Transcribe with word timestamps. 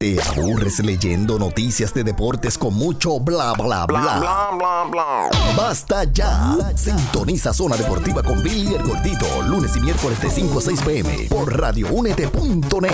¿Te 0.00 0.16
aburres 0.22 0.78
leyendo 0.78 1.40
noticias 1.40 1.92
de 1.92 2.04
deportes 2.04 2.56
con 2.56 2.72
mucho 2.72 3.18
bla 3.18 3.52
bla 3.54 3.84
bla? 3.84 4.20
bla, 4.20 4.50
bla, 4.56 4.84
bla. 4.88 5.28
Basta 5.56 6.04
ya. 6.04 6.56
Sintoniza 6.76 7.52
Zona 7.52 7.76
Deportiva 7.76 8.22
con 8.22 8.40
Billy 8.40 8.76
el 8.76 8.82
Gordito, 8.84 9.26
lunes 9.48 9.74
y 9.74 9.80
miércoles 9.80 10.22
de 10.22 10.30
5 10.30 10.56
a 10.56 10.62
6 10.62 10.82
pm 10.82 11.26
por 11.28 11.52
radioúnete.net. 11.60 12.92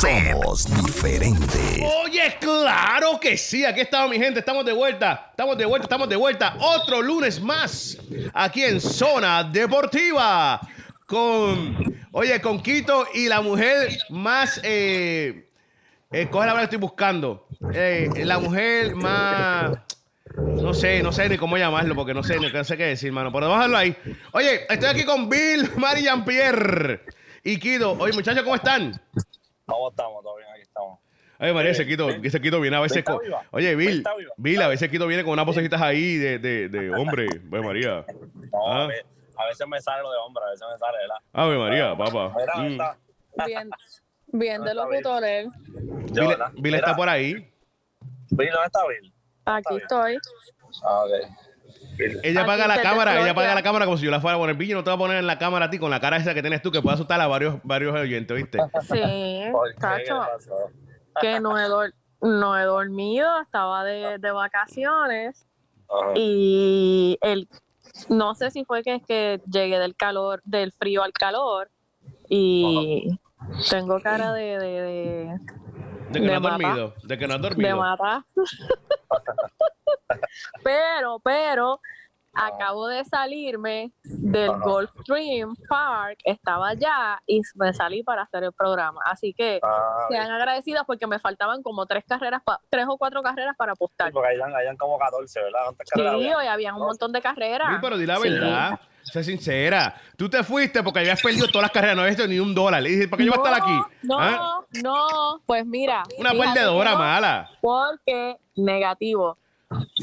Somos 0.00 0.66
diferentes. 0.82 1.82
Oye, 2.04 2.36
claro 2.40 3.20
que 3.20 3.36
sí. 3.36 3.64
Aquí 3.64 3.82
estamos, 3.82 4.10
mi 4.10 4.18
gente. 4.18 4.40
Estamos 4.40 4.64
de 4.64 4.72
vuelta. 4.72 5.28
Estamos 5.30 5.56
de 5.56 5.66
vuelta, 5.66 5.84
estamos 5.84 6.08
de 6.08 6.16
vuelta. 6.16 6.56
Otro 6.58 7.00
lunes 7.00 7.40
más 7.40 7.96
aquí 8.34 8.64
en 8.64 8.80
Zona 8.80 9.44
Deportiva. 9.44 10.60
Con, 11.06 11.76
oye, 12.10 12.40
con 12.40 12.60
Quito 12.60 13.06
y 13.14 13.28
la 13.28 13.40
mujer 13.40 13.96
más. 14.08 14.60
Eh, 14.64 15.46
eh, 16.12 16.28
coge 16.28 16.46
la 16.46 16.52
palabra 16.52 16.60
que 16.60 16.64
estoy 16.64 16.78
buscando. 16.78 17.46
Eh, 17.74 18.08
la 18.24 18.38
mujer 18.38 18.94
más. 18.94 19.78
No 20.36 20.72
sé, 20.74 21.02
no 21.02 21.10
sé 21.12 21.28
ni 21.28 21.36
cómo 21.36 21.56
llamarlo 21.56 21.94
porque 21.94 22.14
no 22.14 22.22
sé, 22.22 22.38
no 22.38 22.64
sé 22.64 22.76
qué 22.76 22.84
decir, 22.86 23.10
mano. 23.12 23.32
Pero 23.32 23.48
vamos 23.48 23.64
a 23.64 23.68
dejarlo 23.68 23.76
ahí. 23.78 23.96
Oye, 24.32 24.60
estoy 24.72 24.88
aquí 24.88 25.04
con 25.04 25.28
Bill, 25.28 25.70
Mari 25.76 26.02
Jean-Pierre 26.02 27.00
y 27.42 27.58
Kido. 27.58 27.92
Oye, 27.98 28.12
muchachos, 28.12 28.42
¿cómo 28.44 28.54
están? 28.56 28.92
¿Cómo 29.66 29.90
estamos? 29.90 30.22
¿Todo 30.22 30.36
bien? 30.36 30.48
Aquí 30.52 30.62
estamos. 30.62 30.98
Oye, 31.40 31.52
María, 31.52 31.70
ese 31.72 31.86
Quito, 31.86 32.08
ese 32.10 32.40
Quito 32.40 32.60
viene 32.60 32.76
a 32.76 32.80
veces. 32.80 33.02
Oye, 33.50 33.74
Bill. 33.74 34.04
Bill, 34.36 34.62
a 34.62 34.68
veces 34.68 34.88
Quito 34.90 35.06
viene 35.06 35.24
con 35.24 35.32
unas 35.32 35.46
vocecitas 35.46 35.80
ahí 35.80 36.16
de, 36.16 36.38
de, 36.38 36.68
de 36.68 36.90
hombre. 36.94 37.26
Oye, 37.50 37.62
María. 37.62 38.04
No, 38.52 38.66
Ah. 38.72 38.84
a, 38.84 38.86
ve- 38.86 39.04
a 39.36 39.46
veces 39.46 39.66
me 39.66 39.80
sale 39.80 40.02
lo 40.02 40.12
de 40.12 40.18
hombre, 40.18 40.42
a 40.46 40.50
veces 40.50 40.66
me 40.70 40.78
sale, 40.78 40.98
¿verdad? 40.98 41.16
Ave 41.32 41.58
María, 41.58 41.96
papá. 41.96 42.34
Mira, 42.36 42.56
Mm. 42.56 42.72
está. 42.72 42.96
Bien, 43.46 43.70
bien 44.32 44.62
de 44.62 44.70
él. 44.72 45.48
Yo, 46.12 46.28
Bill, 46.56 46.74
está 46.74 46.96
por 46.96 47.08
ahí. 47.08 47.34
Bill, 48.30 48.50
¿dónde 48.50 48.66
está 48.66 48.80
Bill? 48.86 49.12
Aquí 49.44 49.76
estoy. 49.76 50.18
Ah, 50.84 51.04
ok. 51.04 51.10
Bill. 51.96 52.20
Ella 52.22 52.42
apaga 52.42 52.66
la 52.66 52.80
cámara, 52.80 53.20
ella 53.20 53.32
apaga 53.32 53.54
la 53.54 53.62
cámara 53.62 53.84
como 53.84 53.98
si 53.98 54.04
yo 54.04 54.10
la 54.10 54.20
fuera 54.20 54.36
a 54.36 54.38
poner. 54.38 54.56
Bill, 54.56 54.74
no 54.74 54.84
te 54.84 54.90
va 54.90 54.94
a 54.94 54.98
poner 54.98 55.18
en 55.18 55.26
la 55.26 55.38
cámara 55.38 55.66
a 55.66 55.70
ti 55.70 55.78
con 55.78 55.90
la 55.90 56.00
cara 56.00 56.16
esa 56.16 56.34
que 56.34 56.42
tienes 56.42 56.62
tú 56.62 56.70
que 56.70 56.82
puede 56.82 56.94
asustar 56.94 57.20
a 57.20 57.26
varios, 57.26 57.60
varios 57.62 57.94
oyentes, 57.94 58.36
¿viste? 58.36 58.58
Sí, 58.82 59.48
¿Por 59.52 59.68
qué? 59.68 59.74
¿Qué 59.74 59.80
cacho, 59.80 60.26
que 61.20 61.40
no 61.40 61.58
he, 61.58 61.92
no 62.22 62.58
he 62.58 62.62
dormido, 62.64 63.40
estaba 63.40 63.84
de, 63.84 64.18
de 64.18 64.30
vacaciones 64.30 65.46
Ajá. 65.88 66.12
y 66.14 67.18
el 67.20 67.48
no 68.08 68.34
sé 68.34 68.50
si 68.50 68.64
fue 68.64 68.82
que 68.82 68.96
es 68.96 69.02
que 69.06 69.40
llegué 69.50 69.78
del 69.78 69.96
calor, 69.96 70.40
del 70.44 70.72
frío 70.72 71.02
al 71.02 71.12
calor 71.12 71.70
y 72.28 73.18
tengo 73.68 74.00
cara 74.00 74.32
de, 74.32 74.58
de, 74.58 74.82
de, 74.82 75.38
De 76.10 76.20
que 76.20 76.20
no 76.20 76.26
De 76.26 76.34
has 76.34 76.40
mata. 76.42 76.58
dormido. 76.58 76.94
De 77.04 77.18
que 77.18 77.28
no 77.28 77.34
has 77.34 77.42
de 77.42 77.48
dormido. 77.48 77.76
matar. 77.76 78.24
pero, 80.64 81.20
pero 81.20 81.80
acabo 82.32 82.86
de 82.88 83.04
salirme 83.04 83.92
del 84.04 84.50
Ajá. 84.50 84.60
Gulfstream 84.64 85.54
Park, 85.68 86.18
estaba 86.24 86.68
allá 86.70 87.20
y 87.26 87.40
me 87.56 87.72
salí 87.72 88.02
para 88.02 88.22
hacer 88.22 88.44
el 88.44 88.52
programa. 88.52 89.00
Así 89.04 89.34
que 89.34 89.60
Ah, 89.62 90.06
sean 90.08 90.30
agradecidas 90.30 90.84
porque 90.86 91.06
me 91.06 91.18
faltaban 91.18 91.62
como 91.62 91.86
tres 91.86 92.04
carreras, 92.06 92.42
pa- 92.44 92.60
tres 92.70 92.86
o 92.88 92.96
cuatro 92.98 93.22
carreras 93.22 93.56
para 93.56 93.72
sí, 93.72 93.76
apostar. 93.78 94.12
porque 94.12 94.30
hayan, 94.30 94.54
hayan 94.54 94.76
como 94.76 94.98
14, 94.98 95.40
¿verdad? 95.42 95.60
¿Cuántas 95.64 95.88
Sí, 95.94 96.00
hoy 96.34 96.46
había 96.46 96.74
un 96.74 96.80
montón 96.82 97.12
de 97.12 97.20
carreras. 97.20 97.68
Bill, 97.68 97.80
pero 97.80 97.96
di 97.98 98.06
la 98.06 98.16
Sí. 98.16 98.28
verdad. 98.30 98.80
Sé 99.02 99.24
sincera. 99.24 99.94
Tú 100.16 100.28
te 100.28 100.44
fuiste 100.44 100.82
porque 100.82 101.00
habías 101.00 101.20
perdido 101.22 101.46
todas 101.48 101.62
las 101.62 101.70
carreras, 101.72 101.96
no 101.96 102.02
habías 102.02 102.28
ni 102.28 102.38
un 102.38 102.54
dólar. 102.54 102.82
Le 102.82 102.90
dije, 102.90 103.08
¿para 103.08 103.18
qué 103.18 103.24
yo 103.26 103.32
voy 103.32 103.40
a 103.48 103.50
estar 103.56 103.62
aquí? 103.62 103.80
No, 104.02 104.18
¿Ah? 104.20 104.60
no, 104.72 105.40
pues 105.46 105.64
mira. 105.66 106.02
Una 106.18 106.30
perdedora 106.32 106.92
no, 106.92 106.98
mala. 106.98 107.50
Porque 107.62 108.36
negativo. 108.56 109.38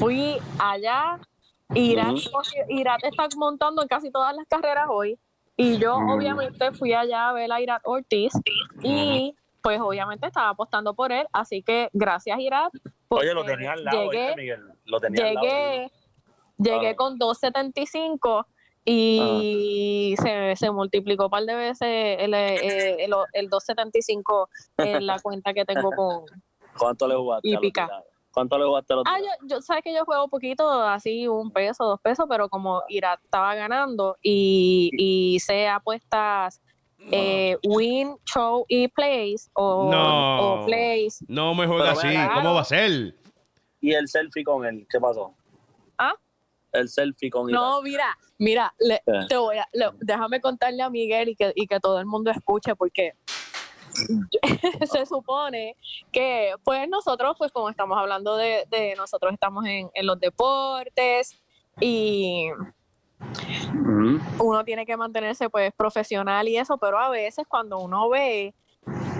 Fui 0.00 0.36
allá, 0.58 1.18
Irat, 1.74 2.16
Irat 2.68 3.04
está 3.04 3.28
montando 3.36 3.82
en 3.82 3.88
casi 3.88 4.10
todas 4.10 4.34
las 4.34 4.46
carreras 4.48 4.86
hoy. 4.90 5.18
Y 5.56 5.76
yo 5.78 5.96
obviamente 5.96 6.72
fui 6.72 6.92
allá 6.94 7.28
a 7.30 7.32
ver 7.32 7.50
a 7.52 7.60
Irat 7.60 7.82
Ortiz 7.84 8.32
y 8.82 9.34
pues 9.60 9.80
obviamente 9.80 10.26
estaba 10.28 10.50
apostando 10.50 10.94
por 10.94 11.10
él. 11.12 11.26
Así 11.32 11.62
que 11.62 11.90
gracias 11.92 12.38
Irat. 12.38 12.72
Oye, 13.08 13.34
lo 13.34 13.44
tenía 13.44 13.72
al 13.72 13.84
lado, 13.84 14.04
Llegué, 14.10 14.26
¿viste, 14.26 14.40
Miguel? 14.40 14.60
Lo 14.84 15.00
tenía 15.00 15.28
al 15.28 15.34
lado. 15.34 15.46
llegué, 15.46 15.90
llegué 16.58 16.88
Ah. 16.90 16.96
con 16.96 17.18
2.75 17.18 18.46
y 18.84 20.14
Ah. 20.18 20.22
se, 20.22 20.56
se 20.56 20.70
multiplicó 20.70 21.24
un 21.24 21.30
par 21.30 21.42
de 21.44 21.54
veces 21.56 22.16
el, 22.20 22.34
el, 22.34 23.00
el, 23.00 23.14
el 23.32 23.50
2.75 23.50 24.48
en 24.78 25.06
la 25.06 25.18
cuenta 25.22 25.52
que 25.52 25.64
tengo 25.64 25.90
con... 25.90 26.24
¿Cuánto 26.78 27.08
le 27.08 27.16
jugaste? 27.16 27.48
Y 27.48 27.56
pica. 27.56 27.88
¿Cuánto 28.32 28.58
le 28.58 28.64
jugaste 28.66 28.94
los 28.94 29.04
Ah, 29.06 29.18
yo, 29.18 29.46
yo 29.48 29.62
sabes 29.62 29.82
que 29.82 29.92
yo 29.92 30.04
juego 30.04 30.28
poquito, 30.28 30.70
así 30.82 31.26
un 31.26 31.50
peso, 31.50 31.84
dos 31.84 32.00
pesos, 32.00 32.26
pero 32.28 32.48
como 32.48 32.82
Irat 32.88 33.20
estaba 33.24 33.54
ganando 33.54 34.16
y, 34.22 34.90
y 34.96 35.34
hice 35.36 35.66
apuestas 35.68 36.60
eh, 37.10 37.56
win, 37.64 38.16
show 38.26 38.64
y 38.68 38.88
plays 38.88 39.50
o, 39.54 39.90
No. 39.90 40.62
o 40.62 40.66
plays. 40.66 41.24
No 41.26 41.54
me 41.54 41.66
Pero 41.66 41.84
así. 41.84 42.08
¿Cómo 42.34 42.54
va 42.54 42.60
a 42.60 42.64
ser? 42.64 43.14
¿Y 43.80 43.92
el 43.94 44.08
selfie 44.08 44.44
con 44.44 44.66
él? 44.66 44.86
¿Qué 44.90 45.00
pasó? 45.00 45.34
¿Ah? 45.96 46.12
El 46.72 46.88
selfie 46.88 47.30
con 47.30 47.48
Irak. 47.48 47.60
No, 47.62 47.80
mira, 47.80 48.16
mira, 48.38 48.74
te 49.28 49.36
voy 49.36 49.56
a, 49.56 49.66
le- 49.72 49.90
déjame 50.00 50.40
contarle 50.40 50.82
a 50.82 50.90
Miguel 50.90 51.30
y 51.30 51.34
que, 51.36 51.52
y 51.54 51.66
que 51.66 51.80
todo 51.80 51.98
el 51.98 52.04
mundo 52.06 52.30
escuche 52.30 52.76
porque 52.76 53.14
se 54.90 55.06
supone 55.06 55.76
que 56.12 56.54
pues 56.64 56.88
nosotros 56.88 57.34
pues 57.38 57.52
como 57.52 57.68
estamos 57.68 57.98
hablando 57.98 58.36
de, 58.36 58.64
de 58.70 58.94
nosotros 58.96 59.32
estamos 59.32 59.66
en, 59.66 59.90
en 59.94 60.06
los 60.06 60.18
deportes 60.18 61.38
y 61.80 62.48
uno 64.38 64.64
tiene 64.64 64.86
que 64.86 64.96
mantenerse 64.96 65.50
pues 65.50 65.72
profesional 65.76 66.46
y 66.48 66.56
eso, 66.56 66.78
pero 66.78 66.98
a 66.98 67.08
veces 67.10 67.46
cuando 67.48 67.78
uno 67.78 68.08
ve 68.08 68.54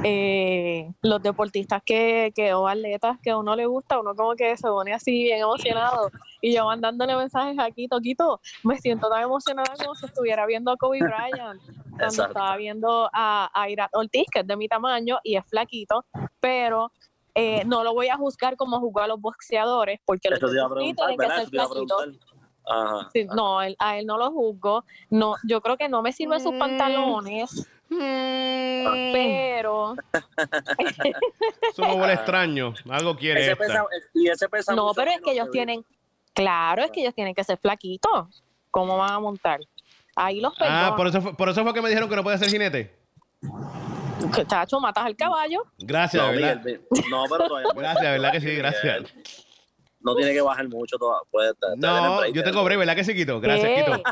eh, 0.04 0.92
los 1.02 1.22
deportistas 1.22 1.82
que, 1.84 2.32
que 2.34 2.54
o 2.54 2.66
atletas 2.68 3.18
que 3.22 3.30
a 3.30 3.38
uno 3.38 3.56
le 3.56 3.66
gusta, 3.66 3.98
uno 4.00 4.14
como 4.14 4.34
que 4.34 4.56
se 4.56 4.68
pone 4.68 4.92
así 4.92 5.24
bien 5.24 5.40
emocionado 5.40 6.10
y 6.40 6.54
yo 6.54 6.64
mandándole 6.66 7.16
mensajes 7.16 7.58
a 7.58 7.70
Quito, 7.70 8.00
Quito, 8.00 8.40
me 8.64 8.76
siento 8.78 9.08
tan 9.08 9.22
emocionada 9.22 9.74
como 9.76 9.94
si 9.94 10.06
estuviera 10.06 10.46
viendo 10.46 10.70
a 10.70 10.76
Kobe 10.76 11.00
Bryant 11.02 11.60
cuando 11.90 12.04
Exacto. 12.06 12.30
estaba 12.32 12.56
viendo 12.56 13.10
a, 13.12 13.50
a 13.52 13.68
Irat 13.70 13.90
Ortiz, 13.94 14.26
que 14.32 14.40
es 14.40 14.46
de 14.46 14.56
mi 14.56 14.68
tamaño 14.68 15.18
y 15.24 15.36
es 15.36 15.44
flaquito, 15.46 16.04
pero 16.40 16.92
eh, 17.34 17.64
no 17.66 17.82
lo 17.82 17.92
voy 17.94 18.08
a 18.08 18.16
juzgar 18.16 18.56
como 18.56 18.78
juzgo 18.80 19.00
a 19.00 19.06
los 19.08 19.20
boxeadores, 19.20 20.00
porque 20.04 20.30
los 20.30 20.40
boxeadores 20.40 20.94
tienen 20.96 21.18
que 21.18 21.26
ser 21.26 21.48
flaquitos. 21.48 21.70
preguntar. 21.70 22.08
Ajá. 22.70 23.08
Sí, 23.12 23.26
no, 23.34 23.62
él- 23.62 23.76
a 23.78 23.98
él 23.98 24.06
no 24.06 24.18
lo 24.18 24.30
juzgo. 24.30 24.84
No, 25.10 25.34
yo 25.42 25.60
creo 25.62 25.76
que 25.76 25.88
no 25.88 26.02
me 26.02 26.12
sirven 26.12 26.38
sus 26.40 26.52
pantalones, 26.56 27.68
pero 27.88 29.94
Eso 31.72 31.82
me 31.82 31.94
huele 31.94 32.12
extraño. 32.14 32.74
Algo 32.90 33.16
quiere 33.16 33.40
Ese 33.40 33.52
esta. 33.52 33.64
pesa, 33.64 33.84
y 34.14 34.28
ese 34.28 34.48
pesa 34.48 34.74
no, 34.74 34.84
mucho 34.88 34.94
pero 34.96 35.10
es 35.10 35.20
que 35.20 35.32
ellos 35.32 35.50
tienen, 35.50 35.84
claro, 36.34 36.84
es 36.84 36.90
que 36.90 37.00
ellos 37.00 37.14
tienen 37.14 37.34
que 37.34 37.44
ser 37.44 37.58
flaquitos. 37.58 38.42
¿Cómo 38.70 38.96
van 38.98 39.12
a 39.12 39.20
montar? 39.20 39.60
Ahí 40.14 40.40
los 40.40 40.52
Ah, 40.60 40.94
perdono. 40.94 40.96
por 40.96 41.06
eso, 41.06 41.20
fue, 41.22 41.36
por 41.36 41.48
eso 41.48 41.62
fue 41.62 41.74
que 41.74 41.82
me 41.82 41.88
dijeron 41.88 42.08
que 42.08 42.16
no 42.16 42.22
puede 42.22 42.38
ser 42.38 42.48
jinete. 42.50 42.98
Que, 44.34 44.46
Chacho, 44.46 44.80
matas 44.80 45.06
al 45.06 45.16
caballo. 45.16 45.62
Gracias, 45.78 46.22
No, 46.22 46.32
de 46.32 46.38
¿verdad? 46.40 46.56
Miguel, 46.64 46.80
no, 47.10 47.24
pero 47.30 47.48
todavía 47.48 47.70
Gracias. 47.76 48.02
¿verdad 48.12 48.32
que 48.32 48.40
sí? 48.40 48.54
Gracias. 48.56 49.02
No 50.08 50.16
tiene 50.16 50.32
que 50.32 50.40
bajar 50.40 50.68
mucho 50.68 50.96
todavía. 50.98 51.28
Puede, 51.30 51.52
No, 51.76 52.26
yo 52.26 52.32
te 52.42 52.50
tengo 52.50 52.64
break, 52.64 52.78
¿verdad 52.78 52.96
que 52.96 53.04
sí, 53.04 53.14
Quito? 53.14 53.40
Gracias, 53.40 53.68
¿Qué? 53.68 53.84
Quito. 53.84 54.02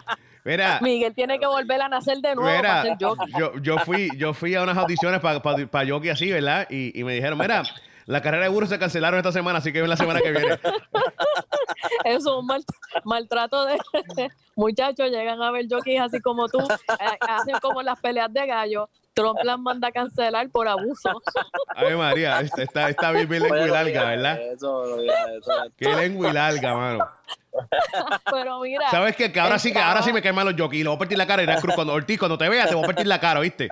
Mira, 0.45 0.79
Miguel 0.81 1.13
tiene 1.15 1.39
que 1.41 1.47
volver 1.47 1.81
a 1.83 1.89
nacer 1.89 2.19
de 2.19 2.35
nuevo 2.37 2.63
para 2.63 2.83
ser 2.83 2.97
yo, 2.99 3.17
yo 3.61 3.79
fui, 3.79 4.09
yo 4.17 4.33
fui 4.33 4.55
a 4.55 4.63
unas 4.63 4.77
audiciones 4.79 5.21
para 5.21 5.43
pa, 5.43 5.57
pa 5.67 5.85
jockey 5.87 6.11
así, 6.11 6.31
¿verdad? 6.31 6.69
Y, 6.71 6.99
y 6.99 7.03
me 7.03 7.15
dijeron, 7.15 7.37
mira, 7.37 7.65
la 8.05 8.23
carrera 8.23 8.45
de 8.45 8.51
burro 8.51 8.67
se 8.67 8.79
cancelaron 8.79 9.19
esta 9.19 9.33
semana, 9.33 9.59
así 9.59 9.73
que 9.73 9.81
ven 9.81 9.91
la 9.91 9.97
semana 9.97 10.21
que 10.21 10.31
viene. 10.31 10.57
Eso 12.05 12.17
es 12.17 12.27
un 12.27 12.47
mal- 12.47 12.65
maltrato 13.05 13.65
de 13.67 13.77
muchachos. 14.57 15.11
Llegan 15.11 15.43
a 15.43 15.51
ver 15.51 15.67
jockeys 15.69 16.01
así 16.01 16.21
como 16.21 16.49
tú, 16.49 16.59
eh, 16.61 17.19
hacen 17.29 17.57
como 17.61 17.83
las 17.83 17.99
peleas 18.01 18.33
de 18.33 18.47
gallo. 18.47 18.89
Trump 19.17 19.39
las 19.45 19.59
manda 19.59 19.89
a 19.89 19.93
cancelar 19.93 20.51
por 20.51 20.69
abuso. 20.69 21.09
Ay, 21.75 21.95
María, 21.97 22.41
está, 22.41 22.91
está 22.91 23.11
bien, 23.13 23.27
bien 23.27 23.43
lengua 23.45 23.67
y 23.67 23.71
larga, 23.71 24.05
¿verdad? 24.05 24.41
Eso, 24.43 25.01
eso. 25.01 25.53
Qué 25.75 25.89
lengua 25.89 26.29
y 26.29 26.33
larga, 26.35 26.75
mano. 26.77 27.09
Pero 28.31 28.61
mira, 28.61 28.91
¿Sabes 28.91 29.17
qué? 29.17 29.33
Que 29.33 29.41
ahora 29.41 29.59
sí 29.59 29.73
que 29.73 29.79
ahora 29.79 30.03
sí 30.03 30.13
me 30.13 30.21
caen 30.21 30.35
mal 30.35 30.45
los 30.47 30.55
jockeys. 30.61 30.83
Le 30.85 30.89
voy 30.91 30.97
a 30.97 30.99
partir 30.99 31.17
la 31.17 31.27
cara 31.27 31.61
cruz. 31.61 31.75
Cuando 31.75 31.95
Ortiz, 31.95 32.19
cuando 32.19 32.37
te 32.37 32.47
vea, 32.47 32.67
te 32.69 32.75
voy 32.75 32.85
a 32.85 32.87
partir 32.87 33.07
la 33.07 33.19
cara, 33.19 33.41
¿viste? 33.41 33.69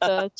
Ach. 0.00 0.32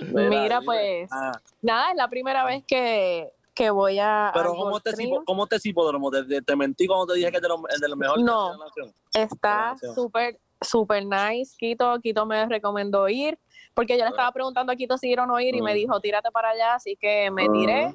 Mira, 0.00 0.60
pues, 0.60 1.08
Ah, 1.10 1.32
nada, 1.62 1.90
es 1.90 1.96
la 1.96 2.06
primera 2.08 2.44
vez 2.44 2.62
que, 2.66 3.30
que 3.54 3.70
voy 3.70 3.98
a. 3.98 4.30
pero 4.34 4.52
¿cómo 4.54 4.78
te, 4.78 4.92
cipo- 4.92 5.24
¿cómo 5.24 5.46
te 5.46 5.56
hipódromo? 5.64 6.10
¿Te, 6.10 6.22
te, 6.24 6.42
te 6.42 6.54
mentí 6.54 6.86
cuando 6.86 7.06
te 7.06 7.14
dije 7.14 7.30
que 7.30 7.38
es 7.38 7.42
de 7.42 7.48
los, 7.48 7.62
de 7.80 7.88
los 7.88 7.98
mejores 7.98 8.24
No. 8.24 8.52
de 8.52 8.58
la 8.58 8.64
nación? 8.66 8.92
Está 9.14 9.74
súper, 9.94 10.38
super 10.60 11.04
nice. 11.04 11.54
Quito, 11.58 11.98
Quito 12.00 12.26
me 12.26 12.46
recomendó 12.46 13.08
ir, 13.08 13.38
porque 13.74 13.96
yo 13.98 14.04
le 14.04 14.10
estaba 14.10 14.32
preguntando 14.32 14.72
a 14.72 14.76
Quito 14.76 14.96
si 14.98 15.10
ir 15.10 15.20
o 15.20 15.26
no 15.26 15.38
ir 15.40 15.54
y 15.54 15.62
me 15.62 15.72
Mm. 15.72 15.76
dijo, 15.76 16.00
tírate 16.00 16.30
para 16.30 16.50
allá, 16.50 16.74
así 16.74 16.96
que 16.96 17.30
me 17.30 17.48
tiré. 17.48 17.92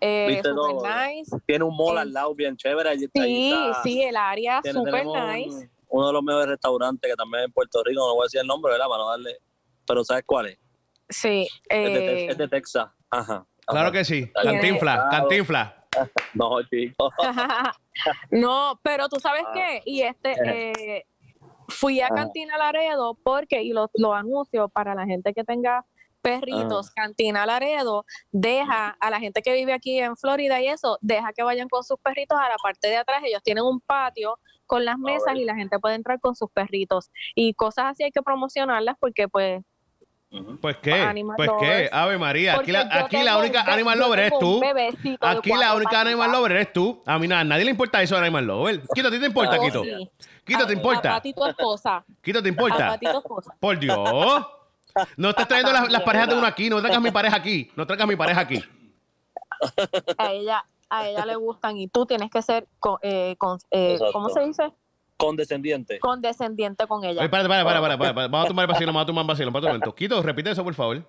Eh, 0.00 0.26
Viste 0.28 0.50
super 0.50 0.54
todo, 0.76 0.82
nice. 1.06 1.36
Tiene 1.46 1.64
un 1.64 1.74
mall 1.76 1.96
Eh, 1.96 2.00
al 2.00 2.12
lado 2.12 2.34
bien 2.34 2.54
chévere. 2.56 2.90
Allí 2.90 3.04
está, 3.04 3.22
Sí, 3.22 3.26
allí 3.26 3.52
está- 3.70 3.82
sí, 3.82 4.02
el 4.02 4.16
área 4.16 4.60
tiene- 4.60 4.78
super 4.78 5.06
un- 5.06 5.32
nice. 5.32 5.70
uno 5.88 6.06
de 6.08 6.12
los 6.12 6.22
mejores 6.22 6.48
restaurantes 6.48 7.10
que 7.10 7.16
también 7.16 7.44
en 7.44 7.52
Puerto 7.52 7.82
Rico, 7.82 8.00
no 8.06 8.14
voy 8.14 8.24
a 8.24 8.26
decir 8.26 8.40
el 8.40 8.46
nombre, 8.46 8.72
¿verdad? 8.72 8.86
Para 8.88 9.02
no 9.02 9.08
darle. 9.10 9.38
Pero 9.86 10.04
¿sabes 10.04 10.24
cuál 10.26 10.46
es? 10.48 10.58
Sí. 11.08 11.48
Es, 11.68 11.92
de, 11.94 12.24
eh, 12.24 12.26
es 12.30 12.36
de 12.38 12.48
Texas. 12.48 12.88
Ajá. 13.10 13.46
Claro 13.66 13.88
Ajá. 13.88 13.92
que 13.92 14.04
sí. 14.04 14.30
Cantinfla, 14.32 14.94
Claro. 14.94 15.10
cantinfla. 15.10 15.72
No, 16.34 16.62
chico. 16.64 17.10
no, 18.30 18.78
pero 18.82 19.08
tú 19.08 19.18
sabes 19.18 19.44
Ah. 19.46 19.52
qué, 19.54 19.82
y 19.86 20.02
este, 20.02 20.34
eh, 20.44 21.06
fui 21.68 22.00
a. 22.00 22.08
Cantina 22.08 22.56
Laredo 22.58 23.18
porque, 23.22 23.62
y 23.62 23.70
lo, 23.70 23.90
lo 23.94 24.14
anuncio 24.14 24.68
para 24.68 24.94
la 24.94 25.06
gente 25.06 25.34
que 25.34 25.44
tenga 25.44 25.84
perritos, 26.22 26.90
Cantina 26.90 27.46
Laredo 27.46 28.04
deja 28.32 28.96
a 28.98 29.10
la 29.10 29.20
gente 29.20 29.42
que 29.42 29.52
vive 29.52 29.72
aquí 29.72 30.00
en 30.00 30.16
Florida 30.16 30.60
y 30.60 30.66
eso, 30.66 30.98
deja 31.00 31.32
que 31.32 31.44
vayan 31.44 31.68
con 31.68 31.84
sus 31.84 31.98
perritos 32.00 32.36
a 32.36 32.48
la 32.48 32.56
parte 32.60 32.88
de 32.88 32.96
atrás, 32.96 33.22
ellos 33.24 33.42
tienen 33.44 33.62
un 33.62 33.80
patio 33.80 34.38
con 34.66 34.84
las 34.84 34.98
mesas 34.98 35.36
y 35.36 35.44
la 35.44 35.54
gente 35.54 35.78
puede 35.78 35.94
entrar 35.94 36.18
con 36.18 36.34
sus 36.34 36.50
perritos. 36.50 37.10
Y 37.36 37.54
cosas 37.54 37.86
así 37.86 38.02
hay 38.02 38.10
que 38.10 38.22
promocionarlas 38.22 38.96
porque 38.98 39.28
pues 39.28 39.62
Pues 40.60 40.76
qué, 40.82 41.24
pues 41.36 41.50
qué. 41.60 41.88
Ave 41.92 42.18
María, 42.18 42.56
aquí 42.58 42.72
la, 42.72 42.80
aquí 42.92 43.22
la 43.22 43.38
única 43.38 43.62
un 43.62 43.70
animal 43.70 43.98
lover 43.98 44.18
eres 44.18 44.38
tú. 44.38 44.60
Aquí 45.20 45.50
la 45.54 45.74
única 45.74 46.00
animal 46.00 46.32
lover 46.32 46.52
eres 46.52 46.72
tú. 46.72 47.02
A 47.06 47.18
mí 47.18 47.28
nada, 47.28 47.42
a 47.42 47.44
nadie 47.44 47.64
le 47.64 47.70
importa 47.70 48.02
eso 48.02 48.16
de 48.16 48.22
animal 48.22 48.44
lover. 48.44 48.82
Quito, 48.94 49.08
¿a 49.08 49.10
ti 49.10 49.20
te 49.20 49.26
importa, 49.26 49.56
Oh, 49.58 49.62
Quito? 49.62 49.82
sí. 49.84 50.10
Quito, 50.44 50.66
¿te 50.66 50.72
A- 50.72 50.76
importa? 50.76 51.12
A, 51.14 51.16
a 51.16 51.20
ti 51.22 51.32
tu 51.32 51.44
esposa. 51.46 52.04
Quito, 52.22 52.42
¿te 52.42 52.48
A, 52.48 52.50
importa? 52.50 52.92
a 52.92 52.98
ti 52.98 53.06
tu 53.06 53.18
esposa. 53.18 53.54
Por 53.60 53.78
Dios. 53.78 53.98
No 55.16 55.30
estás 55.30 55.46
trayendo 55.48 55.72
las, 55.72 55.90
las 55.90 56.02
parejas 56.02 56.28
de 56.28 56.34
uno 56.34 56.46
aquí. 56.46 56.68
No 56.68 56.80
traigas 56.80 57.00
mi 57.00 57.10
pareja 57.10 57.36
aquí. 57.36 57.70
No 57.76 57.86
traigas 57.86 58.08
mi 58.08 58.16
pareja 58.16 58.40
aquí. 58.40 58.62
a 60.18 60.32
ella 60.32 60.64
a 60.88 61.08
ella 61.08 61.26
le 61.26 61.34
gustan 61.34 61.76
y 61.78 61.88
tú 61.88 62.06
tienes 62.06 62.30
que 62.30 62.40
ser 62.42 62.66
eh, 63.02 63.34
con- 63.38 63.58
eh. 63.70 63.98
¿cómo 64.12 64.28
se 64.28 64.40
dice? 64.40 64.72
Condescendiente. 65.16 65.98
condescendiente 65.98 66.86
con 66.86 67.04
ella 67.04 67.20
Oye, 67.20 67.28
para, 67.28 67.48
para, 67.48 67.64
para, 67.64 67.80
para, 67.80 67.98
para, 67.98 68.14
para. 68.14 68.28
Vamos 68.28 68.46
a 68.46 68.48
tomar 68.48 68.64
el 68.64 68.72
vacilo, 68.72 68.88
vamos 68.88 69.02
a 69.02 69.06
tomar 69.06 69.22
el 69.22 69.28
vacilo. 69.28 69.52
Para 69.52 69.64
un 69.66 69.68
momento. 69.70 69.94
Quito, 69.94 70.22
repite 70.22 70.50
eso, 70.50 70.62
por 70.62 70.74
favor. 70.74 71.02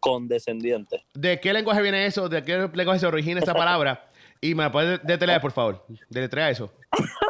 Condescendiente. 0.00 1.04
¿De 1.14 1.38
qué 1.38 1.52
lenguaje 1.52 1.82
viene 1.82 2.06
eso? 2.06 2.28
¿De 2.28 2.42
qué 2.42 2.68
lenguaje 2.72 3.00
se 3.00 3.06
origina 3.06 3.38
esta 3.40 3.54
palabra? 3.54 4.08
Y 4.40 4.54
me 4.56 4.64
la 4.64 4.72
puedes 4.72 5.00
deletrear, 5.04 5.40
por 5.40 5.52
favor. 5.52 5.86
Deletrea 6.08 6.50
eso. 6.50 6.72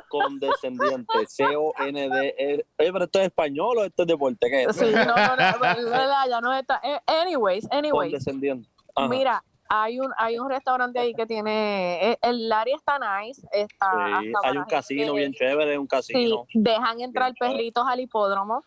Condescendiente. 0.08 1.26
C-O-N-D-E. 1.26 2.35
E. 2.38 2.67
Oye, 2.78 2.93
pero 2.93 3.05
esto 3.05 3.19
es 3.19 3.26
español 3.26 3.78
o 3.78 3.85
esto 3.85 4.02
es 4.05 4.06
deporte. 4.08 4.49
¿Qué 4.49 4.62
es? 4.64 4.76
sí 4.76 4.87
no 4.94 5.05
no 5.05 5.37
no 5.37 5.58
verdad, 5.61 6.28
ya 6.28 6.40
no 6.40 6.52
está 6.55 6.81
eh, 6.82 6.99
anyways 7.06 7.70
anyways 7.70 8.12
Condescendiente. 8.12 8.69
Ajá. 8.94 9.08
mira 9.08 9.44
hay 9.75 9.99
un 10.01 10.13
hay 10.19 10.39
un 10.39 10.51
restaurante 10.51 10.99
ahí 10.99 11.15
que 11.15 11.25
tiene 11.25 12.11
eh, 12.13 12.19
el 12.21 12.53
área 12.53 12.77
está 12.77 12.99
nice 12.99 13.41
está 13.53 13.91
Sí, 14.21 14.33
hasta 14.35 14.49
hay 14.51 14.57
un 14.59 14.65
casino 14.65 15.15
bien 15.15 15.33
chévere, 15.33 15.79
un 15.79 15.85
sí 15.87 15.89
casino. 15.89 16.47
dejan 16.53 17.01
entrar 17.01 17.33
perritos 17.39 17.87
al 17.87 18.01
hipódromo 18.01 18.63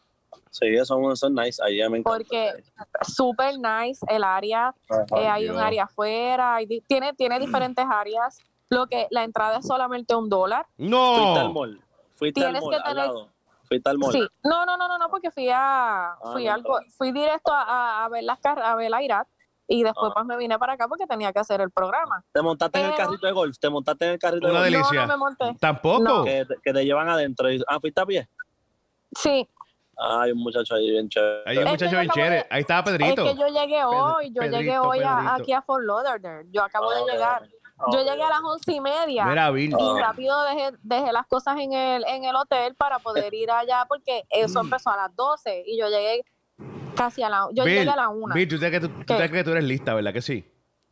Sí, 0.50 0.68
eso, 0.68 1.12
eso 1.12 1.28
es 1.28 1.34
nice. 1.34 1.62
Ahí 1.64 1.78
ya 1.78 1.90
me 1.90 1.98
encanta. 1.98 2.18
porque 2.18 2.64
super 3.04 3.54
nice 3.60 4.04
el 4.10 4.24
área 4.24 4.74
Ajá. 4.90 5.06
eh, 5.22 5.28
hay 5.28 5.50
un 5.50 5.58
área 5.60 5.84
afuera 5.84 6.56
hay 6.56 6.66
di- 6.66 6.82
tiene 6.88 7.14
tiene 7.14 7.40
diferentes 7.40 7.86
áreas 7.88 8.40
lo 8.70 8.88
que 8.88 9.08
la 9.12 9.24
entrada 9.24 9.58
es 9.60 9.68
solamente 9.68 10.16
un 10.16 10.28
dólar 10.30 10.66
Fuiste 10.76 10.90
al 10.96 11.48
¡No! 11.48 11.54
mall. 11.54 11.82
Fuiste 12.16 12.44
al 12.44 12.54
mall 12.54 12.70
que 12.70 12.76
al 12.78 12.84
tener- 12.84 12.96
lado. 12.96 13.30
Fuiste 13.68 13.90
al 13.90 13.98
mall. 14.00 14.12
Sí, 14.12 14.28
no, 14.44 14.66
no, 14.66 14.76
no, 14.78 14.88
no, 14.88 14.98
no, 14.98 15.10
porque 15.10 15.30
fui 15.30 15.50
a, 15.54 16.16
fui 16.34 16.46
no, 16.46 16.54
algo, 16.54 16.80
está 16.80 16.92
fui 16.98 17.12
directo 17.12 17.52
a, 17.54 18.06
a- 18.06 18.10
ver 18.10 18.24
las 18.24 18.40
a 18.44 18.76
ver 18.76 18.90
la 18.90 19.04
Irat 19.04 19.28
y 19.68 19.84
después 19.84 20.10
Ah. 20.12 20.14
pues 20.16 20.26
me 20.26 20.38
vine 20.38 20.58
para 20.60 20.74
acá 20.74 20.88
porque 20.88 21.06
tenía 21.08 21.32
que 21.34 21.40
hacer 21.40 21.62
el 21.62 21.72
programa. 21.72 22.24
Te 22.32 22.42
montaste 22.42 22.80
en 22.80 22.86
el 22.86 22.92
Pero- 22.94 23.06
carrito 23.06 23.26
de 23.28 23.34
golf. 23.34 23.58
Te 23.60 23.70
montaste 23.70 24.06
en 24.06 24.12
el 24.12 24.20
carrito 24.20 24.48
Una 24.48 24.62
de 24.62 24.72
golf. 24.72 24.90
delicia. 24.90 25.02
No, 25.02 25.08
no 25.08 25.14
me 25.14 25.18
monté. 25.18 25.58
¿Tampoco? 25.60 26.04
No. 26.04 26.24
Que 26.24 26.46
te, 26.46 26.56
que 26.64 26.74
te 26.74 26.86
llevan 26.86 27.10
adentro. 27.10 27.52
Y, 27.52 27.62
ah, 27.68 27.80
fuiste 27.80 28.02
a 28.02 28.06
pie. 28.06 28.30
Sí, 29.18 29.48
Ah, 29.98 30.24
hay 30.24 30.34
un 30.34 30.40
muchacho 30.40 30.76
ahí 30.76 30.90
bien 30.92 31.08
chévere. 31.08 31.44
Hay 31.46 31.58
un 31.58 31.64
Es 31.64 31.70
muchacho 31.72 31.92
yo 31.94 32.00
bien 32.00 32.08
de- 32.10 32.14
chévere. 32.14 32.48
Ahí 32.50 32.60
estaba 32.62 32.80
es 32.92 32.98
Pedrito. 32.98 33.24
que 33.24 33.36
yo 33.36 33.48
llegué 33.48 33.86
hoy, 33.86 34.28
yo 34.34 34.42
Pedrito, 34.42 34.58
llegué 34.58 34.78
hoy 34.78 35.00
a- 35.02 35.36
aquí 35.36 35.54
a 35.54 35.62
Fort 35.62 35.86
Lauderdale. 35.86 36.50
Yo 36.52 36.64
acabo 36.64 36.90
Ah, 36.92 36.96
de 36.96 37.12
llegar. 37.14 37.50
Ah, 37.80 37.86
Yo 37.94 38.00
llegué 38.00 38.22
a 38.24 38.30
las 38.30 38.42
once 38.44 38.74
y 38.74 38.82
media. 38.82 39.24
Mira, 39.26 39.52
Bill. 39.52 39.74
y 39.80 40.00
rápido 40.02 40.44
dejé, 40.44 40.72
dejé 40.82 41.14
las 41.14 41.26
cosas 41.28 41.58
en 41.60 41.72
el, 41.72 42.04
en 42.08 42.26
el 42.26 42.36
hotel 42.36 42.76
para 42.76 43.00
poder 43.00 43.34
ir 43.34 43.50
allá 43.50 43.86
porque 43.88 44.24
eso 44.30 44.60
empezó 44.60 44.90
a 44.90 44.98
las 44.98 45.16
12 45.16 45.64
y 45.66 45.78
yo 45.80 45.88
llegué 45.88 46.26
casi 46.96 47.24
a 47.24 47.30
la 47.30 47.48
yo 47.54 47.64
Bill, 47.64 47.76
llegué 47.76 47.90
a 47.90 47.96
la 47.96 48.10
una. 48.10 48.34
Bill, 48.36 48.48
tú 48.48 48.58
sabes 48.58 48.72
que 48.72 48.88
tú, 48.88 48.90
tú 48.90 49.14
sabes 49.14 49.32
que 49.32 49.44
tú 49.44 49.52
eres 49.52 49.64
lista, 49.64 49.94
¿verdad 49.94 50.14
que 50.14 50.22
sí? 50.22 50.46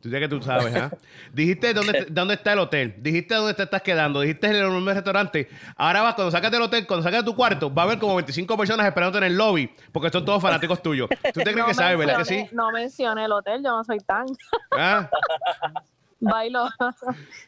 Tú 0.04 0.10
sabes 0.10 0.28
que 0.28 0.36
tú 0.36 0.42
sabes, 0.42 0.76
¿ah? 0.76 0.90
Dijiste 1.32 1.72
dónde, 1.72 2.06
dónde 2.10 2.34
está 2.34 2.52
el 2.52 2.58
hotel. 2.58 2.94
Dijiste 2.98 3.34
dónde 3.34 3.54
te 3.54 3.62
estás 3.62 3.80
quedando. 3.80 4.20
Dijiste 4.20 4.50
el 4.50 4.56
enorme 4.56 4.92
restaurante. 4.92 5.48
Ahora 5.76 6.02
vas, 6.02 6.14
cuando 6.14 6.30
sacas 6.30 6.50
del 6.50 6.60
hotel, 6.60 6.86
cuando 6.86 7.02
sacas 7.02 7.24
de 7.24 7.30
tu 7.30 7.34
cuarto, 7.34 7.72
va 7.72 7.82
a 7.82 7.84
haber 7.86 7.98
como 7.98 8.14
25 8.16 8.54
personas 8.58 8.86
esperándote 8.86 9.24
en 9.24 9.32
el 9.32 9.38
lobby 9.38 9.74
porque 9.92 10.10
son 10.10 10.22
todos 10.22 10.42
fanáticos 10.42 10.82
tuyos. 10.82 11.08
¿Tú 11.08 11.40
te 11.40 11.42
crees 11.44 11.56
No 11.56 11.66
que 11.66 11.72
sabes, 11.72 11.96
verdad 11.96 12.18
que 12.18 12.24
sí? 12.26 12.46
No 12.52 12.70
mencioné 12.70 13.24
el 13.24 13.32
hotel, 13.32 13.62
yo 13.64 13.70
no 13.70 13.82
soy 13.82 13.98
tan 14.00 14.26
¿Ah? 14.78 15.08
bailo. 16.20 16.68
¿Ah? 16.78 16.92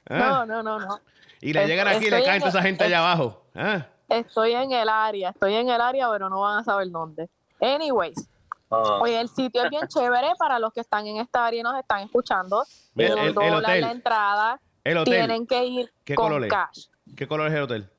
No, 0.08 0.47
no, 0.47 0.62
no, 0.62 0.79
no. 0.79 1.00
Y 1.43 1.53
le 1.53 1.67
llegan 1.67 1.88
aquí 1.88 2.06
y 2.06 2.11
le 2.11 2.23
caen 2.23 2.37
en 2.37 2.41
toda 2.41 2.50
esa 2.50 2.62
gente 2.62 2.85
allá 2.85 3.00
abajo. 3.00 3.44
¿Ah? 3.55 3.87
Estoy 4.08 4.53
en 4.53 4.73
el 4.73 4.88
área, 4.88 5.29
estoy 5.29 5.55
en 5.56 5.69
el 5.69 5.81
área, 5.81 6.08
pero 6.11 6.31
no 6.31 6.41
van 6.41 6.61
a 6.61 6.64
saber 6.64 6.91
dónde. 6.91 7.29
Anyways, 7.61 8.31
Ah, 8.71 8.99
oye, 9.01 9.21
el 9.21 9.29
sitio 9.29 9.63
es 9.65 9.71
bien 9.71 9.83
chévere 9.89 10.29
para 10.39 10.59
los 10.59 10.73
que 10.73 10.81
están 10.81 11.07
en 11.07 11.19
esta 11.19 11.47
área 11.47 11.61
y 11.61 11.63
nos 11.63 11.79
están 11.79 12.01
escuchando. 12.01 12.65
El- 12.97 13.13
Un 13.13 13.19
el- 13.19 13.27
el 13.29 13.35
dólar 13.35 13.55
hotel. 13.65 13.81
la 13.83 13.91
entrada. 13.93 14.61
El 14.85 14.97
hotel. 14.99 15.15
Tienen 15.15 15.47
que 15.47 15.65
ir 15.65 15.93
¿Qué 16.05 16.15
con 16.15 16.27
color 16.29 16.45
es? 16.45 16.51
cash. 16.51 16.87
¿Qué 17.17 17.27
color 17.29 17.49
es 17.49 17.55
el 17.55 17.63
hotel? 17.63 17.91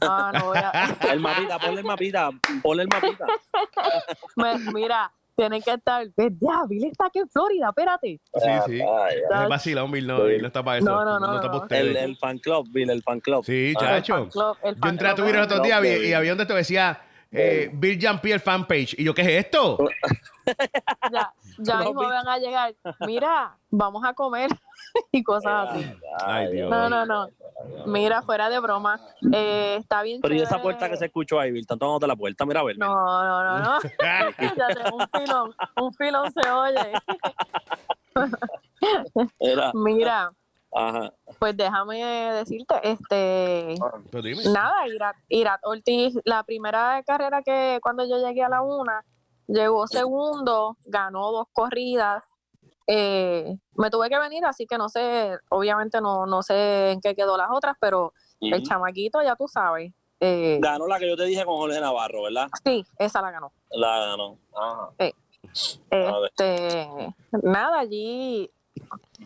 Ah, 0.00 0.30
no 0.32 0.46
voy 0.46 0.58
a- 0.58 0.96
el 1.12 1.20
mapita, 1.20 1.58
ponle 1.58 1.80
el 1.80 1.86
mapita. 1.86 2.30
Ponle 2.62 2.82
el 2.84 2.88
mapita. 2.88 3.26
Me- 4.36 4.58
mira, 4.72 5.12
tienen 5.36 5.60
que 5.62 5.72
estar. 5.72 6.06
Ya, 6.16 6.62
Bill 6.68 6.84
está 6.86 7.06
aquí 7.06 7.18
en 7.18 7.28
Florida, 7.28 7.68
espérate. 7.68 8.20
Sí, 8.34 8.50
sí. 8.66 8.80
Ay, 8.80 9.16
ay. 9.32 9.42
Es 9.42 9.48
vacilón, 9.48 9.90
Bill. 9.90 10.06
No, 10.06 10.22
Bill 10.24 10.40
no 10.40 10.46
está 10.46 10.62
para 10.62 10.78
eso. 10.78 10.86
No, 10.86 11.04
no, 11.04 11.18
no, 11.18 11.34
está 11.36 11.50
para 11.50 11.64
no. 11.66 11.66
El, 11.76 11.96
el 11.96 12.16
fan 12.16 12.38
club, 12.38 12.66
Bill, 12.70 12.90
el 12.90 13.02
fan 13.02 13.20
club. 13.20 13.44
Sí, 13.44 13.74
Ah, 13.76 13.80
chacho. 13.80 14.14
fan 14.14 14.28
club, 14.30 14.56
el 14.62 14.76
Yo 14.80 14.88
entré 14.88 15.08
a 15.08 15.10
tu 15.10 15.16
club. 15.16 15.26
video 15.26 15.40
el 15.40 15.44
otro 15.46 15.56
Club 15.56 15.66
día 15.66 15.80
de 15.80 15.98
y, 16.06 16.08
y 16.10 16.12
había 16.14 16.30
donde 16.30 16.46
te 16.46 16.54
decía 16.54 17.02
eh, 17.34 17.70
Bill 17.72 17.98
Jean-Pierre 17.98 18.40
fanpage. 18.40 18.94
Y 18.98 19.04
yo, 19.04 19.14
¿qué 19.14 19.22
es 19.22 19.44
esto? 19.44 19.78
Ya, 21.10 21.32
ya 21.58 21.78
mismo 21.78 22.00
Bill. 22.00 22.10
van 22.10 22.28
a 22.28 22.38
llegar. 22.38 22.74
Mira, 23.06 23.56
vamos 23.70 24.04
a 24.04 24.12
comer 24.12 24.50
y 25.12 25.22
cosas 25.22 25.70
así. 25.70 25.90
Ay, 26.22 26.52
Dios. 26.52 26.68
No, 26.70 26.90
no, 26.90 27.06
no. 27.06 27.30
Mira, 27.86 28.20
fuera 28.20 28.50
de 28.50 28.58
broma. 28.60 29.00
Eh, 29.32 29.78
está 29.80 30.02
bien. 30.02 30.20
Pero 30.20 30.34
y 30.34 30.40
esa 30.40 30.60
puerta 30.60 30.90
que 30.90 30.98
se 30.98 31.06
escuchó 31.06 31.40
ahí, 31.40 31.50
Bill, 31.50 31.62
están 31.62 31.78
tomando 31.78 32.06
la 32.06 32.14
puerta, 32.14 32.44
mira 32.44 32.60
a 32.60 32.64
ver. 32.64 32.76
No, 32.76 32.94
no, 32.94 33.42
no, 33.42 33.58
no. 33.58 33.78
ya 34.56 34.68
tengo 34.68 34.96
un 34.98 35.08
filón. 35.08 35.54
Un 35.80 35.94
filón 35.94 36.30
se 36.30 36.50
oye. 36.50 36.92
Era, 39.40 39.72
Mira, 39.72 40.30
ajá. 40.74 41.12
pues 41.38 41.56
déjame 41.56 42.02
decirte, 42.32 42.74
este. 42.82 43.76
Pero 44.10 44.22
dime. 44.22 44.42
Nada, 44.52 44.86
Irat, 44.88 45.16
Irat 45.28 45.60
Ortiz, 45.64 46.18
la 46.24 46.42
primera 46.44 47.02
carrera 47.06 47.42
que 47.42 47.78
cuando 47.82 48.04
yo 48.06 48.18
llegué 48.18 48.42
a 48.42 48.48
la 48.48 48.62
una, 48.62 49.04
llegó 49.46 49.86
segundo, 49.86 50.76
ganó 50.84 51.32
dos 51.32 51.46
corridas. 51.52 52.24
Eh, 52.86 53.56
me 53.76 53.88
tuve 53.90 54.10
que 54.10 54.18
venir, 54.18 54.44
así 54.44 54.66
que 54.66 54.76
no 54.76 54.88
sé, 54.88 55.38
obviamente 55.48 56.00
no, 56.00 56.26
no 56.26 56.42
sé 56.42 56.90
en 56.92 57.00
qué 57.00 57.14
quedó 57.14 57.36
las 57.36 57.48
otras, 57.50 57.76
pero 57.80 58.12
el 58.40 58.62
chamaquito 58.62 59.22
ya 59.22 59.36
tú 59.36 59.48
sabes. 59.48 59.92
Eh, 60.20 60.58
Ganó 60.60 60.86
la 60.86 60.98
que 60.98 61.08
yo 61.08 61.16
te 61.16 61.24
dije 61.24 61.44
con 61.44 61.56
Jorge 61.56 61.80
Navarro, 61.80 62.22
¿verdad? 62.22 62.48
sí, 62.64 62.84
esa 62.98 63.20
la 63.22 63.30
ganó. 63.30 63.52
La 63.70 63.98
ganó. 64.06 64.38
Ajá. 64.54 64.90
ver. 64.98 65.14
Este, 65.90 67.14
nada, 67.42 67.80
allí, 67.80 68.50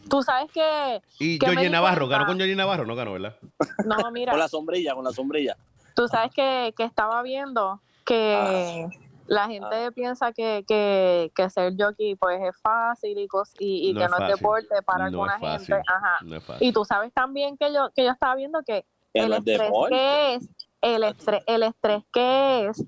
tú 0.08 0.22
sabes 0.22 0.50
que, 0.52 1.02
Y 1.18 1.38
¿Qué 1.38 1.46
me 1.46 1.52
Georgie 1.52 1.66
di 1.68 1.72
Navarro? 1.72 2.08
¿ganó 2.08 2.26
con 2.26 2.36
Georgie 2.36 2.56
Navarro? 2.56 2.86
No 2.86 2.94
ganó, 2.94 3.12
¿verdad? 3.12 3.36
no, 3.84 4.10
mira, 4.10 4.32
Con 4.32 4.40
la 4.40 4.48
sombrilla, 4.48 4.94
con 4.94 5.04
la 5.04 5.12
sombrilla. 5.12 5.56
Tú 5.94 6.06
sabes 6.08 6.30
que, 6.32 6.72
que 6.76 6.84
estaba 6.84 7.22
viendo 7.22 7.80
que 8.04 8.88
la 9.26 9.46
gente 9.48 9.92
piensa 9.92 10.32
que, 10.32 10.64
que, 10.66 11.30
que 11.34 11.50
ser 11.50 11.74
jockey 11.78 12.14
pues 12.14 12.40
es 12.42 12.56
fácil 12.62 13.18
y, 13.18 13.26
cos- 13.28 13.54
y, 13.58 13.90
y 13.90 13.92
No 13.92 13.98
que 14.00 14.04
es 14.06 14.10
no 14.10 14.16
es 14.16 14.20
fácil. 14.22 14.36
deporte 14.36 14.82
para 14.82 14.98
No 14.98 15.04
alguna 15.24 15.34
es 15.34 15.40
fácil. 15.40 15.74
gente. 15.74 15.82
Ajá. 15.86 16.16
No 16.24 16.36
es 16.36 16.44
fácil. 16.44 16.66
Y 16.68 16.72
tú 16.72 16.84
sabes 16.84 17.12
también 17.12 17.56
que 17.58 17.72
yo, 17.72 17.90
que 17.94 18.04
yo 18.04 18.10
estaba 18.10 18.34
viendo 18.36 18.62
que 18.62 18.86
el 19.12 19.32
estrés 19.32 19.58
deporte. 19.58 19.94
que 19.96 20.34
es, 20.36 20.48
el 20.80 21.02
estrés, 21.04 21.42
el 21.46 21.62
estrés 21.64 22.04
que 22.12 22.66
es 22.68 22.84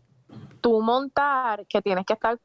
tú 0.62 0.80
montar, 0.80 1.66
que 1.66 1.82
tienes 1.82 2.06
que 2.06 2.12
estar 2.14 2.38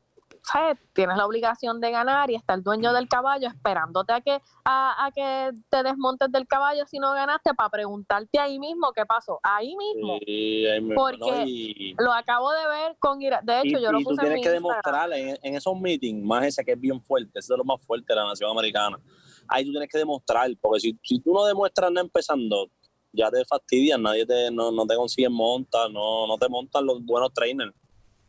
¿sabes? 0.51 0.77
tienes 0.93 1.17
la 1.17 1.25
obligación 1.25 1.81
de 1.81 1.91
ganar 1.91 2.29
y 2.29 2.35
está 2.35 2.53
el 2.53 2.63
dueño 2.63 2.93
del 2.93 3.07
caballo 3.07 3.47
esperándote 3.47 4.13
a 4.13 4.21
que, 4.21 4.39
a, 4.63 5.05
a 5.05 5.11
que 5.11 5.51
te 5.69 5.83
desmontes 5.83 6.31
del 6.31 6.47
caballo 6.47 6.85
si 6.87 6.99
no 6.99 7.11
ganaste 7.13 7.53
para 7.53 7.69
preguntarte 7.69 8.39
ahí 8.39 8.59
mismo 8.59 8.91
qué 8.93 9.05
pasó. 9.05 9.39
Ahí 9.43 9.75
mismo. 9.75 10.17
Sí, 10.25 10.65
ahí 10.67 10.81
mismo, 10.81 10.95
Porque 10.95 11.17
¿no? 11.19 11.45
Y- 11.45 11.95
Lo 11.97 12.13
acabo 12.13 12.51
de 12.51 12.67
ver 12.67 12.97
con. 12.99 13.19
De 13.19 13.59
hecho, 13.59 13.79
y, 13.79 13.81
yo 13.81 13.91
lo 13.91 13.99
y 13.99 14.03
tú 14.03 14.09
puse 14.09 14.21
en 14.21 14.27
tienes 14.27 14.35
mi 14.37 14.43
que 14.43 14.49
demostrar 14.51 15.11
en, 15.13 15.37
en 15.41 15.55
esos 15.55 15.79
meetings, 15.79 16.23
más 16.23 16.45
ese 16.45 16.63
que 16.63 16.73
es 16.73 16.79
bien 16.79 17.01
fuerte, 17.01 17.31
ese 17.39 17.39
es 17.39 17.47
de 17.49 17.57
lo 17.57 17.63
más 17.63 17.81
fuerte 17.81 18.05
de 18.07 18.15
la 18.15 18.25
nación 18.25 18.51
americana. 18.51 18.99
Ahí 19.47 19.65
tú 19.65 19.71
tienes 19.71 19.89
que 19.89 19.97
demostrar, 19.97 20.49
porque 20.61 20.79
si, 20.79 20.99
si 21.01 21.19
tú 21.19 21.33
no 21.33 21.45
demuestras 21.45 21.91
nada 21.91 22.05
empezando, 22.05 22.69
ya 23.11 23.31
te 23.31 23.43
fastidian, 23.45 24.01
nadie 24.01 24.25
te, 24.25 24.51
no, 24.51 24.71
no 24.71 24.85
te 24.85 24.95
consigue 24.95 25.29
montar, 25.29 25.89
no, 25.91 26.27
no 26.27 26.37
te 26.37 26.49
montan 26.49 26.85
los 26.85 27.03
buenos 27.03 27.33
trainers. 27.33 27.73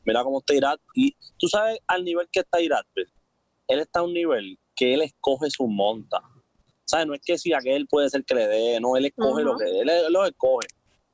Mira 0.06 0.22
cómo 0.22 0.38
está 0.38 0.54
Irat. 0.54 0.80
Y 0.94 1.14
tú 1.36 1.48
sabes 1.48 1.78
al 1.86 2.04
nivel 2.04 2.28
que 2.30 2.40
está 2.40 2.60
Irat, 2.60 2.86
pues, 2.94 3.12
él 3.66 3.80
está 3.80 4.00
a 4.00 4.02
un 4.04 4.14
nivel 4.14 4.58
que 4.74 4.94
él 4.94 5.02
escoge 5.02 5.50
su 5.50 5.66
monta. 5.66 6.22
¿Sabes? 6.84 7.06
No 7.06 7.14
es 7.14 7.20
que 7.24 7.36
si 7.36 7.52
aquel 7.52 7.88
puede 7.88 8.08
ser 8.08 8.24
que 8.24 8.34
le 8.34 8.46
dé, 8.46 8.80
no, 8.80 8.96
él 8.96 9.06
escoge 9.06 9.42
lo 9.42 9.56
que 9.58 9.64
él, 9.64 9.88
él 9.88 10.12
lo 10.12 10.24
escoge. 10.24 10.68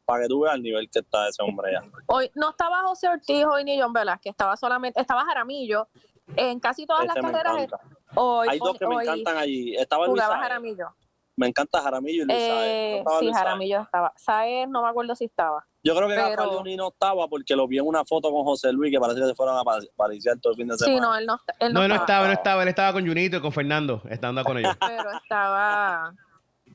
Para 0.05 0.25
que 0.25 0.29
tú 0.29 0.41
veas 0.41 0.57
el 0.57 0.63
nivel 0.63 0.91
que 0.91 0.99
está 0.99 1.29
ese 1.29 1.43
hombre 1.43 1.73
ya. 1.73 1.83
Hoy 2.09 2.31
no 2.35 2.51
estaba 2.51 2.83
José 2.83 3.09
Ortiz 3.09 3.45
hoy 3.51 3.65
ni 3.65 3.81
John 3.81 3.93
Velázquez, 3.93 4.33
estaba 4.33 4.57
solamente, 4.57 5.01
estaba 5.01 5.25
Jaramillo. 5.25 5.89
En 6.37 6.61
casi 6.61 6.87
todas 6.87 7.07
las 7.07 7.15
carreras 7.15 7.57
encanta. 7.57 7.81
hoy, 8.17 8.49
Hay 8.51 8.59
dos 8.59 8.77
que 8.79 8.87
me 8.87 8.97
hoy 8.97 9.05
encantan 9.05 9.39
allí. 9.39 9.75
Estaba 9.77 10.07
Luis. 10.07 10.23
Jaramillo. 10.23 10.89
Me 11.37 11.47
encanta 11.47 11.81
Jaramillo 11.81 12.23
y 12.25 12.27
Luis 12.27 12.39
Saez. 12.39 12.49
¿No 12.51 12.63
Eh, 12.63 12.99
estaba 12.99 13.19
sí, 13.19 13.25
Luis 13.25 13.35
Saez? 13.37 13.45
Jaramillo 13.47 13.81
estaba. 13.81 14.13
Saez 14.17 14.69
no 14.69 14.83
me 14.83 14.89
acuerdo 14.89 15.15
si 15.17 15.25
estaba. 15.25 15.67
Yo 15.85 15.97
creo 15.97 16.09
que 16.09 16.15
pero- 16.15 16.29
Rafael 16.29 16.51
Leoní 16.51 16.77
no 16.77 16.89
estaba 16.89 17.27
porque 17.29 17.57
lo 17.57 17.67
vi 17.67 17.79
en 17.79 17.87
una 17.87 18.05
foto 18.05 18.31
con 18.31 18.45
José 18.45 18.73
Luis 18.73 18.93
que 18.93 19.01
parece 19.01 19.21
que 19.21 19.27
se 19.27 19.35
fueron 19.35 19.57
a 19.59 19.65
pa- 19.65 19.81
pariciar 19.97 20.39
todo 20.39 20.53
el 20.53 20.57
fin 20.59 20.69
de 20.69 20.77
Sí, 20.79 20.85
semana. 20.85 21.01
no, 21.07 21.17
él 21.17 21.27
no, 21.27 21.39
él 21.59 21.73
no, 21.73 21.81
No, 21.81 21.83
él 21.85 21.89
no 21.89 21.95
estaba, 21.95 22.05
estaba, 22.05 22.27
no 22.27 22.33
estaba. 22.35 22.63
Él 22.63 22.69
estaba 22.69 22.93
con 22.93 23.07
Junito 23.07 23.37
y 23.37 23.41
con 23.41 23.51
Fernando. 23.53 24.03
Estando 24.09 24.45
con 24.45 24.59
ellos. 24.59 24.77
Pero 24.81 25.11
estaba. 25.11 26.15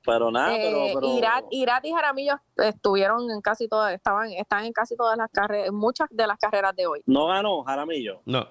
Pero 0.06 0.32
nada, 0.32 0.56
eh, 0.56 0.60
pero, 0.64 1.00
pero 1.02 1.18
Irat, 1.18 1.46
Irat 1.52 1.86
y 1.86 1.92
Jaramillo 1.92 2.40
estuvieron 2.58 3.30
en 3.32 3.42
casi 3.42 3.68
todas, 3.68 3.94
estaban, 3.94 4.32
están 4.32 4.64
en 4.64 4.72
casi 4.72 4.96
todas 4.96 5.18
las 5.18 5.30
carreras, 5.32 5.72
muchas 5.74 6.08
de 6.12 6.26
las 6.28 6.38
carreras 6.38 6.74
de 6.76 6.86
hoy. 6.88 7.02
no 7.08 7.28
ganó 7.28 7.64
Jaramillo. 7.64 8.22
No. 8.26 8.48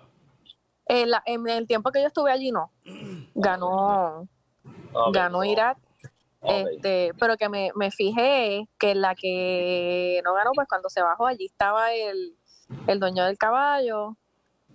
En, 0.86 1.10
la- 1.10 1.22
en 1.24 1.48
el 1.48 1.66
tiempo 1.66 1.90
que 1.92 2.00
yo 2.02 2.08
estuve 2.08 2.30
allí, 2.30 2.50
no. 2.50 2.70
Ganó, 3.34 4.26
ganó. 5.12 5.44
Irat. 5.44 5.78
Ok. 6.46 6.68
Este, 6.72 7.12
pero 7.18 7.36
que 7.36 7.48
me, 7.48 7.70
me 7.74 7.90
fijé 7.90 8.68
que 8.78 8.94
la 8.94 9.14
que 9.14 10.20
no 10.24 10.34
ganó, 10.34 10.50
pues 10.54 10.68
cuando 10.68 10.88
se 10.88 11.02
bajó, 11.02 11.26
allí 11.26 11.46
estaba 11.46 11.92
el, 11.92 12.36
el 12.86 13.00
dueño 13.00 13.24
del 13.24 13.36
caballo, 13.38 14.16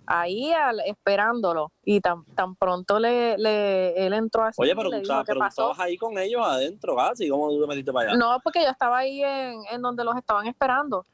ahí 0.06 0.52
al- 0.52 0.80
esperándolo. 0.80 1.72
Y 1.84 2.00
tan, 2.00 2.24
tan 2.34 2.54
pronto 2.56 2.98
le, 2.98 3.36
le, 3.38 4.06
él 4.06 4.12
entró 4.12 4.44
así. 4.44 4.60
Oye, 4.60 4.74
pero, 4.76 4.90
tú, 4.90 4.96
estabas, 4.96 5.24
¿qué 5.24 5.32
pero 5.32 5.40
tú 5.40 5.46
estabas 5.48 5.78
ahí 5.80 5.96
con 5.96 6.18
ellos 6.18 6.42
adentro, 6.44 6.96
casi. 6.96 7.28
¿Cómo 7.28 7.48
tú 7.50 7.60
te 7.62 7.66
metiste 7.66 7.92
para 7.92 8.10
allá? 8.10 8.18
No, 8.18 8.38
porque 8.42 8.62
yo 8.62 8.68
estaba 8.70 8.98
ahí 8.98 9.22
en, 9.22 9.60
en 9.70 9.82
donde 9.82 10.04
los 10.04 10.16
estaban 10.16 10.46
esperando. 10.46 11.04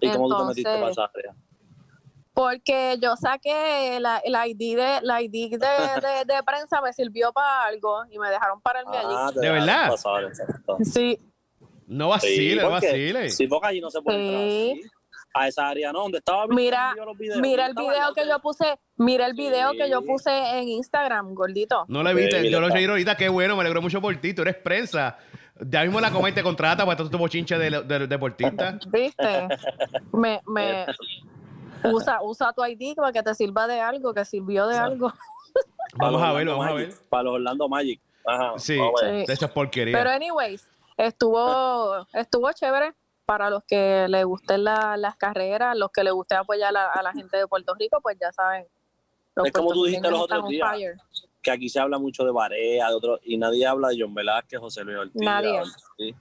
¿Y 0.00 0.10
cómo 0.12 0.28
tú 0.28 0.38
te 0.38 0.44
metiste 0.44 0.62
para 0.70 0.88
entonces- 0.88 1.04
esa 1.04 1.10
área? 1.18 1.34
Porque 2.40 2.96
yo 3.02 3.16
saqué 3.16 3.98
la, 4.00 4.22
ID, 4.48 4.76
de, 4.76 4.98
la 5.02 5.20
ID 5.20 5.50
de, 5.50 5.58
de, 5.58 6.24
de 6.34 6.42
prensa, 6.42 6.80
me 6.80 6.90
sirvió 6.94 7.34
para 7.34 7.64
algo 7.66 8.02
y 8.10 8.18
me 8.18 8.30
dejaron 8.30 8.62
pararme 8.62 8.92
Ah, 8.96 9.30
te 9.34 9.40
¿De 9.40 9.50
verdad? 9.50 9.90
allí. 9.92 10.84
Sí, 10.84 11.18
No 11.86 12.08
vacile, 12.08 12.62
no 12.62 12.70
vacile. 12.70 13.28
Sí, 13.28 13.46
porque 13.46 13.66
allí 13.66 13.80
no 13.82 13.90
se 13.90 14.00
puede 14.00 14.24
entrar 14.24 14.48
Sí. 14.48 14.80
A 15.34 15.46
esa 15.48 15.68
área, 15.68 15.92
¿no? 15.92 16.00
Donde 16.00 16.18
estaba 16.18 16.46
Mira, 16.48 16.92
los 16.96 17.16
videos. 17.16 17.40
mira 17.40 17.66
el 17.66 17.74
video 17.74 18.12
que 18.14 18.26
yo 18.26 18.38
puse, 18.40 18.80
mira 18.96 19.26
el 19.26 19.34
video 19.34 19.72
que 19.72 19.88
yo 19.90 20.02
puse 20.02 20.30
en 20.32 20.68
Instagram, 20.70 21.34
gordito. 21.34 21.84
No 21.88 22.02
lo 22.02 22.12
viste. 22.14 22.40
Sí, 22.40 22.50
Yo 22.50 22.58
lo 22.60 22.68
seguí 22.70 22.86
ahorita. 22.86 23.16
Qué 23.16 23.28
bueno. 23.28 23.54
Me 23.54 23.60
alegro 23.60 23.80
mucho 23.82 24.00
por 24.00 24.16
ti. 24.16 24.34
Tú 24.34 24.42
eres 24.42 24.56
prensa. 24.56 25.18
Ya 25.60 25.82
mismo 25.84 26.00
la 26.00 26.10
coma 26.10 26.30
y 26.30 26.32
te 26.32 26.42
contrata 26.42 26.84
para 26.84 26.96
todo 26.96 27.10
tu 27.10 27.18
bochinche 27.18 27.56
de, 27.58 27.70
de- 27.70 27.82
de 27.98 28.06
deportista. 28.08 28.76
¿Viste? 28.90 29.46
me, 30.14 30.40
me 30.48 30.86
usa, 31.84 32.18
usa 32.22 32.52
tu 32.52 32.64
ID 32.64 32.94
para 32.96 33.12
que 33.12 33.22
te 33.22 33.34
sirva 33.34 33.66
de 33.66 33.80
algo, 33.80 34.12
que 34.14 34.24
sirvió 34.24 34.66
de 34.66 34.76
algo. 34.76 35.12
Vamos 35.94 36.22
a 36.22 36.32
verlo, 36.32 36.52
Orlando 36.52 36.58
vamos 36.58 36.68
a 36.68 36.74
ver. 36.74 36.94
Para 37.08 37.22
los 37.24 37.34
Orlando 37.34 37.68
Magic. 37.68 38.00
Ajá. 38.24 38.52
Sí, 38.58 38.78
ver. 39.02 39.26
De 39.26 39.32
esas 39.32 39.50
porquerías. 39.50 39.98
Pero 39.98 40.10
anyways, 40.10 40.68
estuvo, 40.96 42.06
estuvo 42.12 42.52
chévere 42.52 42.94
para 43.26 43.50
los 43.50 43.64
que 43.64 44.06
les 44.08 44.24
gusten 44.24 44.64
la- 44.64 44.96
las 44.96 45.16
carreras, 45.16 45.76
los 45.76 45.90
que 45.90 46.04
les 46.04 46.12
guste 46.12 46.34
apoyar 46.36 46.76
a, 46.76 46.92
a 46.92 47.02
la 47.02 47.12
gente 47.12 47.36
de 47.36 47.46
Puerto 47.48 47.74
Rico, 47.78 47.98
pues 48.02 48.16
ya 48.20 48.30
saben. 48.32 48.66
Es 49.44 49.52
como 49.52 49.72
tú 49.72 49.84
dijiste 49.84 50.10
los 50.10 50.20
otros 50.20 50.48
días. 50.48 50.68
fire. 50.70 50.96
Que 51.42 51.50
aquí 51.50 51.68
se 51.68 51.80
habla 51.80 51.98
mucho 51.98 52.24
de 52.24 52.32
Barea, 52.32 52.88
de 52.88 52.94
otros, 52.94 53.20
y 53.24 53.36
nadie 53.38 53.66
habla 53.66 53.88
de 53.88 53.96
John 54.00 54.14
Velázquez, 54.14 54.60
José 54.60 54.84
Luis 54.84 54.98
Ortiz. 54.98 55.14
Nadie. 55.22 55.62
Sí. 55.96 56.14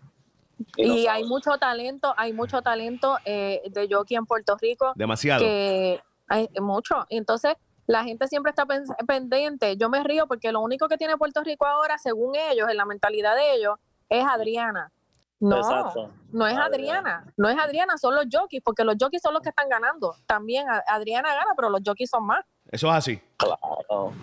Y, 0.78 1.08
hay 1.08 1.24
mucho 1.24 1.58
talento, 1.58 2.14
hay 2.18 2.34
mucho 2.34 2.62
talento 2.62 3.18
eh, 3.26 3.62
de 3.70 3.88
jockey 3.90 4.18
en 4.18 4.26
Puerto 4.26 4.58
Rico 4.60 4.94
Demasiado. 4.96 5.40
que 5.42 6.02
hay 6.28 6.50
mucho. 6.60 7.06
Entonces, 7.10 7.56
la 7.88 8.04
gente 8.04 8.28
siempre 8.28 8.52
está 8.52 8.66
pen- 8.66 8.84
pendiente. 9.08 9.78
Yo 9.78 9.90
me 9.90 10.04
río 10.04 10.28
porque 10.28 10.52
lo 10.52 10.62
único 10.62 10.88
que 10.88 10.98
tiene 10.98 11.18
Puerto 11.18 11.44
Rico 11.44 11.66
ahora, 11.66 11.98
según 11.98 12.36
ellos, 12.36 12.70
en 12.70 12.78
la 12.78 12.86
mentalidad 12.86 13.36
de 13.36 13.54
ellos, 13.56 13.78
es 14.10 14.24
Adriana. 14.26 14.92
No, 15.40 15.58
Exacto. 15.58 16.12
no 16.34 16.46
es 16.46 16.58
Adriana. 16.58 16.66
Adriana, 16.66 17.34
no 17.38 17.48
es 17.50 17.58
Adriana, 17.58 17.98
son 17.98 18.14
los 18.14 18.26
jockeys, 18.30 18.62
porque 18.62 18.84
los 18.84 18.96
jockeys 19.00 19.22
son 19.22 19.34
los 19.34 19.42
que 19.42 19.50
están 19.50 19.70
ganando. 19.70 20.14
También 20.26 20.68
Adriana 20.88 21.34
gana, 21.34 21.54
pero 21.56 21.70
los 21.70 21.80
jockeys 21.86 22.10
son 22.10 22.26
más. 22.26 22.44
Eso 22.70 22.88
es 22.90 22.94
así. 22.94 23.22
Claro, 23.38 23.58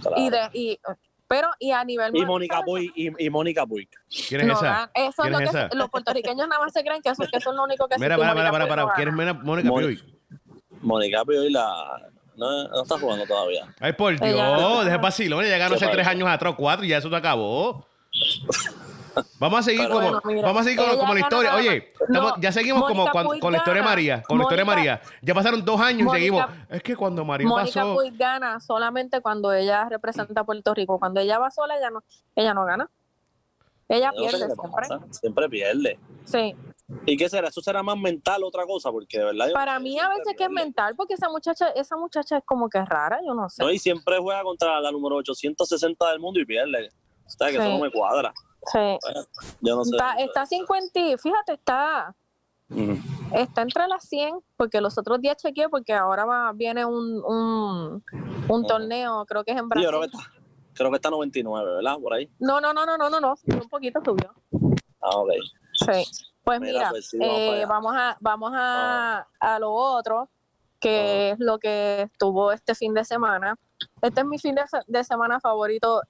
claro. 0.02 0.16
Y 0.16 0.28
de, 0.30 0.50
y, 0.52 0.78
pero, 1.28 1.48
y 1.58 1.72
a 1.72 1.84
nivel 1.84 2.16
Y 2.16 2.24
Mónica 2.24 2.62
Puig, 2.62 2.92
y, 2.94 3.26
y 3.26 3.30
Mónica 3.30 3.66
Puig. 3.66 3.88
¿Quién 4.28 4.42
es 4.42 4.46
no 4.46 4.52
esa? 4.54 4.90
Eso 4.94 5.08
es 5.08 5.14
¿Quién 5.16 5.32
lo 5.32 5.38
es 5.40 5.50
que 5.50 5.58
esa? 5.58 5.68
los 5.74 5.90
puertorriqueños 5.90 6.48
nada 6.48 6.60
más 6.62 6.72
se 6.72 6.82
creen 6.82 7.02
que 7.02 7.10
eso, 7.10 7.24
que 7.30 7.38
eso 7.38 7.50
es 7.50 7.56
lo 7.56 7.64
único 7.64 7.88
que 7.88 7.96
Mira, 7.98 8.14
existe, 8.14 8.34
para, 8.34 8.34
para, 8.34 8.50
Mónica 8.50 8.68
para, 8.68 8.82
para. 8.86 8.94
¿Quién 8.94 9.08
es 9.08 9.44
Mónica. 9.44 9.70
Puig? 9.70 10.04
Mónica 10.80 11.24
Puig 11.24 11.50
la... 11.50 12.08
No, 12.36 12.68
no 12.68 12.82
está 12.82 12.98
jugando 12.98 13.24
todavía. 13.26 13.66
Ay, 13.80 13.94
por 13.94 14.18
Dios. 14.20 14.84
Deja 14.84 14.98
vacilón. 14.98 15.42
Ella 15.44 15.56
ganó 15.56 15.76
¿Qué 15.76 15.84
hace 15.84 15.92
tres 15.92 16.06
años 16.06 16.28
atrás, 16.28 16.54
cuatro, 16.56 16.84
y 16.84 16.88
ya 16.88 16.98
eso 16.98 17.08
te 17.08 17.16
acabó. 17.16 17.86
Vamos 19.38 19.60
a 19.60 19.62
seguir 19.62 19.80
Pero 19.82 19.94
como, 19.94 20.04
bueno, 20.06 20.22
mira, 20.24 20.42
vamos 20.46 20.60
a 20.60 20.64
seguir 20.64 20.80
como 20.98 21.14
la 21.14 21.20
historia. 21.20 21.54
Oye, 21.56 21.68
más. 21.80 22.00
estamos- 22.08 22.32
No, 22.36 22.40
ya 22.40 22.52
seguimos 22.52 22.82
como 22.82 23.06
Mónica 23.06 23.40
con 23.40 23.52
la 23.52 23.58
historia 23.58 23.82
de. 23.82 23.88
María. 23.88 24.22
Con 24.22 24.38
la 24.38 24.44
historia 24.44 24.64
de 24.64 24.66
María. 24.66 25.00
Ya 25.22 25.34
pasaron 25.34 25.64
dos 25.64 25.80
años 25.80 26.08
y 26.08 26.10
seguimos. 26.16 26.44
Es 26.68 26.82
que 26.82 26.96
cuando 26.96 27.24
María 27.24 27.46
Mónica 27.48 27.80
pasó. 27.80 27.94
Puig 27.94 28.16
gana 28.16 28.60
solamente 28.60 29.20
cuando 29.20 29.52
ella 29.52 29.88
representa 29.88 30.40
a 30.40 30.44
Puerto 30.44 30.74
Rico. 30.74 30.98
Cuando 30.98 31.20
ella 31.20 31.38
va 31.38 31.50
sola, 31.50 31.76
ella 31.78 31.90
no, 31.90 32.02
ella 32.34 32.54
no 32.54 32.64
gana. 32.64 32.90
Ella 33.88 34.10
no 34.10 34.20
pierde 34.20 34.38
siempre. 34.46 34.58
pasa, 34.74 35.00
Siempre 35.10 35.48
pierde. 35.48 35.98
Sí. 36.24 36.54
¿Y 37.04 37.16
qué 37.16 37.28
será? 37.28 37.48
¿Eso 37.48 37.60
será 37.60 37.82
más 37.82 37.96
mental 37.96 38.42
otra 38.44 38.64
cosa? 38.64 38.90
Porque 38.90 39.18
de 39.18 39.24
verdad... 39.26 39.50
Para 39.52 39.78
mí 39.78 39.98
a 39.98 40.08
veces 40.08 40.34
que 40.36 40.44
es 40.44 40.50
mental, 40.50 40.94
porque 40.96 41.14
esa 41.14 41.28
muchacha, 41.28 41.68
esa 41.70 41.96
muchacha 41.96 42.38
es 42.38 42.44
como 42.44 42.68
que 42.68 42.84
rara, 42.84 43.18
yo 43.26 43.34
no 43.34 43.48
sé. 43.48 43.62
No, 43.62 43.70
y 43.70 43.78
siempre 43.78 44.18
juega 44.18 44.42
contra 44.42 44.80
la 44.80 44.90
número 44.90 45.16
860 45.16 46.10
del 46.10 46.20
mundo 46.20 46.40
y 46.40 46.44
pierde. 46.44 46.88
O 47.26 47.30
sea, 47.30 47.48
que 47.48 47.54
Sí. 47.54 47.58
eso 47.58 47.68
no 47.70 47.78
me 47.80 47.90
cuadra. 47.90 48.32
Sí. 48.72 48.98
Yo 49.60 49.76
no 49.76 49.84
sé. 49.84 49.90
Está, 49.96 50.14
está 50.14 50.46
50, 50.46 50.98
y- 51.00 51.16
fíjate, 51.18 51.52
está, 51.54 52.14
está 53.32 53.62
entre 53.62 53.86
las 53.86 54.04
100, 54.08 54.38
porque 54.56 54.80
los 54.80 54.98
otros 54.98 55.20
días 55.20 55.36
chequeé, 55.36 55.68
porque 55.68 55.92
ahora 55.94 56.24
va, 56.24 56.52
viene 56.52 56.84
un, 56.84 57.22
un, 57.24 58.04
un 58.48 58.66
torneo, 58.66 59.24
creo 59.26 59.44
que 59.44 59.52
es 59.52 59.56
en 59.58 59.64
Sí, 59.64 59.68
Brasil. 59.68 59.84
yo 59.84 59.88
creo 59.90 60.00
que 60.00 60.06
está, 60.06 60.18
creo 60.74 60.90
que 60.90 60.96
está 60.96 61.10
99, 61.10 61.74
¿verdad? 61.76 61.96
Por 62.02 62.14
ahí. 62.14 62.28
No, 62.38 62.60
no, 62.60 62.72
no, 62.72 62.84
no, 62.86 62.96
no, 62.98 63.08
no, 63.10 63.20
no, 63.20 63.34
un 63.46 63.68
poquito 63.68 64.00
subió. 64.04 64.32
Ah, 65.00 65.16
ok. 65.16 65.30
Sí. 65.72 66.26
Pues 66.42 66.60
Mira, 66.60 66.72
mira, 66.78 66.90
pues 66.90 67.08
sí, 67.08 67.18
vamos 67.18 67.34
para 67.40 67.60
eh, 67.60 67.66
vamos 67.66 67.92
a 67.96 68.16
vamos 68.20 68.52
a, 68.54 69.26
a 69.40 69.58
lo 69.58 69.72
otro, 69.72 70.28
que 70.78 71.30
es 71.30 71.40
lo 71.40 71.58
que 71.58 72.02
estuvo 72.02 72.52
este 72.52 72.74
fin 72.76 72.94
de 72.94 73.04
semana. 73.04 73.56
Este 74.00 74.20
es 74.20 74.26
mi 74.26 74.38
fin 74.38 74.54
de 74.86 75.04
semana 75.04 75.40
favorito. 75.40 76.02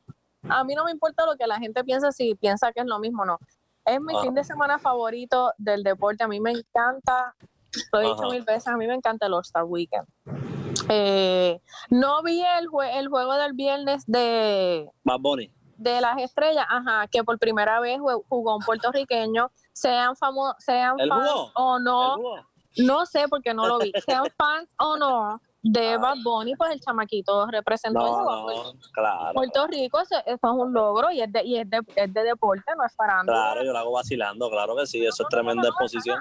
A 0.48 0.64
mí 0.64 0.74
no 0.74 0.84
me 0.84 0.90
importa 0.90 1.26
lo 1.26 1.36
que 1.36 1.46
la 1.46 1.58
gente 1.58 1.82
piense, 1.84 2.12
si 2.12 2.34
piensa 2.34 2.72
que 2.72 2.80
es 2.80 2.86
lo 2.86 2.98
mismo 2.98 3.22
o 3.22 3.26
no. 3.26 3.38
Es 3.84 4.00
mi 4.00 4.12
Ajá. 4.14 4.22
fin 4.22 4.34
de 4.34 4.44
semana 4.44 4.78
favorito 4.78 5.52
del 5.58 5.82
deporte. 5.82 6.24
A 6.24 6.28
mí 6.28 6.40
me 6.40 6.50
encanta, 6.52 7.34
lo 7.92 8.00
he 8.00 8.06
dicho 8.08 8.28
mil 8.30 8.42
veces, 8.42 8.66
a 8.68 8.76
mí 8.76 8.86
me 8.86 8.94
encanta 8.94 9.26
el 9.26 9.34
All-Star 9.34 9.64
Weekend. 9.64 10.06
Eh, 10.88 11.60
no 11.90 12.22
vi 12.22 12.42
el, 12.58 12.68
jue- 12.68 12.90
el 12.98 13.08
juego 13.08 13.34
del 13.34 13.52
viernes 13.54 14.04
de, 14.06 14.88
Bad 15.04 15.20
Bunny. 15.20 15.50
de 15.76 16.00
las 16.00 16.18
estrellas, 16.18 16.66
ajá, 16.68 17.06
que 17.08 17.24
por 17.24 17.38
primera 17.38 17.80
vez 17.80 17.98
jugó 18.28 18.56
un 18.56 18.62
puertorriqueño, 18.64 19.50
sean 19.72 20.16
famosos, 20.16 20.56
sean 20.58 20.98
¿Él 20.98 21.08
fans 21.08 21.30
o 21.54 21.76
¿Él 21.78 21.84
no, 21.84 22.16
no 22.78 23.06
sé 23.06 23.26
porque 23.28 23.54
no 23.54 23.66
lo 23.66 23.78
vi, 23.78 23.92
sean 24.06 24.24
fans 24.36 24.68
o 24.78 24.96
no 24.96 25.40
de. 25.72 25.96
Bad 25.98 26.16
Bunny, 26.24 26.54
pues 26.56 26.72
el 26.72 26.80
chamaquito 26.80 27.46
representó 27.46 27.98
No, 28.00 28.24
Puerto- 28.44 28.72
no, 28.74 28.80
claro. 28.92 29.34
Puerto 29.34 29.66
Rico, 29.68 30.00
eso, 30.00 30.16
eso 30.24 30.34
es 30.34 30.42
un 30.42 30.72
logro 30.72 31.10
y 31.10 31.20
es 31.20 31.32
de, 31.32 31.42
y 31.44 31.58
es 31.58 31.68
de, 31.70 31.80
es 31.96 32.12
de 32.14 32.22
deporte, 32.22 32.64
no 32.76 32.84
es 32.84 32.94
farándula. 32.94 33.36
Claro, 33.38 33.64
yo 33.64 33.72
lo 33.72 33.78
hago 33.78 33.92
vacilando, 33.92 34.50
claro 34.50 34.76
que 34.76 34.86
sí, 34.86 35.04
eso 35.04 35.22
es 35.24 35.28
tremenda 35.28 35.68
exposición. 35.68 36.18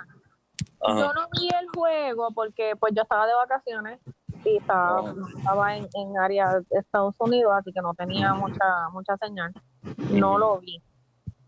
Yo 0.87 1.13
no 1.13 1.27
vi 1.31 1.47
el 1.59 1.67
juego 1.75 2.29
porque 2.33 2.73
pues 2.79 2.93
yo 2.95 3.01
estaba 3.03 3.25
de 3.27 3.33
vacaciones 3.33 3.99
y 4.45 4.57
estaba, 4.57 4.99
Ah. 4.99 5.13
estaba 5.37 5.75
en, 5.75 5.87
en 5.93 6.17
área 6.19 6.59
de 6.59 6.79
Estados 6.79 7.15
Unidos, 7.19 7.51
así 7.57 7.71
que 7.73 7.81
no 7.81 7.93
tenía 7.95 8.33
mucha 8.35 8.89
mucha 8.91 9.17
señal. 9.17 9.51
No 10.11 10.37
lo 10.37 10.59
vi. 10.59 10.81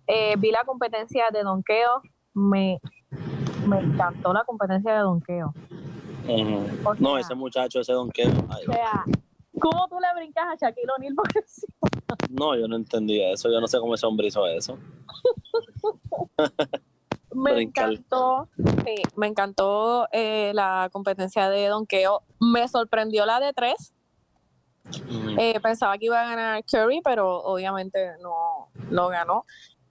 Eh, 0.08 0.36
vi 0.38 0.52
la 0.52 0.64
competencia 0.64 1.26
de 1.32 1.44
donqueo, 1.44 2.02
me, 2.34 2.80
me 3.68 3.80
encantó 3.80 4.34
la 4.34 4.44
competencia 4.46 4.94
de 4.94 5.00
donqueo. 5.00 5.54
No, 6.28 7.12
sea- 7.12 7.20
ese 7.20 7.36
muchacho, 7.36 7.80
ese 7.80 7.94
donqueo. 7.94 8.30
ay, 8.50 8.64
O 8.68 8.74
sea, 8.74 9.04
¿cómo 9.60 9.88
tú 9.88 9.96
le 10.00 10.08
brincas 10.16 10.46
a 10.46 10.56
Shaquille 10.56 10.88
O'Neal? 10.98 11.16
No, 12.30 12.56
yo 12.56 12.68
no 12.68 12.76
entendía 12.76 13.32
eso. 13.32 13.50
Yo 13.52 13.60
no 13.62 13.68
sé 13.68 13.80
cómo 13.80 13.96
ese 13.96 14.06
hombre 14.06 14.28
hizo 14.28 14.46
eso. 14.48 14.78
me 17.34 17.54
Brincar. 17.54 17.92
encantó, 17.94 18.48
sí, 18.86 18.96
me 19.16 19.28
encantó 19.28 20.08
eh, 20.12 20.52
la 20.54 20.90
competencia 20.92 21.50
de 21.50 21.68
donqueo. 21.68 22.24
Me 22.40 22.68
sorprendió 22.68 23.26
la 23.26 23.40
de 23.40 23.54
tres. 23.54 23.94
Eh, 25.38 25.60
pensaba 25.62 25.98
que 25.98 26.06
iba 26.06 26.22
a 26.22 26.30
ganar 26.30 26.64
Curry, 26.64 27.02
pero 27.04 27.40
obviamente 27.44 28.12
no 28.22 28.70
lo 28.90 29.08
ganó. 29.10 29.46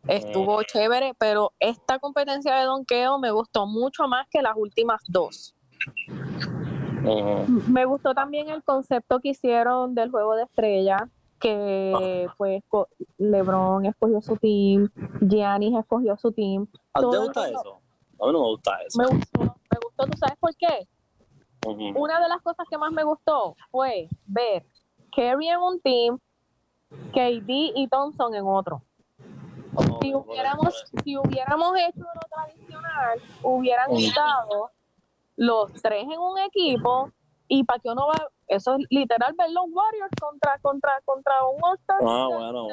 Estuvo 0.08 0.62
chévere, 0.62 1.14
pero 1.18 1.52
esta 1.58 1.98
competencia 1.98 2.54
de 2.56 2.64
donqueo 2.64 3.18
me 3.18 3.30
gustó 3.32 3.66
mucho 3.66 4.06
más 4.08 4.26
que 4.30 4.40
las 4.40 4.54
últimas 4.56 5.02
dos. 5.08 5.54
Ujú. 7.04 7.62
Me 7.68 7.84
gustó 7.84 8.14
también 8.14 8.48
el 8.48 8.62
concepto 8.64 9.20
que 9.20 9.30
hicieron 9.30 9.94
del 9.94 10.10
juego 10.10 10.34
de 10.34 10.44
estrella, 10.44 11.08
que 11.38 12.28
pues 12.36 12.62
LeBron 13.18 13.86
escogió 13.86 14.20
su 14.20 14.36
team, 14.36 14.90
Giannis 15.20 15.78
escogió 15.78 16.16
su 16.16 16.32
team. 16.32 16.66
¿A 16.94 17.00
te 17.00 17.06
el 17.06 17.18
gusta 17.18 17.48
eso? 17.48 17.80
A 18.20 18.26
mí 18.26 18.32
no 18.32 18.40
me 18.40 18.48
gusta 18.48 18.78
eso. 18.86 18.98
Me 18.98 19.06
gustó, 19.06 19.40
me 19.40 19.78
gustó, 19.82 20.06
¿tú 20.06 20.18
sabes 20.18 20.36
por 20.38 20.56
qué? 20.56 20.88
Una 21.94 22.20
de 22.20 22.28
las 22.28 22.40
cosas 22.42 22.66
que 22.70 22.78
más 22.78 22.92
me 22.92 23.04
gustó 23.04 23.56
fue 23.70 24.08
ver 24.26 24.64
Kerry 25.12 25.48
en 25.48 25.58
un 25.58 25.80
team, 25.80 26.18
KD 27.12 27.72
y 27.74 27.88
Thompson 27.90 28.34
en 28.34 28.46
otro. 28.46 28.82
Oh, 29.74 29.98
si 30.00 30.14
hubiéramos, 30.14 30.84
si 31.04 31.16
hubiéramos 31.16 31.76
hecho 31.76 32.00
lo 32.00 32.20
tradicional, 32.30 33.20
hubieran 33.42 33.90
los 35.36 35.72
tres 35.82 36.02
en 36.02 36.18
un 36.18 36.38
equipo 36.38 37.10
y 37.48 37.64
para 37.64 37.78
que 37.78 37.90
uno 37.90 38.06
va, 38.08 38.28
eso 38.48 38.74
es 38.74 38.86
literal 38.90 39.34
ver 39.38 39.50
los 39.50 39.64
Warriors 39.70 40.10
contra 40.20 40.58
contra 40.60 40.90
contra 41.04 41.32
un 41.46 41.62
All-Star. 41.62 41.98
Ah, 42.02 42.28
bueno, 42.28 42.64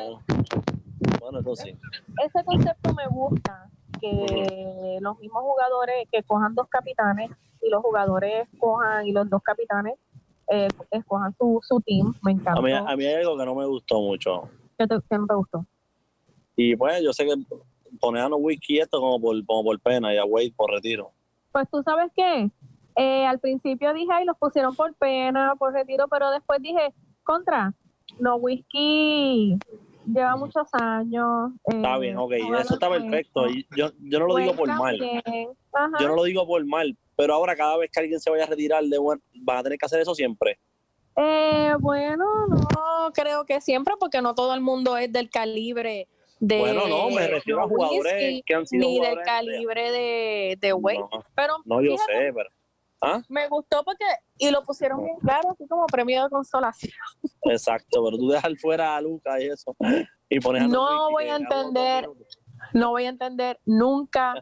bueno. 1.19 1.39
Eso 1.39 1.55
sí. 1.55 1.77
Ese 2.23 2.43
concepto 2.43 2.93
me 2.93 3.07
gusta, 3.07 3.69
que 3.99 4.97
los 4.99 5.19
mismos 5.19 5.43
jugadores 5.43 6.07
que 6.11 6.23
cojan 6.23 6.55
dos 6.55 6.67
capitanes 6.69 7.31
y 7.61 7.69
los 7.69 7.81
jugadores 7.81 8.47
cojan 8.59 9.07
y 9.07 9.11
los 9.11 9.29
dos 9.29 9.41
capitanes 9.41 9.95
eh, 10.49 10.67
escojan 10.91 11.33
su, 11.37 11.59
su 11.61 11.79
team, 11.81 12.13
me 12.21 12.31
encantó. 12.31 12.59
A 12.59 12.63
mí, 12.63 12.71
a 12.71 12.95
mí 12.95 13.05
hay 13.05 13.15
algo 13.15 13.37
que 13.37 13.45
no 13.45 13.55
me 13.55 13.65
gustó 13.65 14.01
mucho. 14.01 14.49
¿Qué, 14.77 14.87
te, 14.87 14.95
qué 15.09 15.17
no 15.17 15.27
te 15.27 15.35
gustó? 15.35 15.65
Y 16.55 16.75
pues 16.75 17.01
yo 17.01 17.13
sé 17.13 17.25
que 17.25 17.33
poner 17.99 18.23
a 18.23 18.29
no 18.29 18.35
whisky 18.37 18.79
esto 18.79 18.99
como 18.99 19.19
por, 19.19 19.45
como 19.45 19.63
por 19.63 19.79
pena 19.79 20.13
y 20.13 20.17
a 20.17 20.25
Wade 20.25 20.53
por 20.55 20.71
retiro. 20.71 21.11
Pues 21.53 21.69
tú 21.71 21.81
sabes 21.83 22.11
qué, 22.15 22.51
Eh, 22.95 23.25
al 23.25 23.39
principio 23.39 23.93
dije, 23.93 24.11
ay, 24.11 24.25
los 24.25 24.37
pusieron 24.37 24.75
por 24.75 24.93
pena, 24.95 25.55
por 25.57 25.73
retiro, 25.73 26.07
pero 26.09 26.29
después 26.29 26.61
dije, 26.61 26.93
contra, 27.23 27.73
no, 28.19 28.35
whisky 28.35 29.57
lleva 30.05 30.35
muchos 30.35 30.67
años. 30.73 31.51
Está 31.65 31.95
eh, 31.95 31.99
bien, 31.99 32.17
ok, 32.17 32.33
eso 32.59 32.73
está 32.73 32.89
perfecto. 32.89 33.47
Y 33.47 33.65
yo, 33.75 33.91
yo 33.99 34.19
no 34.19 34.27
lo 34.27 34.35
digo 34.35 34.55
por 34.55 34.67
mal. 34.67 34.99
Yo 34.99 36.07
no 36.07 36.15
lo 36.15 36.23
digo 36.23 36.45
por 36.45 36.63
mal. 36.65 36.95
Pero 37.15 37.33
ahora 37.33 37.55
cada 37.55 37.77
vez 37.77 37.89
que 37.91 37.99
alguien 37.99 38.19
se 38.19 38.29
vaya 38.29 38.43
a 38.43 38.47
retirar, 38.47 38.83
de 38.83 38.99
van 38.99 39.57
a 39.57 39.63
tener 39.63 39.77
que 39.77 39.85
hacer 39.85 40.01
eso 40.01 40.15
siempre. 40.15 40.59
Eh, 41.15 41.73
bueno, 41.79 42.25
no 42.47 43.11
creo 43.13 43.45
que 43.45 43.61
siempre, 43.61 43.93
porque 43.99 44.21
no 44.21 44.33
todo 44.33 44.53
el 44.53 44.61
mundo 44.61 44.97
es 44.97 45.11
del 45.11 45.29
calibre 45.29 46.07
de. 46.43 46.59
bueno, 46.59 46.87
no, 46.87 47.09
me 47.09 47.27
refiero 47.27 47.63
a 47.63 47.67
jugadores 47.67 48.41
que 48.45 48.53
han 48.53 48.67
sido 48.67 48.87
Ni 48.87 48.99
del 48.99 49.21
calibre 49.21 49.91
de, 49.91 50.57
de 50.59 50.73
Wade. 50.73 50.99
No, 50.99 51.09
Pero 51.35 51.53
no, 51.65 51.81
yo 51.81 51.91
fíjate, 51.91 52.13
sé, 52.13 52.33
pero. 52.33 52.49
¿Ah? 53.01 53.21
me 53.29 53.47
gustó 53.47 53.83
porque. 53.83 54.05
Y 54.37 54.49
lo 54.51 54.63
pusieron 54.63 55.03
bien 55.03 55.17
claro, 55.19 55.51
así 55.51 55.67
como 55.67 55.85
premio 55.87 56.23
de 56.23 56.29
consolación. 56.29 56.93
Exacto, 57.43 58.03
pero 58.03 58.17
tú 58.17 58.29
dejas 58.29 58.53
fuera 58.61 58.95
a 58.95 59.01
Luca 59.01 59.41
y 59.41 59.47
eso. 59.47 59.75
Y 60.29 60.39
pones 60.39 60.63
a 60.63 60.67
No 60.67 61.11
voy 61.11 61.25
a 61.25 61.35
entender. 61.37 62.09
No 62.73 62.91
voy 62.91 63.05
a 63.05 63.09
entender 63.09 63.59
nunca, 63.65 64.35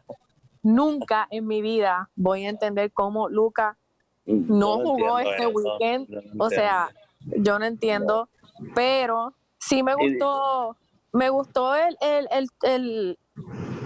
nunca 0.62 1.26
en 1.30 1.46
mi 1.46 1.60
vida 1.60 2.08
voy 2.14 2.46
a 2.46 2.50
entender 2.50 2.92
cómo 2.92 3.28
Luca 3.28 3.76
no 4.24 4.78
jugó 4.78 5.18
este 5.18 5.42
eso, 5.42 5.50
weekend. 5.50 6.08
O 6.38 6.48
sea, 6.48 6.88
yo 7.20 7.58
no 7.58 7.64
entiendo, 7.64 8.28
pero 8.74 9.34
sí 9.58 9.82
me 9.82 9.94
gustó, 9.94 10.76
me 11.12 11.28
gustó 11.30 11.74
el, 11.74 11.96
el, 12.00 12.28
el, 12.30 12.46
el, 12.62 13.18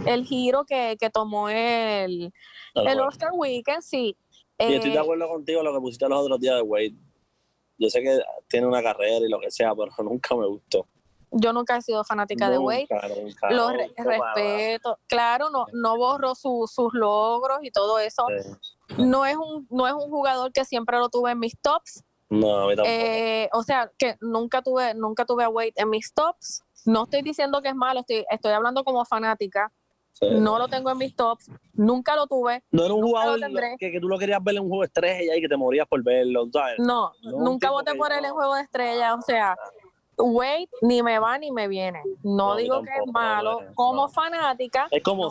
el 0.07 0.25
giro 0.25 0.65
que, 0.65 0.97
que 0.99 1.11
tomó 1.11 1.49
el, 1.49 2.33
el 2.75 3.01
Oscar 3.01 3.31
Weekend, 3.33 3.83
sí. 3.83 4.17
Y 4.59 4.75
estoy 4.75 4.91
de 4.91 4.97
Eh, 4.97 5.01
acuerdo 5.01 5.29
contigo 5.29 5.63
lo 5.63 5.73
que 5.75 5.81
pusiste 5.81 6.09
los 6.09 6.21
otros 6.21 6.41
días 6.41 6.57
de 6.57 6.63
Wade. 6.63 6.95
Yo 7.79 7.91
sé 7.91 8.01
que 8.03 8.19
tiene 8.49 8.67
una 8.67 8.83
carrera 8.83 9.17
y 9.27 9.29
lo 9.29 9.39
que 9.41 9.51
sea, 9.51 9.75
pero 9.75 9.91
nunca 10.09 10.35
me 10.37 10.47
gustó. 10.47 10.87
yo 11.33 11.53
nunca 11.53 11.77
he 11.77 11.83
sido 11.83 12.05
fanática 12.05 12.49
de 12.49 12.59
Wade. 12.59 12.87
Nunca, 13.23 13.51
Lo 13.51 13.71
re- 13.71 13.89
nunca, 13.89 14.05
para 14.05 14.35
respeto, 14.35 14.99
claro, 15.09 15.51
no, 15.51 15.67
no 15.73 15.97
borro 15.97 16.35
su- 16.35 16.71
sus 16.73 16.95
logros 16.95 17.59
y 17.63 17.71
todo 17.71 17.99
eso. 17.99 18.25
Sí. 18.29 18.95
No 18.99 19.27
es 19.27 19.37
un, 19.37 19.67
no 19.69 19.87
es 19.89 19.93
un 19.95 20.09
jugador 20.11 20.53
que 20.53 20.65
siempre 20.65 20.97
lo 20.99 21.09
tuve 21.09 21.33
en 21.33 21.41
mis 21.41 21.59
tops, 21.61 22.05
No, 22.31 22.61
a 22.61 22.67
mí 22.69 22.77
tampoco. 22.77 22.89
Eh, 22.89 23.49
o 23.53 23.63
sea, 23.65 23.91
que 23.99 24.17
nunca 24.21 24.63
tuve, 24.63 24.95
nunca 24.95 25.25
tuve 25.27 25.43
a 25.45 25.49
Wade 25.49 25.73
en 25.77 25.91
mis 25.91 26.15
tops. 26.15 26.63
No 26.87 27.05
estoy 27.05 27.23
diciendo 27.23 27.61
que 27.63 27.69
es 27.69 27.75
malo, 27.75 28.01
estoy, 28.01 28.25
estoy 28.31 28.53
hablando 28.53 28.85
como 28.85 29.05
fanática. 29.05 29.73
Sí. 30.13 30.27
No 30.31 30.59
lo 30.59 30.69
tengo 30.69 30.91
en 30.91 30.97
mis 30.97 31.15
tops, 31.15 31.51
nunca 31.75 32.17
lo 32.17 32.27
tuve. 32.27 32.65
No 32.71 32.87
era 32.87 32.95
un 32.95 33.03
jugador 33.03 33.39
que, 33.79 33.93
que 33.93 34.01
tú 34.01 34.09
lo 34.09 34.19
querías 34.19 34.43
ver 34.43 34.57
en 34.57 34.63
un 34.63 34.69
juego 34.69 34.83
de 34.83 34.87
estrella 34.87 35.37
y 35.37 35.43
que 35.43 35.49
te 35.49 35.57
morías 35.59 35.87
por 35.87 36.03
verlo, 36.03 36.49
¿sabes? 36.51 36.79
No, 36.79 37.13
No, 37.23 37.39
nunca 37.41 37.71
voté 37.71 37.95
por 37.95 38.11
él 38.13 38.25
en 38.25 38.33
juego 38.33 38.55
de 38.55 38.63
estrellas. 38.63 39.15
O 39.19 39.21
sea, 39.21 39.55
Wade 40.17 40.71
ni 40.81 41.03
me 41.03 41.19
va 41.19 41.37
ni 41.37 41.51
me 41.53 41.69
viene. 41.69 42.03
No, 42.23 42.57
digo 42.57 42.81
que 42.81 42.89
es 42.89 43.13
malo. 43.13 43.61
no, 43.61 43.75
Como 43.75 44.03
no. 44.03 44.09
fanática, 44.09 44.89
Es 44.91 45.03
como 45.03 45.31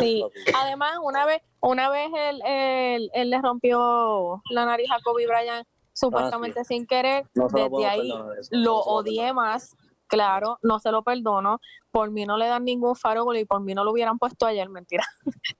Sí. 0.00 0.24
Además, 0.60 0.98
una 1.00 1.24
vez, 1.24 1.40
una 1.60 1.88
vez 1.90 2.10
él, 2.12 2.42
él- 2.44 3.10
él 3.14 3.30
le 3.30 3.40
rompió 3.40 4.42
la 4.50 4.64
nariz 4.66 4.90
a 4.90 5.00
Kobe 5.04 5.28
Bryant 5.28 5.68
supuestamente 5.92 6.64
sin 6.64 6.84
querer. 6.84 7.26
Desde 7.34 7.86
ahí 7.86 8.12
lo 8.50 8.78
odié 8.80 9.32
más. 9.32 9.76
Claro, 10.10 10.58
no 10.62 10.78
se 10.80 10.90
lo 10.90 11.02
perdono. 11.04 11.60
Por 11.92 12.10
mí 12.10 12.26
no 12.26 12.36
le 12.36 12.46
dan 12.46 12.64
ningún 12.64 12.96
faro 12.96 13.32
y 13.34 13.44
por 13.44 13.60
mí 13.62 13.74
no 13.74 13.84
lo 13.84 13.92
hubieran 13.92 14.18
puesto 14.18 14.44
ayer, 14.44 14.68
mentira. 14.68 15.04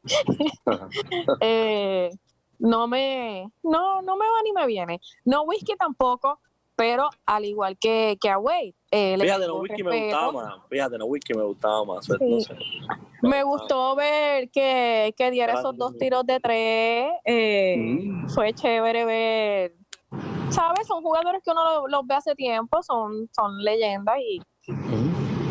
Eh, 1.41 2.11
no 2.59 2.87
me, 2.87 3.49
no, 3.63 4.03
no 4.03 4.17
me 4.17 4.27
va 4.27 4.43
ni 4.45 4.53
me 4.53 4.67
viene. 4.67 5.01
No 5.25 5.43
whisky 5.45 5.75
tampoco, 5.77 6.41
pero 6.77 7.09
al 7.27 7.45
igual 7.45 7.79
que, 7.79 8.19
que 8.21 8.29
a 8.29 8.39
Wade. 8.39 8.75
eh, 8.91 9.17
Fíjate, 9.19 9.47
no 9.47 9.57
whisky 9.61 9.83
me 9.83 10.03
gustaba 10.03 10.33
más. 10.33 10.55
Fíjate, 10.69 10.99
no 10.99 11.07
whisky 11.07 11.35
me 11.35 11.43
gustaba 11.45 11.85
más. 11.85 12.05
Sí. 12.07 12.15
No 12.21 12.41
sé. 12.41 12.55
Me 13.23 13.43
gustó 13.43 13.95
ver 13.97 14.51
que, 14.51 15.15
que 15.17 15.31
diera 15.31 15.55
Ah, 15.55 15.59
esos 15.61 15.77
dos 15.77 15.97
tiros 15.99 16.25
de 16.27 16.41
tres. 16.41 17.13
eh, 17.25 17.77
Mm. 17.79 18.29
Fue 18.31 18.53
chévere 18.53 19.05
ver. 19.05 19.75
¿Sabes? 20.51 20.87
Son 20.87 21.03
jugadores 21.03 21.43
que 21.45 21.51
uno 21.51 21.63
lo- 21.65 21.89
los 21.89 22.07
ve 22.07 22.15
hace 22.15 22.35
tiempo, 22.35 22.83
son, 22.83 23.29
son 23.35 23.63
leyendas 23.63 24.17
y, 24.19 24.41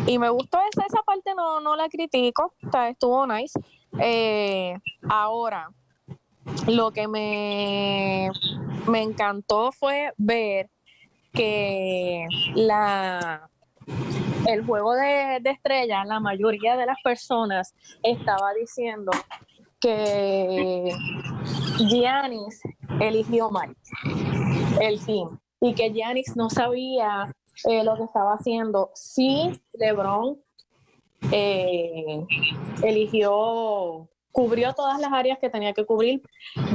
y 0.06 0.18
me 0.18 0.28
gustó 0.28 0.58
esa, 0.72 0.84
esa 0.86 1.02
parte, 1.02 1.34
no, 1.34 1.60
no 1.60 1.76
la 1.76 1.88
critico, 1.88 2.52
o 2.62 2.70
estuvo 2.88 3.26
nice. 3.26 3.58
Eh, 3.98 4.74
ahora, 5.08 5.70
lo 6.66 6.90
que 6.90 7.08
me, 7.08 8.30
me 8.86 9.02
encantó 9.02 9.72
fue 9.72 10.12
ver 10.16 10.68
que 11.32 12.26
la 12.54 13.48
el 14.46 14.64
juego 14.64 14.94
de, 14.94 15.38
de 15.40 15.50
la 16.06 16.18
mayoría 16.20 16.76
de 16.76 16.86
las 16.86 16.96
personas 17.04 17.74
estaba 18.02 18.52
diciendo 18.54 19.10
que 19.80 20.94
Giannis 21.78 22.60
eligió 23.00 23.50
mal 23.50 23.74
el 24.80 25.04
team 25.04 25.38
y 25.60 25.74
que 25.74 25.90
Giannis 25.92 26.36
no 26.36 26.50
sabía 26.50 27.32
eh, 27.64 27.84
lo 27.84 27.96
que 27.96 28.04
estaba 28.04 28.34
haciendo. 28.34 28.90
Sí, 28.94 29.60
LeBron 29.72 30.38
eh, 31.32 32.26
eligió, 32.82 34.08
cubrió 34.32 34.72
todas 34.74 35.00
las 35.00 35.12
áreas 35.12 35.38
que 35.38 35.50
tenía 35.50 35.72
que 35.72 35.84
cubrir. 35.84 36.22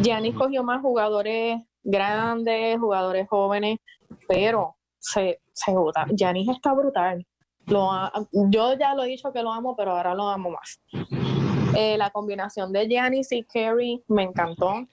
Giannis 0.02 0.36
cogió 0.36 0.64
más 0.64 0.82
jugadores 0.82 1.62
grandes, 1.84 2.80
jugadores 2.80 3.28
jóvenes, 3.30 3.80
pero 4.28 4.76
se, 5.00 5.42
se 5.54 5.72
vota. 5.72 6.06
Giannis 6.10 6.50
está 6.50 6.74
brutal. 6.74 7.26
Yo 7.68 8.74
ya 8.78 8.94
lo 8.94 9.04
he 9.04 9.08
dicho 9.08 9.32
que 9.32 9.42
lo 9.42 9.52
amo, 9.52 9.76
pero 9.76 9.96
ahora 9.96 10.14
lo 10.14 10.30
amo 10.30 10.52
más. 10.52 10.80
Eh, 11.76 11.98
la 11.98 12.10
combinación 12.10 12.72
de 12.72 12.88
Giannis 12.88 13.32
y 13.32 13.44
Kerry 13.44 14.04
me 14.08 14.24
encantó. 14.24 14.88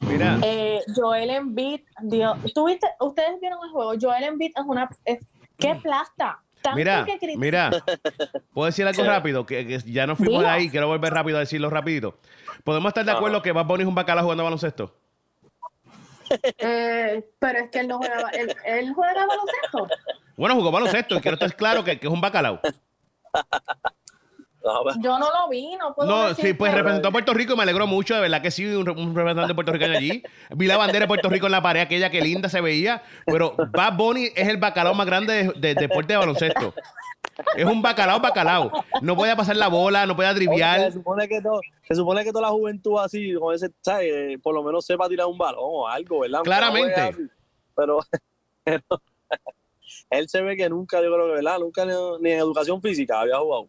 Mira, 0.00 0.38
Eh, 0.42 0.80
Joel 0.94 1.30
Embiid, 1.30 1.80
Dios, 2.02 2.38
¿tuviste, 2.54 2.86
ustedes 3.00 3.40
vieron 3.40 3.58
el 3.64 3.70
juego. 3.70 3.92
Joel 4.00 4.24
Embiid 4.24 4.52
es 4.56 4.64
una, 4.66 4.88
es, 5.04 5.20
qué 5.58 5.74
plasta. 5.76 6.40
Tanto 6.62 6.78
mira, 6.78 7.04
que 7.04 7.36
mira. 7.36 7.70
¿Puedo 8.54 8.64
decir 8.66 8.86
algo 8.86 9.04
rápido? 9.04 9.44
Que, 9.44 9.66
que 9.66 9.78
ya 9.80 10.06
no 10.06 10.16
fuimos 10.16 10.42
de 10.42 10.48
ahí, 10.48 10.70
quiero 10.70 10.88
volver 10.88 11.12
rápido 11.12 11.36
a 11.36 11.40
decirlo 11.40 11.68
rapidito. 11.68 12.16
¿Podemos 12.64 12.88
estar 12.88 13.04
de 13.04 13.12
acuerdo 13.12 13.42
que 13.42 13.52
Bad 13.52 13.66
Bunny 13.66 13.82
es 13.82 13.88
un 13.88 13.94
bacalao 13.94 14.24
jugando 14.24 14.44
baloncesto? 14.44 14.96
Eh, 16.56 17.22
pero 17.38 17.58
es 17.58 17.70
que 17.70 17.80
él 17.80 17.88
no 17.88 17.98
juega, 17.98 18.30
él, 18.30 18.56
él 18.64 18.94
juega 18.94 19.26
baloncesto. 19.26 19.88
Bueno, 20.38 20.54
jugó 20.54 20.70
baloncesto 20.70 21.16
y 21.16 21.20
quiero 21.20 21.34
estar 21.34 21.54
claro 21.54 21.84
que, 21.84 22.00
que 22.00 22.06
es 22.06 22.12
un 22.12 22.22
bacalao. 22.22 22.60
Yo 25.00 25.18
no 25.18 25.26
lo 25.30 25.48
vi, 25.50 25.76
no 25.76 25.94
puedo 25.94 26.08
No, 26.10 26.28
decir 26.28 26.44
sí, 26.46 26.54
pues 26.54 26.70
que- 26.70 26.76
representó 26.78 27.08
a 27.08 27.12
Puerto 27.12 27.34
Rico 27.34 27.52
y 27.52 27.56
me 27.56 27.62
alegró 27.64 27.86
mucho, 27.86 28.14
de 28.14 28.20
verdad 28.22 28.40
que 28.40 28.50
sí, 28.50 28.64
un, 28.66 28.88
un 28.88 29.14
representante 29.14 29.54
puertorriqueño 29.54 29.98
allí. 29.98 30.22
Vi 30.56 30.66
la 30.66 30.76
bandera 30.78 31.00
de 31.00 31.08
Puerto 31.08 31.28
Rico 31.28 31.46
en 31.46 31.52
la 31.52 31.62
pared, 31.62 31.80
aquella 31.82 32.10
que 32.10 32.20
linda 32.22 32.48
se 32.48 32.60
veía, 32.60 33.02
pero 33.26 33.54
Bad 33.72 33.96
Bunny 33.96 34.30
es 34.34 34.48
el 34.48 34.56
bacalao 34.56 34.94
más 34.94 35.06
grande 35.06 35.52
de, 35.52 35.52
de- 35.60 35.74
deporte 35.74 36.14
de 36.14 36.18
baloncesto. 36.18 36.72
Es 37.56 37.64
un 37.64 37.82
bacalao, 37.82 38.20
bacalao. 38.20 38.70
No 39.02 39.16
podía 39.16 39.34
pasar 39.36 39.56
la 39.56 39.66
bola, 39.68 40.06
no 40.06 40.14
podía 40.14 40.30
Se 40.30 40.34
driviar. 40.36 40.92
supone 40.92 41.26
que 41.28 41.40
todo, 41.42 41.60
se 41.82 41.94
supone 41.96 42.22
que 42.24 42.30
toda 42.30 42.42
la 42.42 42.50
juventud 42.50 42.98
así, 43.00 43.34
con 43.34 43.52
ese, 43.54 43.70
¿sabes? 43.82 44.06
Eh, 44.14 44.38
por 44.42 44.54
lo 44.54 44.62
menos 44.62 44.86
sepa 44.86 45.08
tirar 45.08 45.26
un 45.26 45.36
balón 45.36 45.58
o 45.60 45.88
algo, 45.88 46.20
¿verdad? 46.20 46.40
Claramente. 46.42 47.16
Pero, 47.74 47.98
pero 48.64 48.84
él 50.10 50.28
se 50.28 50.42
ve 50.42 50.56
que 50.56 50.68
nunca, 50.68 51.02
yo 51.02 51.12
creo 51.12 51.26
que, 51.26 51.32
¿verdad? 51.32 51.58
Nunca 51.58 51.84
ni, 51.84 51.92
ni 52.20 52.30
en 52.30 52.38
educación 52.38 52.80
física 52.80 53.20
había 53.20 53.36
jugado. 53.38 53.68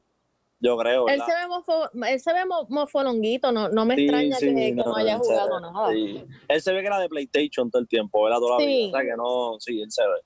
Yo 0.65 0.78
creo, 0.78 1.08
Él 1.08 1.19
¿verdad? 1.19 1.25
se 1.28 1.34
ve, 1.34 1.54
mofo- 1.54 2.08
él 2.08 2.19
se 2.19 2.34
ve 2.34 2.45
mo- 2.45 2.65
mofolonguito, 2.69 3.51
no, 3.51 3.69
no 3.69 3.86
me 3.86 3.95
Sí, 3.95 4.01
extraña 4.06 4.36
sí, 4.38 4.47
que, 4.47 4.54
que 4.56 4.71
no, 4.73 4.95
haya 4.95 5.17
jugado 5.17 5.56
ve, 5.56 5.62
nada. 5.62 5.91
sí. 5.91 6.25
Él 6.47 6.62
se 6.62 6.73
ve 6.73 6.82
que 6.82 6.88
era 6.88 6.99
de 6.99 7.08
PlayStation 7.08 7.69
todo 7.69 7.82
el 7.82 7.88
tiempo, 7.88 8.23
¿verdad? 8.23 8.39
Toda 8.39 8.60
la 8.60 8.65
vida. 8.65 8.88
O 8.88 8.91
sea 8.91 9.01
que 9.01 9.15
no, 9.17 9.56
sí, 9.60 9.82
él 9.82 9.91
se 9.91 10.01
ve. 10.01 10.21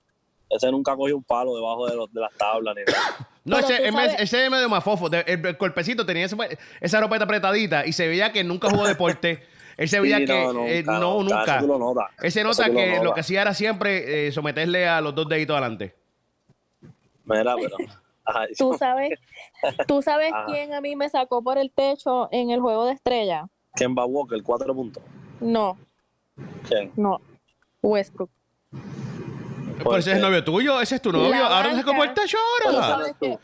Ese 0.49 0.71
nunca 0.71 0.95
cogió 0.95 1.17
un 1.17 1.23
palo 1.23 1.54
debajo 1.56 1.88
de, 1.88 1.95
los, 1.97 2.12
de 2.13 2.21
las 2.21 2.34
tablas 2.38 2.73
ni 2.75 2.84
nada. 2.84 3.28
No, 3.45 3.56
Pero 3.56 3.67
ese, 3.67 3.84
ese, 3.84 3.91
sabes- 3.91 4.15
ese 4.19 4.45
es 4.45 4.52
medio 4.52 4.69
mafofo. 4.69 5.08
El, 5.12 5.45
el 5.45 5.58
cuerpecito 5.58 6.06
tenía 6.06 6.25
ese- 6.25 6.38
esa 6.82 6.99
ropeta 7.02 7.23
apretadita 7.25 7.86
y 7.86 7.93
se 7.93 8.08
veía 8.08 8.32
que 8.32 8.43
nunca 8.43 8.69
jugó 8.69 8.86
deporte. 8.86 9.43
Él 9.75 9.89
se 9.89 9.99
veía 9.99 10.17
Sí, 10.17 10.25
que 10.25 10.34
no, 10.34 10.65
eh, 10.67 10.84
nunca, 10.84 10.99
no, 10.99 11.23
nunca, 11.23 11.62
lo 11.62 11.95
se 12.19 12.28
Eso 12.28 12.43
nota 12.43 12.65
tú 12.65 12.73
lo 12.73 12.78
que 12.80 12.99
lo 13.02 13.13
que 13.13 13.19
hacía 13.21 13.41
era 13.41 13.54
siempre 13.54 14.28
eh, 14.28 14.32
someterle 14.32 14.88
a 14.88 15.02
los 15.02 15.15
dos 15.15 15.28
deditos 15.28 15.56
adelante. 15.56 15.95
Mira, 17.25 17.56
pero. 17.56 17.78
Ay, 18.25 18.47
Tú 18.58 18.75
sabes, 18.78 19.17
tú 19.88 20.02
sabes 20.02 20.32
Ajá. 20.34 20.45
quién 20.48 20.74
a 20.74 20.82
mí 20.82 20.95
me 20.95 21.10
sacó 21.10 21.41
por 21.43 21.58
el 21.58 21.72
techo 21.72 22.30
en 22.32 22.50
el 22.50 22.60
juego 22.60 22.86
de 22.86 22.93
estrella. 22.93 23.48
Kemba 23.76 24.06
Walker, 24.06 24.41
cuatro 24.43 24.74
puntos. 24.76 25.04
No, 25.39 25.78
¿Quién? 26.67 26.91
no. 26.95 27.19
Westbrook. 27.82 28.30
Pero 29.78 29.95
ese 29.98 30.12
es 30.12 30.17
el 30.17 30.22
novio 30.22 30.43
tuyo, 30.43 30.82
ese 30.82 30.95
es 30.95 31.02
tu 31.02 31.12
novio. 31.12 31.30
La 31.30 31.48
Ahora 31.58 31.69
te 31.69 31.76
sacó 31.78 31.95
por 31.95 32.08
el 32.08 32.13
techo 32.13 32.38
ahora. 32.65 32.86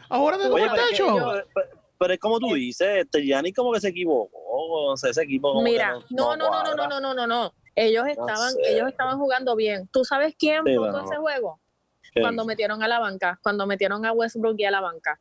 Ahora 0.09 0.37
te 0.37 0.43
sacó 0.43 0.51
por 0.57 0.61
el 0.61 0.71
techo. 0.89 1.05
pero- 1.15 1.45
pero- 1.53 1.67
pero 1.97 2.13
es 2.13 2.19
como 2.19 2.39
tú 2.39 2.53
dices, 2.53 2.87
este 3.05 3.21
Gianni 3.23 3.53
como 3.53 3.71
que 3.71 3.79
se 3.79 3.87
equivocó. 3.87 4.37
O 4.43 4.97
sea, 4.97 5.11
ese 5.11 5.23
equipo 5.23 5.49
como 5.53 5.63
que 5.63 5.71
Mira, 5.71 5.93
no, 6.09 6.35
no, 6.35 6.49
no, 6.49 6.63
no, 6.63 6.75
no, 6.75 6.87
no, 6.87 6.99
no, 6.99 7.13
no, 7.13 7.27
no. 7.27 7.53
Ellos 7.73 8.05
estaban, 8.07 8.51
sé. 8.51 8.73
ellos 8.73 8.89
estaban 8.89 9.17
jugando 9.17 9.55
bien. 9.55 9.87
¿Tú 9.93 10.03
sabes 10.03 10.35
quién 10.37 10.63
Sí, 10.65 10.71
ese 10.73 11.15
juego? 11.17 11.59
¿Quién? 12.13 12.23
Cuando 12.23 12.43
metieron 12.45 12.83
a 12.83 12.87
la 12.89 12.99
banca, 12.99 13.39
cuando 13.41 13.65
metieron 13.65 14.05
a 14.05 14.11
Westbrook 14.11 14.55
y 14.59 14.65
a 14.65 14.71
la 14.71 14.81
banca. 14.81 15.19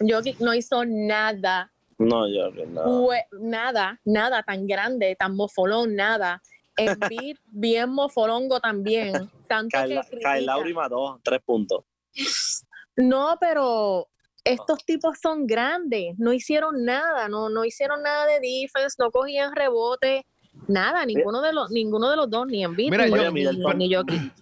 Jokic 0.00 0.40
no 0.40 0.54
hizo 0.54 0.84
nada, 0.84 1.70
No, 1.98 2.26
no. 2.26 2.82
hue- 3.06 3.26
nada, 3.40 4.00
nada 4.04 4.42
tan 4.42 4.66
grande, 4.66 5.14
tan 5.16 5.36
mofolón, 5.36 5.94
nada. 5.94 6.42
Embiid 6.76 7.36
bien 7.46 7.90
mofolongo 7.90 8.58
también. 8.60 9.30
Tanto 9.46 9.76
que 9.86 10.00
Kyle, 10.18 10.46
Lowry 10.46 10.74
mató 10.74 11.20
tres 11.22 11.40
puntos. 11.44 11.84
No, 12.96 13.36
pero 13.40 14.08
estos 14.44 14.84
tipos 14.84 15.18
son 15.22 15.46
grandes, 15.46 16.18
no 16.18 16.32
hicieron 16.32 16.84
nada, 16.84 17.28
no, 17.28 17.48
no 17.48 17.64
hicieron 17.64 18.02
nada 18.02 18.26
de 18.26 18.40
defense, 18.40 18.96
no 18.98 19.10
cogían 19.10 19.54
rebote, 19.54 20.26
nada, 20.66 21.06
ninguno 21.06 21.40
de 21.42 21.52
los, 21.52 21.70
ninguno 21.70 22.10
de 22.10 22.16
los 22.16 22.28
dos, 22.28 22.46
ni 22.48 22.64
Embiid 22.64 22.90
Mira, 22.90 23.06
ni, 23.06 23.10
yo- 23.16 23.24
ni, 23.24 23.30
Middleton. 23.32 23.78
ni 23.78 23.94
Jokic. 23.94 24.32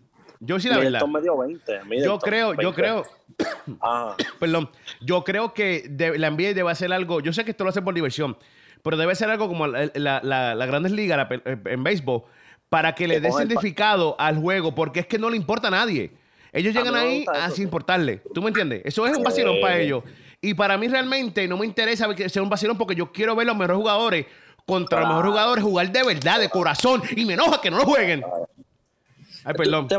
Yo 0.40 0.58
sí, 0.58 0.68
la 0.68 0.78
verdad. 0.78 1.02
Middleton 1.06 1.12
me 1.12 1.20
dio 1.20 1.36
20. 1.38 1.80
Yo 2.04 2.18
creo, 2.18 2.54
yo 2.54 2.72
20. 2.72 2.74
creo, 2.74 3.02
Ah, 3.80 4.16
perdón, 4.40 4.70
yo 5.00 5.22
creo 5.22 5.52
que 5.54 5.84
de- 5.88 6.18
la 6.18 6.30
NBA 6.30 6.54
debe 6.54 6.70
hacer 6.70 6.92
algo. 6.92 7.20
Yo 7.20 7.32
sé 7.32 7.44
que 7.44 7.50
esto 7.50 7.64
lo 7.64 7.70
hace 7.70 7.82
por 7.82 7.94
diversión, 7.94 8.36
pero 8.82 8.96
debe 8.96 9.14
ser 9.14 9.28
algo 9.30 9.48
como 9.48 9.66
la, 9.66 9.90
la- 9.94 10.20
la- 10.22 10.54
la 10.54 10.66
Grandes 10.66 10.92
Ligas 10.92 11.26
pe- 11.26 11.42
en 11.44 11.84
béisbol 11.84 12.22
para 12.70 12.94
que 12.94 13.06
le 13.06 13.20
dé 13.20 13.30
significado 13.32 14.16
al 14.18 14.38
juego, 14.38 14.74
porque 14.74 15.00
es 15.00 15.06
que 15.06 15.18
no 15.18 15.28
le 15.28 15.36
importa 15.36 15.68
a 15.68 15.72
nadie. 15.72 16.10
Ellos 16.52 16.74
llegan 16.74 16.96
ahí 16.96 17.24
a 17.32 17.50
sin 17.50 17.64
importarle. 17.64 18.22
¿Tú 18.34 18.40
me 18.42 18.48
entiendes? 18.48 18.82
Eso 18.84 19.06
es 19.06 19.16
un 19.16 19.22
vacilón 19.22 19.56
Sí. 19.56 19.60
para 19.62 19.78
ellos. 19.78 20.02
Y 20.40 20.54
para 20.54 20.76
mí 20.78 20.88
realmente 20.88 21.46
no 21.46 21.56
me 21.58 21.66
interesa 21.66 22.12
que 22.14 22.28
sea 22.28 22.42
un 22.42 22.48
vacilón 22.48 22.78
porque 22.78 22.94
yo 22.94 23.12
quiero 23.12 23.36
ver 23.36 23.46
los 23.46 23.54
mejores 23.56 23.76
jugadores 23.76 24.26
contra 24.66 25.00
los 25.00 25.08
mejores 25.10 25.30
jugadores 25.30 25.64
jugar 25.64 25.92
de 25.92 26.02
verdad, 26.02 26.40
de 26.40 26.48
corazón. 26.48 27.02
Y 27.14 27.24
me 27.26 27.34
enoja 27.34 27.60
que 27.60 27.70
no 27.70 27.76
lo 27.78 27.84
jueguen. 27.84 28.22
Ay, 29.44 29.54
perdón. 29.54 29.88
Te. 29.88 29.96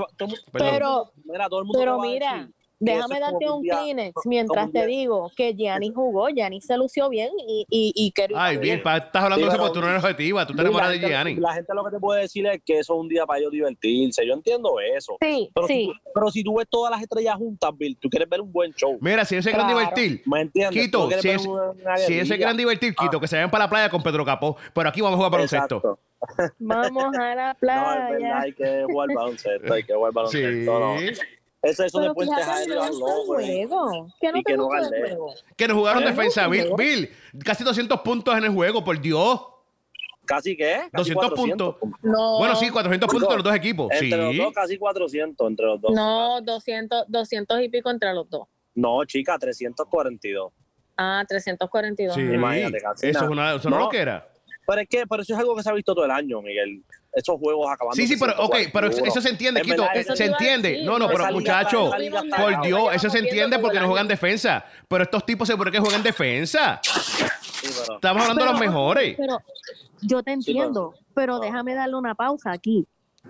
Pero, 0.51 1.11
mira, 1.25 1.49
todo 1.49 1.59
el 1.59 1.65
mundo 1.65 1.79
pero 1.79 1.99
mira, 1.99 2.35
decir 2.35 2.60
déjame 2.81 3.19
darte 3.19 3.49
un 3.49 3.61
día- 3.61 3.77
Kleenex 3.79 4.13
mientras 4.25 4.65
un 4.67 4.71
te 4.73 4.85
digo 4.85 5.31
que 5.35 5.53
Gianni 5.53 5.91
jugó, 5.93 6.27
Gianni 6.29 6.59
se 6.61 6.77
lució 6.77 7.07
bien 7.09 7.29
y, 7.47 7.65
y, 7.69 7.93
y 7.95 8.11
que 8.11 8.27
Ay, 8.35 8.57
bien, 8.57 8.81
pa- 8.83 8.97
estás 8.97 9.23
hablando 9.23 9.45
Sí, 9.45 9.49
de 9.49 9.55
eso 9.55 9.63
porque 9.63 9.79
tú 9.79 9.85
no 9.85 9.89
eres 9.91 10.03
objetiva. 10.03 10.45
Tú 10.45 10.53
te 10.53 10.57
Sí, 10.61 10.65
enamoras 10.65 10.87
la 10.87 10.91
de 10.93 10.99
gente- 10.99 11.09
Gianni. 11.13 11.35
La 11.35 11.53
gente 11.53 11.73
lo 11.73 11.83
que 11.85 11.91
te 11.91 11.99
puede 11.99 12.21
decir 12.21 12.45
es 12.47 12.61
que 12.65 12.79
eso 12.79 12.93
es 12.93 12.99
un 12.99 13.07
día 13.07 13.25
para 13.25 13.39
ellos 13.39 13.51
divertirse. 13.51 14.25
Yo 14.27 14.33
entiendo 14.33 14.71
eso. 14.79 15.17
Sí, 15.21 15.49
Pero, 15.53 15.67
sí. 15.67 15.73
si 15.73 15.85
tú, 15.87 15.93
pero 16.13 16.31
si 16.31 16.43
tú 16.43 16.55
ves 16.57 16.67
todas 16.69 16.91
las 16.91 17.01
estrellas 17.01 17.35
juntas, 17.35 17.71
Bill, 17.77 17.97
tú 17.99 18.09
quieres 18.09 18.27
ver 18.27 18.41
un 18.41 18.51
buen 18.51 18.73
show. 18.73 18.97
Mira, 18.99 19.23
si 19.25 19.35
ellos 19.35 19.45
se 19.45 19.51
quieren 19.51 19.67
Claro. 19.67 19.79
divertir, 19.79 20.21
¿Me 20.25 20.41
entiendes? 20.41 20.83
Quito, 20.85 21.09
si 21.19 21.29
es- 21.29 21.45
una- 21.45 21.73
si 21.73 21.81
ellos 21.83 22.05
se 22.05 22.13
guerrilla. 22.13 22.37
quieren 22.37 22.57
divertir, 22.57 22.95
Quito, 22.95 23.19
que 23.19 23.27
se 23.27 23.35
vayan 23.37 23.51
para 23.51 23.65
la 23.65 23.69
playa 23.69 23.89
con 23.89 24.01
Pedro 24.03 24.25
Capó. 24.25 24.57
Pero 24.73 24.89
aquí 24.89 25.01
vamos 25.01 25.13
a 25.13 25.17
jugar 25.17 25.31
baloncesto. 25.31 25.99
Vamos 26.59 26.87
a 26.87 26.89
la 26.89 26.89
No, 27.01 27.11
es 27.11 27.17
verdad, 27.17 27.57
playa. 27.59 28.39
hay 28.41 28.53
que 28.53 28.83
jugar 28.89 29.09
baloncesto, 29.15 29.73
hay 29.73 29.83
que 29.83 29.93
jugar 29.93 30.11
Sí. 30.11 30.15
baloncesto. 30.15 30.79
No. 30.79 30.95
Eso, 31.63 31.83
no 31.99 32.13
los 32.13 32.17
es 32.17 32.29
¿eh? 32.29 33.65
juego. 33.67 34.07
¿Qué 34.19 34.31
no 34.31 34.37
Y 34.39 34.43
te 34.43 34.51
que 34.51 34.57
no 34.57 34.63
gusta 34.65 34.81
del 34.81 34.91
gané. 34.91 35.15
juego? 35.15 35.33
Que 35.55 35.67
nos 35.67 35.77
jugaron 35.77 36.03
Pero 36.03 36.15
defensa, 36.15 36.43
no, 36.43 36.49
Bill. 36.49 36.73
Bill, 36.75 37.09
casi 37.45 37.63
200 37.63 38.01
puntos 38.01 38.35
en 38.35 38.43
el 38.45 38.49
juego, 38.49 38.83
por 38.83 38.99
Dios. 38.99 39.41
¿Casi 40.25 40.55
qué? 40.57 40.83
Casi 40.91 41.13
200 41.13 41.29
400 41.29 41.75
puntos. 41.75 41.99
No. 42.01 42.37
Bueno, 42.39 42.55
sí, 42.55 42.69
400 42.69 43.09
puntos 43.09 43.29
de 43.29 43.35
los 43.35 43.43
dos 43.43 43.55
equipos. 43.55 43.91
Entre 43.91 44.17
los 44.17 44.31
Sí. 44.31 44.37
dos, 44.37 44.53
casi 44.53 44.77
400 44.77 45.47
entre 45.49 45.65
los 45.67 45.81
dos. 45.81 45.91
No, 45.93 46.41
200, 46.41 47.05
200 47.07 47.61
y 47.61 47.69
pico 47.69 47.89
entre 47.91 48.13
los 48.13 48.29
dos. 48.29 48.47
No, 48.73 49.03
chica, 49.05 49.37
342. 49.37 50.51
Ah, 50.97 51.23
342. 51.27 52.15
Sí. 52.15 52.21
Imagínate, 52.21 52.79
casi 52.79 53.07
Eso, 53.07 53.19
nada. 53.19 53.25
es 53.25 53.31
una, 53.31 53.55
eso 53.55 53.69
no, 53.69 53.77
No. 53.77 53.83
lo 53.85 53.89
que 53.89 53.97
era. 53.99 54.27
Pero 54.65 54.81
es 54.81 54.87
que 54.87 55.03
pero 55.07 55.21
eso 55.23 55.33
es 55.33 55.39
algo 55.39 55.55
que 55.55 55.63
se 55.63 55.69
ha 55.69 55.73
visto 55.73 55.93
todo 55.93 56.05
el 56.05 56.11
año, 56.11 56.41
Miguel. 56.41 56.83
Esos 57.13 57.37
juegos 57.39 57.69
acabando. 57.69 57.95
Sí, 57.95 58.07
sí, 58.07 58.15
pero, 58.17 58.33
ok, 58.37 58.55
pero 58.71 58.87
eso, 58.87 59.03
eso 59.03 59.19
se 59.21 59.29
entiende, 59.29 59.61
Quito. 59.61 59.81
verdad, 59.83 59.97
eso 59.97 60.15
se 60.15 60.25
entiende. 60.25 60.69
decir, 60.69 60.85
No, 60.85 60.93
no, 60.97 61.07
pero 61.07 61.17
pero 61.19 61.23
esa 61.23 61.31
liga 61.31 61.39
muchacho, 61.57 61.77
está- 61.85 61.89
esa 61.89 61.97
liga 61.99 62.19
está 62.21 62.37
por. 62.37 62.61
Dios, 62.61 62.95
eso 62.95 63.09
se 63.09 63.19
entiende 63.19 63.59
porque 63.59 63.79
no 63.81 63.87
juegan 63.87 64.07
defensa. 64.07 64.65
Pero 64.87 65.03
estos 65.03 65.25
tipos 65.25 65.47
se 65.47 65.57
por 65.57 65.69
qué 65.71 65.79
juegan 65.79 66.03
defensa. 66.03 66.79
Sí, 66.83 67.67
pero- 67.85 67.95
Estamos 67.95 68.21
hablando 68.23 68.45
de 68.45 68.51
los 68.51 68.59
mejores. 68.59 69.15
Pero 69.17 69.39
yo 70.01 70.23
te 70.23 70.31
Sí, 70.31 70.51
entiendo, 70.51 70.93
pero 71.13 71.39
déjame 71.39 71.73
darle 71.75 71.95
una 71.95 72.15
pausa 72.15 72.51
aquí. 72.51 72.87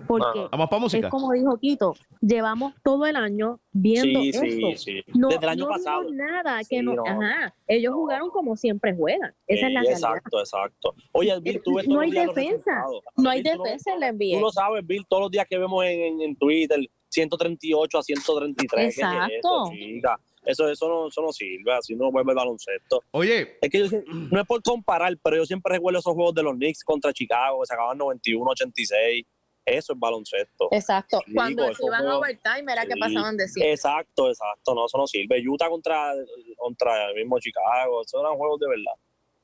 Porque 0.08 0.40
Ah. 0.40 0.48
Vamos 0.52 0.70
para 0.70 0.80
música. 0.82 1.08
es 1.08 1.12
como 1.12 1.32
dijo 1.34 1.58
Quito, 1.58 1.96
llevamos 2.22 2.74
todo 2.84 3.06
el 3.06 3.16
año 3.16 3.60
viendo 3.72 4.22
Sí, 4.22 4.30
esto. 4.30 4.42
sí, 4.42 4.78
sí. 4.78 5.04
No, 5.14 5.28
Desde 5.30 5.44
el 5.44 5.50
año 5.50 5.66
no 5.66 5.70
pasado. 5.72 6.04
nada 6.12 6.60
que 6.60 6.80
Sí, 6.80 6.82
no, 6.82 6.94
no. 6.96 7.04
Ajá, 7.06 7.54
ellos 7.68 7.94
jugaron 7.94 8.30
como 8.30 8.56
siempre 8.56 8.96
juegan. 8.96 9.34
Esa 9.48 9.68
es 9.68 9.74
la 9.74 9.82
realidad. 9.82 9.92
Exacto, 10.12 10.40
exacto. 10.40 10.96
Oye, 11.12 11.38
Bill, 11.42 11.62
tú 11.64 11.76
ves 11.76 11.88
No 11.88 12.00
hay 12.00 12.12
defensa. 12.12 12.84
No 13.18 13.30
hay 13.30 13.44
Bill, 13.44 13.52
defensa 13.58 13.94
en 13.94 14.00
la 14.00 14.12
NBA. 14.12 14.36
Tú 14.38 14.42
lo 14.42 14.52
sabes, 14.52 14.86
Bill, 14.88 15.06
todos 15.08 15.24
los 15.24 15.32
días 15.32 15.46
que 15.50 15.58
vemos 15.58 15.84
en, 15.86 16.00
en, 16.00 16.22
en 16.22 16.36
Twitter, 16.38 16.80
138 17.10 17.98
a 17.98 18.02
133. 18.04 18.70
¿qué 18.82 18.88
es 18.88 18.98
Exacto. 18.98 19.72
eso? 19.74 20.10
Eso, 20.44 20.68
eso, 20.70 20.90
no, 20.90 21.08
eso 21.10 21.22
no 21.22 21.32
sirve, 21.32 21.72
así 21.72 21.94
no 21.96 22.12
vuelve 22.12 22.32
el 22.32 22.36
baloncesto. 22.36 23.04
Oye, 23.12 23.60
Es 23.62 23.70
que 23.70 23.88
yo, 23.88 23.98
no 24.32 24.42
es 24.42 24.48
por 24.48 24.64
comparar, 24.64 25.16
pero 25.22 25.36
yo 25.38 25.46
siempre 25.46 25.76
recuerdo 25.76 26.00
esos 26.00 26.14
juegos 26.16 26.34
de 26.34 26.42
los 26.42 26.56
Knicks 26.56 26.84
contra 26.84 27.14
Chicago, 27.14 27.60
que 27.62 27.68
se 27.68 27.74
acababan 27.76 28.00
91-86. 28.00 29.26
Eso 29.66 29.94
es 29.94 30.00
baloncesto. 30.00 30.68
Exacto. 30.72 31.22
Cuando 31.34 31.74
se 31.74 31.86
iban 31.86 32.08
a 32.08 32.18
overtime 32.18 32.72
era 32.72 32.86
que 32.86 32.94
Sí. 32.94 33.00
pasaban 33.00 33.38
de 33.38 33.48
100. 33.48 33.68
Exacto, 33.70 34.30
exacto, 34.30 34.74
no, 34.74 34.86
eso 34.88 34.98
no 34.98 35.06
sirve. 35.08 35.42
Utah 35.48 35.70
contra, 35.70 36.14
contra 36.58 37.10
el 37.10 37.16
mismo 37.16 37.40
Chicago, 37.40 38.02
esos 38.02 38.20
eran 38.22 38.36
juegos 38.38 38.60
de 38.60 38.68
verdad. 38.68 38.94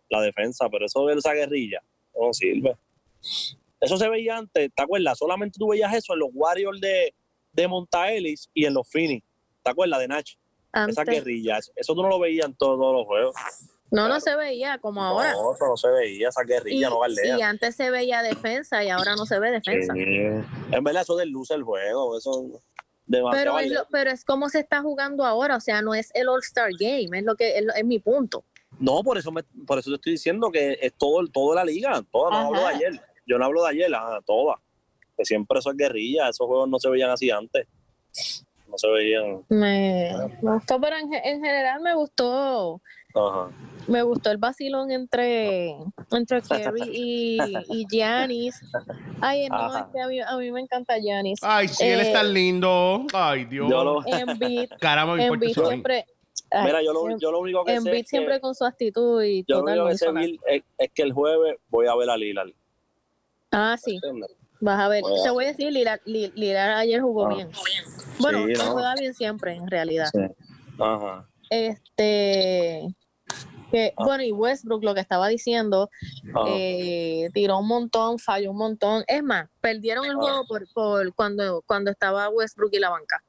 La 0.10 0.21
defensa, 0.21 0.67
pero 0.69 0.86
eso 0.86 1.06
de 1.06 1.15
esa 1.15 1.34
guerrilla 1.34 1.82
no 2.19 2.34
sirve. 2.34 2.75
Eso 3.80 3.97
se 3.97 4.10
veía 4.10 4.38
antes, 4.38 4.71
¿te 4.75 4.84
acuerdas? 4.84 5.17
Solamente 5.19 5.60
tú 5.60 5.67
veías 5.69 5.93
eso 5.93 6.13
en 6.13 6.19
los 6.19 6.30
Warriors 6.34 6.80
de, 6.82 7.13
de 7.51 7.67
Montaelis 7.67 8.49
y 8.53 8.65
en 8.65 8.73
los 8.73 8.89
Phoenix. 8.89 9.25
¿Te 9.63 9.69
acuerdas 9.71 9.99
de 9.99 10.08
Nach? 10.08 10.27
Esas 10.27 10.97
Antes, 10.99 11.06
guerrillas. 11.15 11.71
Eso 11.75 11.93
tú 11.93 12.01
no 12.01 12.10
lo 12.10 12.19
veías 12.19 12.45
en 12.47 12.56
todos, 12.56 12.77
todos 12.80 12.93
los 12.95 13.06
juegos. 13.06 13.36
No, 13.89 14.08
no 14.10 14.19
se 14.19 14.36
veía 14.36 14.78
como 14.80 15.02
ahora. 15.04 15.32
No, 15.32 15.54
no 15.60 15.78
se 15.78 15.89
veía, 15.89 16.30
esa 16.30 16.43
Y, 16.43 16.47
guerrilla 16.47 16.89
no 16.89 17.00
galdea. 17.00 17.38
y 17.38 17.41
antes 17.41 17.76
se 17.76 17.89
veía 17.89 18.21
defensa 18.21 18.84
y 18.84 18.89
ahora 18.89 19.15
no 19.15 19.26
se 19.26 19.39
ve 19.39 19.52
defensa. 19.52 19.93
Sí. 19.93 20.02
En 20.04 20.84
verdad, 20.84 21.04
eso 21.04 21.15
desluce 21.15 21.54
el 21.54 21.63
juego. 21.63 22.17
Eso. 22.17 22.62
Pero 23.10 23.58
es, 23.60 23.71
lo- 23.71 23.88
pero 23.89 24.12
es 24.12 24.26
como 24.26 24.50
se 24.50 24.60
está 24.60 24.82
jugando 24.82 25.26
ahora, 25.26 25.56
o 25.56 25.62
sea, 25.62 25.82
no 25.82 25.93
es 25.95 26.12
el 26.13 26.28
All-Star 26.28 26.71
Game, 26.78 27.17
es 27.17 27.23
lo 27.23 27.36
que 27.36 27.58
es, 27.58 27.86
mi 27.86 28.00
punto. 28.00 28.43
No, 28.80 29.02
por 29.02 29.17
eso, 29.17 29.32
me, 29.32 29.43
por 29.65 29.80
eso 29.80 29.89
te 29.91 29.95
estoy 29.95 30.12
diciendo 30.13 30.52
que 30.52 30.78
es 30.82 30.93
todo, 30.93 31.26
toda 31.28 31.56
la 31.56 31.63
liga. 31.63 32.04
Toda, 32.12 32.32
no 32.32 32.38
hablo 32.47 32.60
de 32.60 32.65
ayer. 32.67 33.02
Yo 33.26 33.38
no 33.38 33.45
hablo 33.45 33.63
de 33.63 33.69
ayer, 33.69 33.95
ajá, 33.95 34.19
toda. 34.26 34.60
Que 35.15 35.23
siempre 35.23 35.60
eso 35.60 35.71
es 35.71 35.78
guerrilla. 35.78 36.28
Esos 36.28 36.45
juegos 36.45 36.67
no 36.67 36.78
se 36.80 36.89
veían 36.89 37.10
así 37.10 37.32
antes. 37.32 37.65
No 38.67 38.78
se 38.78 38.88
veían. 38.89 39.45
Me, 39.47 40.12
me 40.41 40.54
gustó, 40.56 40.80
pero 40.82 40.97
en, 40.97 41.13
en 41.13 41.41
general 41.41 41.80
me 41.82 41.95
gustó, 41.95 42.82
Ajá. 43.19 43.49
me 43.88 44.01
gustó 44.03 44.32
el 44.32 44.38
vacilón 44.38 44.91
entre, 44.91 45.75
entre 46.12 46.41
Kerry 46.41 46.82
y, 46.93 47.38
y 47.69 47.86
Giannis. 47.89 48.60
Ay, 49.21 49.47
no, 49.49 49.56
Ajá. 49.56 49.80
es 49.80 49.86
que 49.93 50.01
a 50.01 50.08
mí, 50.08 50.19
a 50.19 50.38
mí 50.38 50.51
me 50.51 50.62
encanta 50.62 50.97
Giannis. 50.99 51.39
Ay, 51.41 51.67
sí, 51.67 51.86
él 51.86 52.01
es 52.01 52.08
Eh, 52.08 52.13
tan 52.13 52.34
lindo. 52.34 53.06
Ay, 53.13 53.45
Dios. 53.45 53.69
Yo 53.69 53.84
lo- 53.84 54.06
Embiid, 54.06 54.69
Caramba, 54.80 55.15
me 55.15 55.23
importa 55.23 55.45
Embiid 55.45 55.51
eso 55.51 55.62
a 55.62 55.63
mí. 55.63 55.69
siempre... 55.69 56.06
ay, 56.51 56.65
Mira, 56.65 56.84
yo 56.84 56.93
lo, 56.93 57.17
yo 57.17 57.32
lo 57.32 57.39
único 57.39 57.63
que 57.65 57.71
sé. 57.71 57.77
Embiid 57.77 57.93
es 57.95 58.01
que- 58.03 58.08
siempre 58.10 58.39
con 58.41 58.53
su 58.56 58.65
actitud 58.65 59.23
y 59.23 59.43
yo 59.47 59.56
lo 59.56 59.62
total 59.62 59.73
único 59.80 59.86
no 59.86 59.91
que 59.91 59.97
sé. 59.97 60.12
Bill, 60.12 60.39
es, 60.47 60.63
es 60.77 60.91
que 60.93 61.01
el 61.03 61.13
jueves 61.13 61.56
voy 61.69 61.88
a 61.88 61.95
ver 61.95 62.10
a 62.10 62.17
Lillard. 62.17 62.49
Ah, 63.51 63.77
sí, 63.82 63.99
vas 64.60 64.80
a 64.80 64.88
ver. 64.89 65.01
Voy 65.01 65.19
a- 65.19 65.23
Te 65.23 65.30
voy 65.30 65.45
a 65.45 65.47
decir, 65.47 65.71
Lillard, 65.71 66.01
Li- 66.06 66.32
Lillard 66.36 66.77
ayer 66.77 67.01
jugó 67.01 67.27
Ah. 67.27 67.34
bien. 67.36 67.49
Bueno, 68.19 68.39
Sí, 68.45 68.51
él 68.51 68.58
no. 68.58 68.71
juega 68.73 68.95
bien 68.99 69.13
siempre, 69.13 69.53
en 69.56 69.67
realidad. 69.67 70.10
Sí. 70.12 70.19
Ajá. 70.80 71.25
Este, 71.49 72.84
que, 73.71 73.93
Ah. 73.97 74.03
bueno, 74.06 74.23
y 74.23 74.32
Westbrook, 74.32 74.84
lo 74.84 74.93
que 74.93 75.01
estaba 75.01 75.27
diciendo, 75.27 75.89
Ajá. 76.34 76.45
eh, 76.47 77.30
tiró 77.34 77.60
un 77.60 77.67
montón, 77.67 78.19
falló 78.19 78.51
un 78.51 78.58
montón. 78.58 79.03
Es 79.08 79.23
más, 79.23 79.47
perdieron 79.62 80.06
el 80.06 80.12
Ah. 80.12 80.15
juego 80.19 80.45
por, 80.47 80.65
por 80.73 81.13
cuando, 81.15 81.62
cuando 81.65 81.91
estaba 81.91 82.30
Westbrook 82.30 82.73
y 82.73 82.80
la 82.80 82.89
banca. 82.89 83.23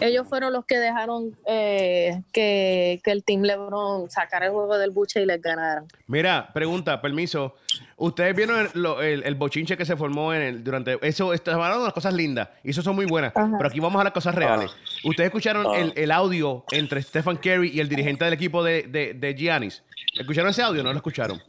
Ellos 0.00 0.28
fueron 0.28 0.52
los 0.52 0.66
que 0.66 0.78
dejaron 0.78 1.34
eh, 1.46 2.22
que, 2.32 3.00
que 3.02 3.10
el 3.12 3.24
Team 3.24 3.42
LeBron 3.42 4.10
sacara 4.10 4.46
el 4.46 4.52
juego 4.52 4.76
del 4.76 4.90
buche 4.90 5.22
y 5.22 5.26
les 5.26 5.40
ganaran. 5.40 5.86
Mira, 6.06 6.50
pregunta, 6.52 7.00
permiso. 7.00 7.54
Ustedes 7.96 8.36
vieron 8.36 8.60
el, 8.60 8.82
lo- 8.82 9.00
el- 9.00 9.22
el 9.24 9.34
bochinche 9.36 9.76
que 9.76 9.86
se 9.86 9.96
formó 9.96 10.34
en 10.34 10.42
el, 10.42 10.64
durante 10.64 10.98
eso. 11.00 11.32
Estaban 11.32 11.60
hablando 11.62 11.84
de 11.84 11.86
las 11.88 11.94
cosas 11.94 12.12
lindas 12.12 12.48
y 12.62 12.70
eso 12.70 12.82
son 12.82 12.94
muy 12.94 13.06
buenas. 13.06 13.32
Ajá. 13.34 13.50
Pero 13.56 13.68
aquí 13.68 13.80
vamos 13.80 13.98
a 14.00 14.04
las 14.04 14.12
cosas 14.12 14.34
reales. 14.34 14.70
Ustedes 15.04 15.28
escucharon 15.28 15.66
Ah. 15.66 15.78
el, 15.78 15.92
el 15.96 16.10
audio 16.12 16.64
entre 16.72 17.00
Stephen 17.02 17.36
Curry 17.36 17.70
y 17.70 17.80
el 17.80 17.88
dirigente 17.88 18.24
del 18.26 18.34
equipo 18.34 18.62
de, 18.62 18.82
de, 18.82 19.14
de 19.14 19.34
Giannis. 19.34 19.82
¿Escucharon 20.18 20.50
ese 20.50 20.62
audio? 20.62 20.82
¿No 20.82 20.90
lo 20.92 20.96
escucharon? 20.98 21.40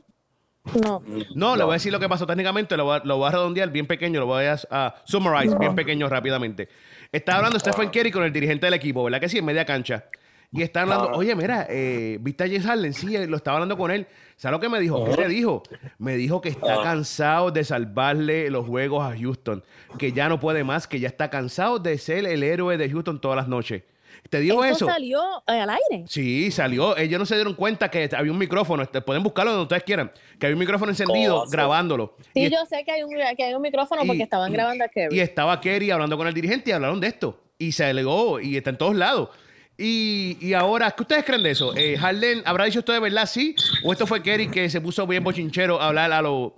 No. 0.81 1.01
No, 1.35 1.55
le 1.55 1.63
voy 1.63 1.71
a 1.71 1.75
decir 1.75 1.93
lo 1.93 1.99
que 1.99 2.09
pasó 2.09 2.25
técnicamente, 2.27 2.75
lo 2.75 2.83
voy 2.85 2.99
a, 2.99 3.01
lo 3.05 3.17
voy 3.17 3.27
a 3.29 3.31
redondear 3.31 3.69
bien 3.69 3.87
pequeño, 3.87 4.19
lo 4.19 4.25
voy 4.25 4.43
a, 4.45 4.57
a 4.69 4.95
summarize 5.05 5.57
bien 5.57 5.75
pequeño 5.75 6.09
rápidamente. 6.09 6.67
Está 7.11 7.35
hablando 7.37 7.59
Stephen 7.59 7.89
Curry 7.89 8.11
con 8.11 8.23
el 8.23 8.33
dirigente 8.33 8.65
del 8.65 8.73
equipo, 8.73 9.03
¿verdad 9.03 9.19
que 9.19 9.29
sí? 9.29 9.37
En 9.37 9.45
media 9.45 9.65
cancha. 9.65 10.05
Y 10.51 10.61
está 10.61 10.81
hablando, 10.83 11.09
Ah. 11.09 11.17
oye, 11.17 11.35
mira, 11.35 11.67
eh, 11.69 12.17
¿viste 12.21 12.43
a 12.45 12.47
James 12.47 12.65
Harden? 12.65 12.93
Sí, 12.93 13.17
lo 13.27 13.35
estaba 13.37 13.57
hablando 13.57 13.77
con 13.77 13.91
él. 13.91 14.07
¿Sabes 14.37 14.53
lo 14.53 14.59
que 14.61 14.69
me 14.69 14.79
dijo? 14.79 15.03
¿Qué 15.03 15.15
le 15.17 15.27
dijo? 15.27 15.61
Me 15.99 16.15
dijo 16.15 16.39
que 16.39 16.47
está 16.49 16.75
Ah. 16.75 16.83
cansado 16.83 17.51
de 17.51 17.63
salvarle 17.65 18.49
los 18.49 18.65
juegos 18.65 19.03
a 19.03 19.17
Houston, 19.17 19.63
que 19.99 20.13
ya 20.13 20.29
no 20.29 20.39
puede 20.39 20.63
más, 20.63 20.87
que 20.87 20.99
ya 21.01 21.09
está 21.09 21.29
cansado 21.29 21.79
de 21.79 21.97
ser 21.97 22.25
el 22.25 22.43
héroe 22.43 22.77
de 22.77 22.89
Houston 22.89 23.19
todas 23.19 23.35
las 23.35 23.47
noches. 23.49 23.83
¿Te 24.29 24.41
Esto 24.45 24.63
eso? 24.63 24.85
salió 24.85 25.21
al 25.45 25.69
aire. 25.69 26.05
Sí, 26.07 26.51
salió. 26.51 26.97
Ellos 26.97 27.19
no 27.19 27.25
se 27.25 27.35
dieron 27.35 27.53
cuenta 27.53 27.89
que 27.89 28.09
había 28.15 28.31
un 28.31 28.37
micrófono. 28.37 28.83
Este, 28.83 29.01
Pueden 29.01 29.23
buscarlo 29.23 29.51
donde 29.51 29.63
ustedes 29.63 29.83
quieran. 29.83 30.11
Que 30.39 30.47
había 30.47 30.55
un 30.55 30.59
micrófono 30.59 30.91
encendido 30.91 31.41
Cosa. 31.41 31.51
grabándolo. 31.55 32.15
Sí, 32.33 32.45
y, 32.45 32.49
yo 32.49 32.65
sé 32.65 32.83
que 32.83 32.91
hay 32.91 33.03
un, 33.03 33.11
que 33.35 33.43
hay 33.43 33.53
un 33.53 33.61
micrófono 33.61 34.03
porque 34.05 34.23
estaban 34.23 34.51
grabando 34.51 34.83
a 34.83 34.87
Kerry. 34.87 35.15
y 35.15 35.19
estaba 35.19 35.59
Kerry 35.61 35.91
hablando 35.91 36.17
con 36.17 36.27
el 36.27 36.33
dirigente 36.33 36.71
y 36.71 36.73
hablaron 36.73 36.99
de 36.99 37.07
esto. 37.07 37.39
Y 37.57 37.71
se 37.71 37.85
alegó 37.85 38.39
y 38.39 38.57
está 38.57 38.69
en 38.71 38.77
todos 38.77 38.95
lados. 38.95 39.29
Y, 39.77 40.37
y 40.41 40.53
ahora, 40.53 40.91
¿qué 40.91 41.03
ustedes 41.03 41.23
creen 41.23 41.43
de 41.43 41.51
eso? 41.51 41.75
Eh, 41.75 41.97
¿Harden 41.97 42.41
habrá 42.45 42.65
dicho 42.65 42.79
esto 42.79 42.93
de 42.93 42.99
verdad 42.99 43.27
sí? 43.27 43.55
¿O 43.83 43.93
esto 43.93 44.07
fue 44.07 44.23
Kerry 44.23 44.49
que 44.49 44.69
se 44.69 44.81
puso 44.81 45.05
bien 45.05 45.23
bochinchero 45.23 45.79
a 45.79 45.87
hablar 45.89 46.11
a 46.11 46.21
lo, 46.21 46.55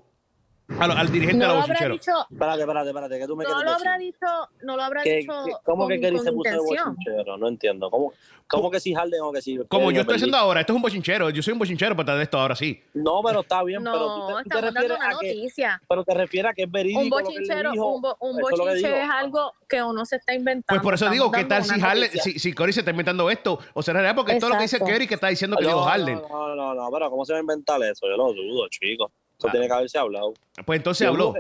al 0.78 1.12
dirigente 1.12 1.38
no 1.38 1.42
de 1.42 1.48
lo 1.48 1.54
los 1.56 1.64
habrá 1.64 1.74
bochincheros? 1.88 2.00
dicho, 2.00 2.12
Espérate, 2.32 2.62
espérate, 2.62 2.90
espérate, 2.90 3.20
que 3.20 3.28
tú 3.28 3.36
me 3.36 3.44
no 3.44 3.50
lo 3.64 3.72
habrá 3.72 3.98
decir? 3.98 4.14
dicho, 4.14 4.28
no 4.64 4.76
lo 4.78 4.84
habrá 4.84 5.04
¿Qué- 5.04 5.16
dicho 5.18 5.34
¿Cómo 5.64 5.84
con, 5.84 5.90
que 5.90 6.00
Kerry 6.00 6.16
con 6.18 6.26
se 6.26 6.32
puso 6.32 6.50
de 6.52 6.58
bochinchero? 6.58 7.38
No 7.38 7.48
entiendo. 7.48 7.90
¿Cómo, 7.90 8.14
cómo 8.48 8.70
que 8.72 8.80
si 8.80 8.94
Harden 8.94 9.22
o 9.22 9.32
que 9.32 9.42
si... 9.42 9.58
Como 9.68 9.92
yo 9.92 10.02
estoy 10.02 10.16
haciendo 10.16 10.38
ahora, 10.38 10.62
esto 10.62 10.74
es 10.74 10.76
un 10.76 10.82
bochinchero. 10.82 11.30
Yo 11.32 11.42
soy 11.42 11.54
un 11.54 11.60
bochinchero 11.60 11.96
para 11.96 12.16
de 12.16 12.24
esto 12.24 12.40
ahora 12.40 12.56
sí. 12.56 12.82
No, 12.94 13.22
pero 13.24 13.42
está 13.42 13.64
bien, 13.64 13.84
pero 13.84 13.98
tú 13.98 14.20
No, 14.20 14.38
te, 14.38 14.44
tú 14.44 14.50
te 14.50 14.62
refieres 14.62 14.98
una 14.98 15.08
a 15.08 15.20
que... 15.20 15.28
noticia. 15.34 15.82
Pero 15.88 16.04
te 16.04 16.14
refieres 16.14 16.52
a 16.52 16.54
que 16.54 16.64
es 16.64 16.72
verídico 16.72 17.00
Un 17.02 17.10
lo 17.10 17.16
que 17.18 17.22
él 17.24 17.26
bochinchero, 17.28 17.72
dijo. 17.72 17.86
un, 17.96 18.02
bo- 18.02 18.18
un 18.20 18.40
Eso 18.40 18.68
es 18.78 19.10
algo 19.10 19.54
que 19.68 19.82
uno 19.84 20.06
se 20.06 20.18
está 20.18 20.34
inventando. 20.34 20.66
Pues 20.68 20.82
por 20.82 20.94
eso 20.94 21.10
digo, 21.10 21.32
¿qué 21.32 21.46
tal 21.46 21.64
si 21.64 21.80
Harden, 21.80 22.10
si, 22.12 22.40
si 22.40 22.54
Curry 22.54 22.74
se 22.74 22.82
está 22.82 22.92
inventando 22.92 23.30
esto? 23.30 23.60
O 23.74 23.82
será 23.82 24.02
real 24.02 24.16
porque 24.16 24.36
todo 24.40 24.52
lo 24.52 24.56
que 24.58 24.64
dice. 24.64 24.80
Kerry 24.80 25.08
que 25.08 25.16
está 25.16 25.28
diciendo 25.28 25.58
que 25.58 25.66
dijo 25.66 25.82
Harden. 25.84 26.22
No, 26.30 26.56
no, 26.56 26.74
no, 26.74 26.90
pero 26.92 27.10
¿cómo 27.10 27.26
se 27.26 27.34
va 27.34 27.40
a 27.40 27.42
inventar 27.42 27.82
eso? 27.84 28.08
Yo 28.08 28.16
lo 28.18 28.34
dudo, 28.34 28.68
chico. 28.70 29.12
Eso 29.40 29.48
Ah. 29.48 29.52
tiene 29.52 29.68
que 29.68 29.74
haberse 29.74 29.98
hablado. 29.98 30.34
Pues 30.66 30.78
entonces 30.78 31.06
Yo 31.06 31.12
habló. 31.12 31.34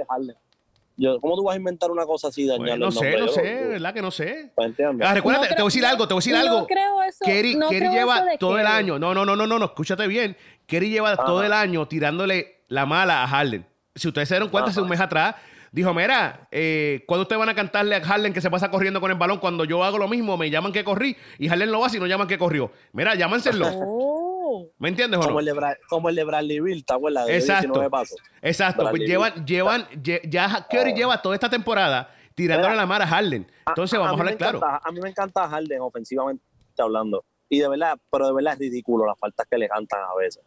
Yo, 0.96 1.20
¿Cómo 1.22 1.36
tú 1.38 1.44
vas 1.46 1.54
a 1.54 1.58
inventar 1.58 1.92
una 1.92 2.06
cosa 2.06 2.28
así 2.28 2.46
Pues 2.46 2.60
dañarle 2.60 2.80
no 2.80 2.88
el 2.88 2.92
sé, 2.94 3.18
no 3.18 3.28
sé. 3.30 3.42
¿verdad 3.70 3.94
que 3.94 4.02
no 4.02 4.12
sé? 4.12 4.52
¿Me 4.58 4.66
entiendes? 4.66 5.08
Ah, 5.08 5.14
recuérdate, 5.14 5.50
No 5.50 5.56
te 5.56 5.62
voy 5.62 5.68
a 5.68 5.72
decir 5.72 5.86
algo, 5.86 6.08
te 6.08 6.14
voy 6.14 6.20
a 6.20 6.22
decir 6.22 6.34
no 6.34 6.40
algo. 6.40 6.68
creo 6.68 7.02
eso, 7.04 7.20
Kerry, 7.26 7.56
no 7.56 7.70
Kerry 7.70 7.80
creo 7.88 7.92
lleva 7.94 8.16
eso 8.18 8.26
de 8.26 8.38
todo 8.38 8.58
el 8.58 8.66
Kerry. 8.66 8.78
año. 8.78 9.00
No, 9.00 9.14
no, 9.14 9.26
no, 9.26 9.36
no, 9.38 9.48
no, 9.48 9.60
no, 9.60 9.66
escúchate 9.66 10.08
bien. 10.08 10.36
Kerry 10.66 10.90
lleva 10.90 11.16
todo 11.16 11.42
el 11.44 11.54
año 11.54 11.88
tirándole 11.88 12.64
la 12.68 12.86
mala 12.86 13.24
a 13.24 13.28
Harden. 13.28 13.66
Si 13.96 14.08
ustedes 14.10 14.28
se 14.28 14.36
dieron 14.36 14.50
cuenta, 14.50 14.72
hace 14.72 14.82
un 14.82 14.90
mes 14.90 15.00
atrás, 15.00 15.36
dijo, 15.72 15.94
mira, 15.94 16.50
eh, 16.52 17.04
¿cuándo 17.08 17.22
ustedes 17.22 17.40
van 17.40 17.50
a 17.50 17.56
cantarle 17.56 17.96
a 17.96 18.02
Harden 18.02 18.34
que 18.34 18.42
se 18.42 18.50
pasa 18.52 18.70
corriendo 18.70 19.00
con 19.00 19.10
el 19.10 19.18
balón? 19.18 19.38
Cuando 19.40 19.64
yo 19.64 19.82
hago 19.86 19.98
lo 19.98 20.08
mismo, 20.10 20.36
me 20.36 20.50
llaman 20.50 20.74
que 20.74 20.84
corrí 20.84 21.16
y 21.38 21.48
Harden 21.48 21.72
lo 21.72 21.84
hace 21.86 21.96
y 21.96 22.00
no 22.02 22.08
llaman 22.08 22.28
que 22.28 22.38
corrió. 22.38 22.72
Mira, 22.92 23.16
llámanselo. 23.16 23.68
Oh. 23.74 24.29
¿Me 24.78 24.90
entiendes 24.90 25.20
no? 25.20 25.26
Como 25.26 25.40
el, 25.40 25.46
de 25.46 25.54
Bra- 25.56 25.78
como 25.90 26.10
el 26.10 26.16
de 26.16 26.24
Bradley 26.24 26.60
Bill, 26.60 26.86
¿te 26.86 26.94
acuerdas? 26.94 27.26
De 27.28 27.36
Exacto. 27.38 27.62
19 27.68 27.90
pasos. 27.90 28.18
Exacto, 28.42 28.82
pues 28.84 28.92
Bradley 28.94 29.08
llevan, 29.08 29.46
llevan, 29.46 29.82
lle- 30.04 30.22
ya 30.30 30.68
Curry 30.70 30.94
lleva 30.94 31.22
toda 31.22 31.36
esta 31.36 31.50
temporada 31.50 32.14
tirándole 32.36 32.70
Mira. 32.72 32.82
la 32.82 32.86
mala 32.88 33.04
a 33.06 33.08
Harden. 33.08 33.52
Entonces 33.68 33.98
A- 33.98 34.02
vamos 34.02 34.18
a 34.18 34.22
hablar 34.22 34.38
claro. 34.38 34.58
encanta- 34.60 34.82
a 34.88 34.92
mí 34.92 35.02
me 35.02 35.10
encanta 35.10 35.48
Harden 35.50 35.82
ofensivamente 35.82 36.44
hablando. 36.78 37.24
Y 37.50 37.60
de 37.60 37.68
verdad, 37.68 37.98
pero 38.12 38.28
de 38.28 38.34
verdad 38.34 38.54
es 38.54 38.60
ridículo 38.60 39.06
las 39.06 39.18
faltas 39.20 39.46
que 39.50 39.58
le 39.58 39.68
cantan 39.68 40.00
a 40.04 40.16
veces. 40.16 40.44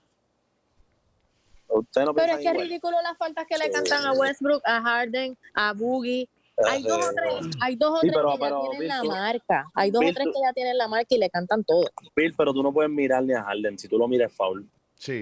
Ustedes 1.68 2.06
no 2.06 2.14
Pero 2.14 2.32
es 2.32 2.38
que 2.38 2.48
es 2.48 2.52
ridículo 2.54 2.96
las 3.02 3.16
faltas 3.16 3.46
que 3.46 3.56
le 3.56 3.64
Sí. 3.64 3.70
cantan 3.72 4.04
a 4.06 4.12
Westbrook, 4.12 4.62
a 4.64 4.82
Harden, 4.82 5.36
a 5.54 5.72
Boogie. 5.72 6.28
Hay 6.68 6.82
dos 6.82 6.98
o 6.98 7.10
tres, 7.14 7.56
hay 7.60 7.76
dos 7.76 7.90
o 7.90 8.00
Sí, 8.00 8.08
tres 8.08 8.14
pero- 8.16 8.32
que 8.32 8.38
ya 8.38 8.48
tienen 8.60 8.78
Bill, 8.80 8.88
la 8.88 9.00
tú- 9.00 9.08
marca. 9.08 9.64
Hay 9.74 9.90
dos 9.90 10.02
o 10.04 10.12
tres 10.12 10.26
que 10.26 10.40
ya 10.46 10.52
tienen 10.52 10.78
la 10.78 10.88
marca 10.88 11.06
y 11.14 11.18
le 11.18 11.30
cantan 11.30 11.64
todo. 11.64 11.84
Bill, 12.14 12.34
pero 12.36 12.52
tú 12.52 12.62
no 12.62 12.72
puedes 12.72 12.90
mirar 12.90 13.22
ni 13.24 13.32
a 13.32 13.42
Harden. 13.42 13.78
Si 13.78 13.88
tú 13.88 13.98
lo 13.98 14.06
miras, 14.06 14.32
foul. 14.32 14.68
Sí. 14.94 15.12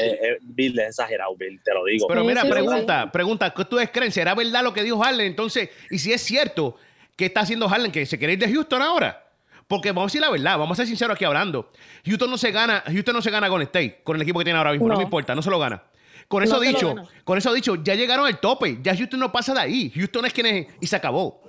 Eh, 0.00 0.18
eh, 0.22 0.38
Bill 0.40 0.78
es 0.78 0.88
exagerado, 0.88 1.36
Bill, 1.36 1.60
te 1.62 1.74
lo 1.74 1.84
digo. 1.84 2.06
Pero 2.08 2.22
Sí, 2.22 2.26
mira, 2.26 2.40
sí, 2.40 2.46
sí, 2.46 2.52
pregunta, 2.52 3.12
pregunta, 3.12 3.50
¿qué 3.54 3.60
ustedes 3.62 3.90
creen? 3.92 4.10
¿Será 4.10 4.34
verdad 4.34 4.62
lo 4.64 4.72
que 4.72 4.82
dijo 4.82 4.98
Harden? 4.98 5.26
Entonces, 5.26 5.68
y 5.90 5.98
si 5.98 6.12
es 6.12 6.22
cierto, 6.22 6.76
¿qué 7.16 7.26
está 7.26 7.40
haciendo 7.40 7.68
Harden? 7.68 7.92
¿Que 7.92 8.06
se 8.06 8.16
quiere 8.18 8.32
ir 8.32 8.38
de 8.38 8.50
Houston 8.52 8.80
ahora? 8.80 9.22
Porque 9.68 9.90
vamos 9.90 10.04
a 10.04 10.06
decir 10.08 10.20
la 10.22 10.30
verdad, 10.30 10.58
vamos 10.58 10.76
a 10.76 10.76
ser 10.82 10.86
sinceros 10.86 11.14
aquí 11.14 11.24
hablando. 11.26 11.68
Houston 12.06 12.30
no 12.30 12.38
se 12.38 12.50
gana, 12.50 12.82
Houston 12.86 13.14
no 13.14 13.20
se 13.22 13.30
gana 13.30 13.48
con 13.50 13.60
State, 13.62 14.00
con 14.02 14.16
el 14.16 14.22
equipo 14.22 14.38
que 14.38 14.44
tiene 14.44 14.56
ahora 14.58 14.72
mismo, 14.72 14.88
no, 14.88 14.94
No. 14.94 14.98
me 14.98 15.04
importa, 15.04 15.34
no 15.34 15.42
se 15.42 15.50
lo 15.50 15.58
gana. 15.58 15.82
Con 16.28 16.42
eso 16.42 16.54
No 16.56 16.60
dicho, 16.60 16.94
con 17.24 17.38
eso 17.38 17.52
dicho, 17.52 17.74
ya 17.82 17.94
llegaron 17.94 18.26
al 18.26 18.40
tope, 18.40 18.78
ya 18.82 18.96
Houston 18.96 19.20
no 19.20 19.30
pasa 19.32 19.52
de 19.54 19.60
ahí. 19.60 19.90
Houston 19.94 20.24
es 20.26 20.32
quien 20.32 20.46
es 20.46 20.66
y 20.80 20.86
se 20.86 20.96
acabó. 20.96 21.40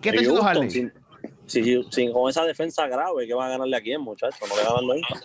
¿Qué 0.00 0.10
está 0.10 0.20
haciendo 0.20 0.42
Harden? 0.42 0.70
sin, 0.70 0.92
sin- 1.46 1.92
sin- 1.92 2.12
con 2.12 2.28
esa 2.30 2.44
defensa 2.44 2.86
grave, 2.86 3.26
¿qué 3.26 3.34
van 3.34 3.46
a 3.48 3.50
ganarle 3.52 3.76
a 3.76 3.80
quién, 3.80 4.00
muchachos? 4.00 4.38
No 4.48 4.56
le 4.56 4.62
ganan 4.62 4.86
nunca. 4.86 5.20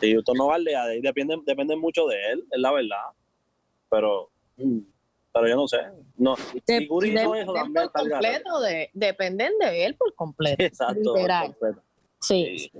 Si 0.00 0.12
Houston 0.12 0.36
no 0.36 0.46
vale, 0.48 0.76
ahí 0.76 1.00
depende, 1.00 1.36
depende 1.46 1.74
mucho 1.76 2.06
de 2.06 2.16
él, 2.32 2.44
es 2.50 2.60
la 2.60 2.70
verdad. 2.70 3.06
Pero, 3.90 4.30
pero 5.32 5.48
yo 5.48 5.56
no 5.56 5.66
sé. 5.68 5.78
No, 6.16 6.34
De- 6.66 6.80
de- 6.80 6.84
eso 6.84 7.32
de- 7.32 7.46
completo, 7.92 8.60
de, 8.60 8.90
dependen 8.92 9.52
de 9.58 9.84
él 9.86 9.94
por 9.96 10.14
completo. 10.14 10.56
Exacto. 10.62 11.14
Literal. 11.16 11.46
completo. 11.46 11.82
Sí. 12.20 12.70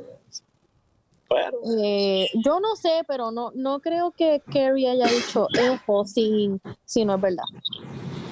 Pero, 1.29 1.59
Eh, 1.83 2.29
yo 2.45 2.61
no 2.61 2.77
sé, 2.77 3.03
pero 3.09 3.31
no, 3.33 3.51
no 3.55 3.81
creo 3.81 4.13
que 4.13 4.43
Kerry 4.51 4.87
haya 4.87 5.07
dicho 5.09 5.49
eso 5.53 6.05
si, 6.05 6.51
si 6.85 7.05
no 7.05 7.17
es 7.17 7.21
verdad. 7.21 7.45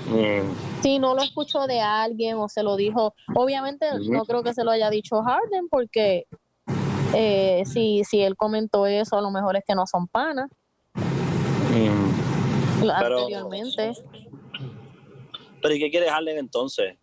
mm, 0.06 0.82
Si 0.82 0.98
no 0.98 1.14
lo 1.14 1.22
escuchó 1.22 1.66
de 1.66 1.80
alguien 1.80 2.36
o 2.36 2.48
se 2.48 2.62
lo 2.62 2.76
dijo, 2.76 3.14
obviamente 3.34 3.86
no 4.08 4.24
creo 4.24 4.42
que 4.42 4.54
se 4.54 4.62
lo 4.64 4.70
haya 4.70 4.90
dicho 4.90 5.20
Harden 5.22 5.68
porque 5.68 6.26
eh, 7.14 7.62
si, 7.66 8.02
si 8.04 8.20
él 8.22 8.36
comentó 8.36 8.86
eso, 8.86 9.16
a 9.16 9.20
lo 9.22 9.30
mejor 9.30 9.56
es 9.56 9.64
que 9.66 9.74
no 9.74 9.86
son 9.86 10.06
panas 10.06 10.48
mm. 10.94 12.80
Pero- 12.80 13.18
anteriormente. 13.18 13.92
pero 15.62 15.74
¿y 15.74 15.78
qué 15.78 15.90
quiere 15.90 16.08
Harden 16.10 16.38
entonces? 16.38 16.96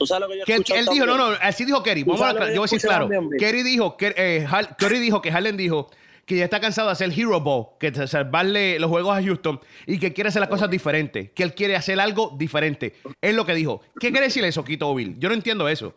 ¿Tú 0.00 0.06
sabes 0.06 0.22
lo 0.22 0.28
que 0.32 0.38
yo 0.38 0.44
Que 0.46 0.54
él, 0.78 0.86
dijo, 0.90 1.04
no, 1.04 1.18
no, 1.18 1.36
así 1.42 1.66
dijo 1.66 1.82
Kerry. 1.82 2.04
Vamos 2.04 2.22
a, 2.22 2.28
sabes 2.32 2.40
lo 2.40 2.46
que 2.46 2.54
yo 2.54 2.60
voy 2.62 2.64
a 2.64 2.70
decir 2.72 2.80
claro. 2.80 3.08
Kerry 3.38 3.62
dijo, 3.62 3.98
que, 3.98 4.14
eh, 4.16 4.46
Har- 4.48 4.74
dijo 4.78 5.20
que 5.20 5.30
Harden 5.30 5.58
dijo 5.58 5.90
que 6.24 6.36
ya 6.36 6.44
está 6.44 6.58
cansado 6.58 6.88
de 6.88 6.92
hacer 6.92 7.10
Hero 7.14 7.38
Ball, 7.42 7.66
que 7.78 7.92
salvarle 8.06 8.78
los 8.78 8.88
juegos 8.88 9.14
a 9.14 9.22
Houston 9.22 9.60
y 9.86 9.98
que 9.98 10.14
quiere 10.14 10.28
hacer 10.28 10.40
las 10.40 10.48
cosas 10.48 10.70
diferentes, 10.70 11.32
que 11.32 11.42
él 11.42 11.54
quiere 11.54 11.76
hacer 11.76 12.00
algo 12.00 12.34
diferente. 12.38 12.94
Es 13.20 13.34
lo 13.34 13.44
que 13.44 13.52
dijo. 13.54 13.82
¿Qué 14.00 14.10
quiere 14.10 14.28
decir 14.28 14.42
eso, 14.44 14.64
Quito 14.64 14.94
Bill? 14.94 15.16
Yo 15.18 15.28
no 15.28 15.34
entiendo 15.34 15.68
eso. 15.68 15.94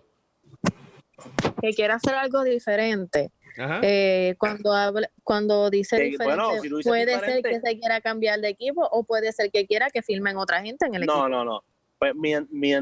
Que 1.61 1.69
quiere 1.73 1.93
hacer 1.93 2.13
algo 2.15 2.43
diferente. 2.43 3.31
Ajá. 3.57 3.79
Eh, 3.83 4.35
cuando 4.37 4.73
habla, 4.73 5.09
cuando 5.23 5.69
dice 5.69 5.95
diferente, 5.97 6.25
bueno, 6.25 6.61
si 6.61 6.69
puede 6.89 7.05
diferente- 7.13 7.49
ser 7.49 7.61
que 7.61 7.69
se 7.69 7.79
quiera 7.79 8.01
cambiar 8.01 8.41
de 8.41 8.49
equipo 8.49 8.85
o 8.91 9.05
puede 9.05 9.31
ser 9.31 9.49
que 9.49 9.65
quiera 9.65 9.89
que 9.91 10.01
filmen 10.01 10.35
otra 10.35 10.61
gente 10.61 10.87
en 10.87 10.95
el 10.95 11.05
No, 11.05 11.13
equipo. 11.13 11.29
no, 11.29 11.45
no. 11.45 11.63
Pues, 11.99 12.13
mi- 12.15 12.33
mi- 12.49 12.73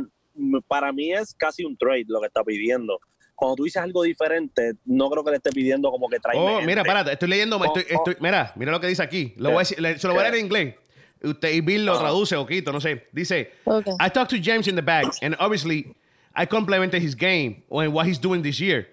para 0.67 0.91
mí 0.91 1.11
es 1.11 1.33
casi 1.33 1.63
un 1.65 1.75
trade 1.77 2.05
lo 2.07 2.19
que 2.21 2.27
está 2.27 2.43
pidiendo. 2.43 2.99
Cuando 3.35 3.55
tú 3.55 3.63
dices 3.63 3.81
algo 3.81 4.03
diferente, 4.03 4.73
no 4.85 5.09
creo 5.09 5.23
que 5.23 5.31
le 5.31 5.37
esté 5.37 5.51
pidiendo 5.51 5.89
como 5.89 6.07
que 6.09 6.19
traiga. 6.19 6.41
Oh, 6.41 6.61
mira, 6.61 6.81
espérate, 6.81 7.11
estoy 7.13 7.29
leyendo. 7.29 7.57
Oh, 7.57 7.63
estoy- 7.65 7.85
oh. 7.91 7.95
estoy- 7.95 8.17
mira, 8.19 8.53
mira 8.55 8.71
lo 8.71 8.79
que 8.79 8.87
dice 8.87 9.01
aquí. 9.01 9.33
Lo 9.37 9.49
voy 9.49 9.57
a 9.57 9.59
decir, 9.59 9.79
le- 9.81 9.97
se 9.97 10.07
lo 10.07 10.13
voy 10.13 10.21
a 10.21 10.29
leer 10.29 10.35
en 10.35 10.45
inglés. 10.45 10.75
Usted 11.23 11.51
y 11.53 11.61
Bill 11.61 11.85
lo 11.85 11.95
Ah. 11.95 11.99
traduce 11.99 12.35
o 12.35 12.45
Quito, 12.45 12.71
no 12.71 12.79
sé. 12.79 13.07
Dice, 13.11 13.51
Ok. 13.65 13.87
I 13.99 14.09
talked 14.09 14.29
to 14.29 14.37
James 14.41 14.67
in 14.67 14.75
the 14.75 14.81
back, 14.81 15.05
and 15.21 15.35
obviously, 15.39 15.93
I 16.35 16.45
complimented 16.45 17.01
his 17.01 17.15
game 17.15 17.63
and 17.71 17.93
what 17.93 18.07
he's 18.07 18.19
doing 18.19 18.41
this 18.43 18.59
year. 18.59 18.87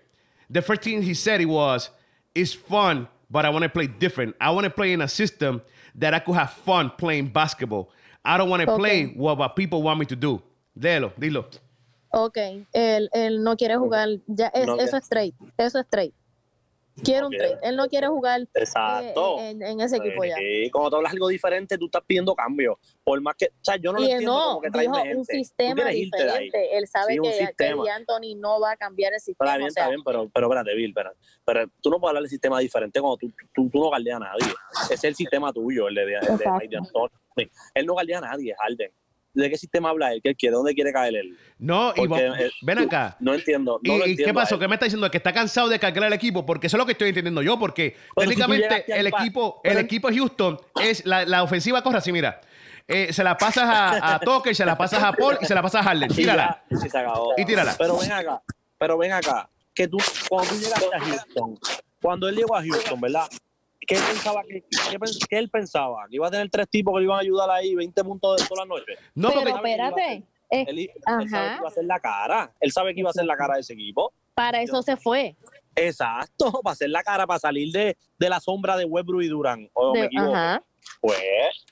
The 0.51 0.62
first 0.62 0.83
thing 0.83 1.03
he 1.03 1.14
said 1.14 1.40
it 1.40 1.46
was, 1.48 1.90
"It's 2.35 2.55
fun, 2.55 3.07
but 3.31 3.44
I 3.44 3.51
want 3.51 3.64
to 3.64 3.68
play 3.70 3.87
different. 3.87 4.35
I 4.40 4.51
want 4.51 4.64
to 4.64 4.70
play 4.70 4.92
in 4.92 5.01
a 5.03 5.09
system 5.09 5.61
that 5.98 6.14
I 6.14 6.20
could 6.20 6.37
have 6.37 6.53
fun 6.64 6.90
playing 6.96 7.29
basketball. 7.33 7.88
I 8.24 8.37
don't 8.38 8.48
want 8.51 8.62
to 8.64 8.70
Okay. 8.70 8.79
play 8.79 9.07
what, 9.14 9.38
what 9.38 9.55
people 9.57 9.83
want 9.83 9.98
me 10.01 10.07
to 10.07 10.16
do." 10.16 10.42
Léelo, 10.81 11.12
dilo. 11.17 11.49
Ok, 12.11 12.38
él, 12.73 13.11
él 13.12 13.43
no 13.43 13.57
quiere 13.57 13.77
jugar, 13.77 14.09
ya 14.27 14.47
es, 14.49 14.67
No 14.67 14.77
eso 14.79 14.97
es 14.97 15.09
trade, 15.09 15.35
eso 15.59 15.79
es 15.79 15.87
trade. 15.88 16.12
Quiere 17.05 17.27
un 17.27 17.31
trade, 17.31 17.59
él 17.62 17.77
no 17.77 17.87
quiere 17.87 18.09
jugar 18.09 18.41
eh, 18.41 18.47
Exacto. 18.55 19.38
en, 19.38 19.62
en 19.62 19.81
ese 19.81 19.99
equipo 19.99 20.25
ya. 20.25 20.35
Sí, 20.35 20.69
cuando 20.73 20.91
tú 20.91 20.97
hablas 20.97 21.12
algo 21.12 21.29
diferente, 21.29 21.79
tú 21.79 21.85
estás 21.85 22.03
pidiendo 22.05 22.35
cambio. 22.35 22.77
Por 23.05 23.21
más 23.21 23.37
que, 23.37 23.47
o 23.47 23.51
sea, 23.62 23.77
yo 23.77 23.93
no 23.93 23.99
lo 24.01 24.05
Y 24.05 24.07
él 24.07 24.12
entiendo 24.14 24.35
no, 24.35 24.45
como 24.55 24.61
que 24.62 24.71
dijo 24.81 24.95
gente. 24.95 25.17
un 25.17 25.25
sistema 25.25 25.85
de 25.85 25.91
diferente. 25.93 26.77
Él 26.77 26.88
sabe 26.88 27.12
Sí, 27.12 27.19
un 27.21 27.25
que, 27.31 27.55
que 27.57 27.91
Anthony 27.91 28.35
no 28.37 28.59
va 28.59 28.73
a 28.73 28.77
cambiar 28.77 29.12
el 29.14 29.21
sistema. 29.21 29.49
está 29.51 29.59
bien, 29.59 29.69
o 29.69 29.71
sea, 29.71 29.83
está 29.85 29.91
bien, 29.91 30.03
pero, 30.05 30.29
pero 30.35 30.47
espérate, 30.49 30.75
Bill, 30.75 30.88
espérate. 30.91 31.17
Pero 31.45 31.67
tú 31.81 31.91
no 31.91 32.01
puedes 32.01 32.11
hablar 32.11 32.23
de 32.25 32.29
sistema 32.31 32.59
diferente 32.59 33.01
cuando 33.01 33.17
tú, 33.17 33.31
tú, 33.55 33.71
tú 33.71 33.79
no 33.79 33.87
guardeas 33.88 34.17
a 34.17 34.21
nadie. 34.21 34.53
Ese 34.85 34.95
es 34.95 35.05
el 35.05 35.14
sistema 35.14 35.53
tuyo, 35.53 35.87
el 35.87 35.95
de, 35.95 36.03
el 36.03 36.38
de. 36.38 36.51
Mike 36.51 36.69
D'Antoni. 36.75 37.51
Él 37.75 37.87
no 37.87 37.93
guardea 37.93 38.19
a 38.19 38.23
nadie, 38.23 38.57
Harden. 38.59 38.91
¿De 39.42 39.51
qué 39.51 39.57
sistema 39.57 39.90
habla 39.90 40.12
él? 40.12 40.20
¿Qué 40.22 40.35
quiere? 40.35 40.55
¿Dónde 40.57 40.74
quiere 40.74 40.92
caer 40.92 41.14
él? 41.14 41.38
No, 41.59 41.92
y 41.96 42.07
vos- 42.07 42.18
eh, 42.20 42.51
ven 42.62 42.79
acá. 42.79 43.16
No 43.20 43.35
entiendo. 43.35 43.81
No 43.83 43.94
¿Y, 43.94 43.98
lo 43.98 44.07
y 44.07 44.11
entiendo 44.11 44.24
qué 44.24 44.35
pasó? 44.35 44.59
¿Qué 44.59 44.66
me 44.68 44.74
está 44.74 44.87
diciendo? 44.87 45.11
Que 45.11 45.18
está 45.18 45.33
cansado 45.33 45.68
de 45.68 45.79
cargar 45.79 46.05
el 46.05 46.12
equipo, 46.12 46.44
porque 46.44 46.66
eso 46.66 46.77
es 46.77 46.79
lo 46.79 46.87
que 46.87 46.92
estoy 46.92 47.09
entendiendo 47.11 47.40
yo, 47.42 47.59
porque 47.59 47.96
Pero 48.16 48.29
técnicamente 48.29 48.85
el 48.88 49.07
equipo, 49.07 49.61
el 49.64 49.79
equipo 49.79 50.09
Houston 50.09 50.59
es 50.83 51.07
la, 51.07 51.24
la 51.24 51.42
ofensiva 51.42 51.83
corre 51.83 51.98
así, 51.98 52.11
mira. 52.12 52.40
Eh, 52.88 53.12
se 53.12 53.22
la 53.22 53.37
pasas 53.37 53.64
a, 53.68 54.14
a 54.14 54.18
Tucker, 54.24 54.55
se 54.57 54.64
la 54.64 54.77
pasas 54.77 55.03
a 55.03 55.12
Paul 55.12 55.38
y 55.40 55.44
se 55.46 55.55
la 55.55 55.62
pasas 55.62 55.83
a 55.87 55.90
Harden. 55.90 56.11
Y 56.11 56.14
Tírala. 56.14 56.64
ya, 56.70 56.79
y 56.83 56.87
acabó. 56.88 57.35
Y 57.37 57.44
tírala. 57.44 57.74
Pero 57.79 57.98
ven 57.98 58.12
acá, 58.12 58.42
pero 58.79 58.96
ven 58.98 59.12
acá, 59.12 59.48
que 59.74 59.87
tú, 59.87 59.98
cuando 60.29 60.51
tú 60.53 60.59
llegaste 60.59 60.87
a 60.94 61.01
Houston, 61.01 61.59
cuando 62.01 62.29
él 62.29 62.37
llegó 62.37 62.57
a 62.57 62.62
Houston, 62.62 63.01
¿verdad? 63.01 63.27
¿Qué 63.87 63.95
pensaba 63.95 64.43
que, 64.43 64.62
qué, 64.91 64.99
pen- 64.99 65.11
qué 65.31 65.38
él 65.38 65.51
pensaba? 65.51 66.07
Que 66.09 66.17
iba 66.17 66.27
a 66.29 66.31
tener 66.31 66.51
tres 66.51 66.69
tipos 66.69 66.93
que 66.95 67.01
le 67.01 67.05
iban 67.05 67.19
a 67.19 67.21
ayudar 67.23 67.51
ahí 67.51 67.75
20 67.75 68.05
puntos 68.05 68.37
de 68.41 68.47
toda 68.47 68.64
la 68.64 68.69
noche. 68.69 68.93
No, 69.14 69.29
pero 69.29 69.41
porque 69.41 69.71
espérate, 69.71 70.25
es- 70.51 70.69
Él, 70.69 70.91
sabe 71.05 71.25
que 71.27 71.57
iba 71.59 71.69
a 71.69 71.71
ser 71.71 71.85
la 71.85 72.01
cara. 72.01 72.53
Él 72.61 72.73
sabe 72.73 72.95
que 72.95 73.01
iba 73.01 73.11
a 73.11 73.12
ser 73.14 73.25
la 73.25 73.37
cara 73.37 73.55
de 73.55 73.61
ese 73.61 73.73
equipo. 73.75 74.12
para 74.35 74.62
eso 74.62 74.83
se 74.83 74.97
fue. 74.97 75.37
Exacto, 75.75 76.53
para 76.62 76.73
hacer 76.73 76.91
la 76.91 77.03
cara, 77.03 77.27
para 77.27 77.38
salir 77.38 77.73
de, 77.73 77.97
de 78.19 78.29
la 78.29 78.41
sombra 78.41 78.77
de 78.77 78.85
Westbrook 78.85 79.23
y 79.23 79.29
Durán. 79.29 79.71
O 79.75 79.93
me 79.95 80.01
De- 80.01 80.07
equivoco. 80.07 80.35
ajá. 80.35 80.62
Pues, 81.01 81.21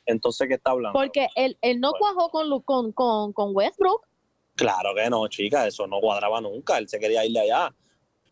entonces, 0.04 0.46
¿qué 0.46 0.54
está 0.54 0.72
hablando? 0.72 0.98
Porque 0.98 1.26
él, 1.36 1.56
él 1.62 1.80
no 1.80 1.92
Bueno. 1.98 2.14
cuajó 2.14 2.62
con, 2.64 2.92
con, 2.92 3.32
con 3.32 3.50
Westbrook. 3.54 4.06
Claro 4.54 4.94
que 4.94 5.08
no, 5.10 5.26
chica, 5.28 5.66
eso 5.66 5.86
no 5.86 6.00
cuadraba 6.00 6.40
nunca. 6.40 6.78
Él 6.78 6.88
se 6.88 6.98
quería 6.98 7.24
ir 7.24 7.32
de 7.32 7.40
allá. 7.40 7.74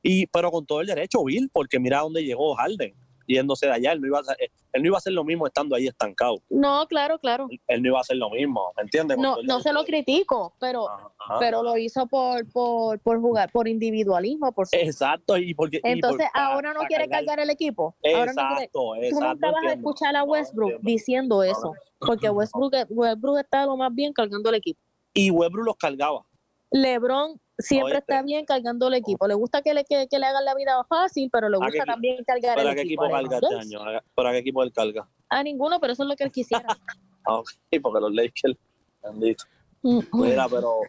Y, 0.03 0.27
pero 0.27 0.51
con 0.51 0.65
todo 0.67 0.81
el 0.83 0.87
derecho, 0.87 1.25
Bill, 1.25 1.49
porque 1.53 1.79
mira 1.81 2.01
dónde 2.01 2.23
llegó 2.23 2.55
Harden, 2.55 2.95
yéndose 3.27 3.67
de 3.67 3.73
allá. 3.73 3.93
Él 3.93 4.01
no 4.01 4.07
iba 4.07 4.19
a, 4.19 4.21
hacer- 4.23 4.37
él 4.73 4.83
no 4.83 4.87
iba 4.89 4.97
a 4.97 4.99
hacer 4.99 5.13
lo 5.13 5.25
mismo 5.25 5.47
estando 5.47 5.75
ahí 5.77 5.87
estancado. 5.87 6.43
No, 6.51 6.87
claro, 6.89 7.19
claro. 7.19 7.49
Él 7.69 7.83
no 7.83 7.89
iba 7.89 7.99
a 7.99 8.01
hacer 8.03 8.17
lo 8.17 8.31
mismo, 8.31 8.73
¿me 8.77 8.83
entiendes? 8.83 9.19
No, 9.19 9.37
no 9.43 9.61
se 9.61 9.73
lo 9.73 9.85
critico, 9.85 10.55
pero, 10.61 10.89
Ajá, 10.89 11.39
pero 11.39 11.63
lo 11.63 11.77
hizo 11.77 12.07
por, 12.07 12.49
por, 12.51 12.99
por 13.01 13.21
jugar, 13.21 13.51
por 13.53 13.69
individualismo, 13.69 14.53
por 14.53 14.67
su- 14.67 14.77
Exacto, 14.77 15.37
y 15.37 15.55
porque. 15.55 15.79
y 15.79 15.81
por- 15.81 15.91
Entonces 15.91 16.27
ahora 16.35 16.73
no 16.73 16.81
quiere 16.83 17.09
cargar 17.09 17.41
el 17.41 17.51
equipo. 17.51 17.95
Ahora 18.05 18.33
no 18.33 18.43
quiere- 18.49 18.65
Exacto, 18.65 18.81
Tú 18.81 18.95
exacto. 18.97 19.29
nunca 19.35 19.51
vas 19.51 19.65
a 19.65 19.73
escuchar 19.75 20.17
a 20.17 20.21
No, 20.21 20.25
Westbrook 20.27 20.81
diciendo 20.83 21.43
eso, 21.43 21.73
porque 21.99 22.29
Westbrook, 22.31 22.73
Westbrook 22.91 23.39
está 23.39 23.67
lo 23.67 23.77
más 23.77 23.95
bien 23.95 24.13
cargando 24.13 24.49
el 24.51 24.57
equipo. 24.57 24.81
Y 25.15 25.31
Westbrook 25.31 25.67
los 25.67 25.77
cargaba. 25.77 26.25
LeBron 26.71 27.41
siempre 27.59 27.99
está 27.99 28.23
bien 28.23 28.45
cargando 28.45 28.89
el 28.89 28.95
equipo. 28.95 29.27
Le 29.27 29.35
gusta 29.35 29.63
que 29.63 29.75
le, 29.75 29.85
que, 29.85 30.07
que 30.09 30.19
le 30.19 30.27
hagan 30.27 30.45
la 30.45 30.55
vida 30.55 30.83
fácil, 30.85 31.29
pero 31.33 31.49
le 31.49 31.57
¿A 31.57 31.61
qué 31.61 31.65
gusta 31.67 31.79
equipo? 31.79 31.93
también 31.93 32.25
cargar 32.25 32.57
¿Para 32.57 32.71
el 32.71 32.75
qué 32.77 32.83
equipo. 32.83 33.05
equipo 33.05 33.17
a 33.17 33.21
carga 33.23 33.41
los 33.41 33.53
este 33.53 33.77
año? 33.77 34.01
¿Para 34.15 34.33
qué 34.33 34.39
equipo 34.39 34.63
él 34.63 34.73
carga? 34.73 35.09
A 35.29 35.43
ninguno, 35.43 35.81
pero 35.81 35.93
eso 35.93 36.03
es 36.03 36.09
lo 36.09 36.17
que 36.17 36.25
él 36.25 36.33
quisiera. 36.33 36.67
Ah, 37.27 37.39
ok, 37.39 37.49
porque 37.83 38.01
los 38.01 38.13
Lakers 38.13 38.55
han 39.03 39.19
dicho. 39.19 39.47
Mm, 39.81 40.01
Mira, 40.13 40.47
pero, 40.47 40.81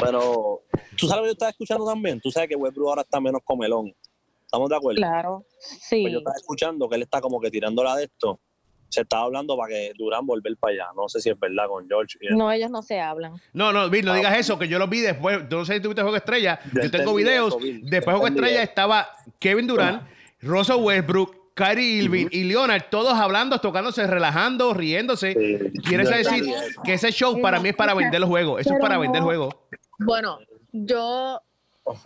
pero, 0.00 0.62
tú 0.98 1.06
sabes 1.06 1.16
lo 1.16 1.22
que 1.24 1.26
yo 1.28 1.32
estaba 1.32 1.50
escuchando 1.50 1.84
también. 1.84 2.18
Tú 2.22 2.30
sabes 2.30 2.48
que 2.48 2.56
Westbrook 2.56 2.88
ahora 2.88 3.02
está 3.02 3.20
menos 3.20 3.42
comelón. 3.44 3.94
¿Estamos 4.46 4.70
de 4.70 4.76
acuerdo? 4.76 4.96
claro, 4.96 5.44
sí. 5.58 6.00
Pues 6.00 6.12
yo 6.14 6.18
estaba 6.20 6.36
escuchando 6.38 6.88
que 6.88 6.96
él 6.96 7.02
está 7.02 7.20
como 7.20 7.38
que 7.38 7.50
tirándola 7.50 7.96
de 7.96 8.04
esto. 8.04 8.40
Se 8.94 9.00
estaba 9.00 9.24
hablando 9.24 9.56
para 9.56 9.68
que 9.70 9.92
Durán 9.96 10.24
volver 10.26 10.56
para 10.56 10.72
allá. 10.74 10.84
No 10.96 11.08
sé 11.08 11.20
si 11.20 11.30
es 11.30 11.38
verdad 11.38 11.66
con 11.68 11.86
George. 11.88 12.16
y- 12.20 12.34
No, 12.34 12.50
ellos 12.52 12.70
no 12.70 12.80
se 12.82 13.00
hablan. 13.00 13.34
No, 13.52 13.72
no, 13.72 13.88
Bill, 13.90 14.04
no 14.04 14.14
digas 14.14 14.38
eso, 14.38 14.58
que 14.58 14.68
yo 14.68 14.78
lo 14.78 14.86
vi 14.88 15.00
después. 15.00 15.40
Yo 15.50 15.58
no 15.58 15.64
sé 15.64 15.74
si 15.74 15.80
tuviste 15.80 16.02
Juego 16.02 16.16
Estrella. 16.16 16.60
Yo 16.72 16.82
Yo 16.82 16.90
tengo 16.90 17.14
videos. 17.14 17.48
eso. 17.48 17.58
Después 17.82 17.90
de 17.90 18.00
Juego 18.20 18.26
Estrella 18.28 18.62
eso. 18.62 18.68
estaba 18.70 19.08
Kevin 19.38 19.66
Durant, 19.66 20.02
Russell 20.40 20.76
Westbrook, 20.76 21.54
Kyrie 21.54 22.02
Irving 22.02 22.26
y 22.32 22.44
Leonard, 22.44 22.84
todos 22.90 23.14
hablando, 23.14 23.58
tocándose, 23.60 24.06
relajando, 24.06 24.74
riéndose. 24.74 25.32
Sí. 25.32 25.80
Quieres 25.88 26.08
decir 26.10 26.44
que 26.84 26.94
ese 26.94 27.12
show 27.12 27.40
para 27.40 27.60
mí 27.60 27.68
es 27.70 27.76
para 27.76 27.94
vender 27.94 28.20
los 28.20 28.28
juegos. 28.28 28.60
Eso 28.60 28.74
es 28.74 28.80
para 28.80 28.98
vender 28.98 29.22
juegos. 29.22 29.54
Bueno, 29.98 30.38
yo 30.72 31.40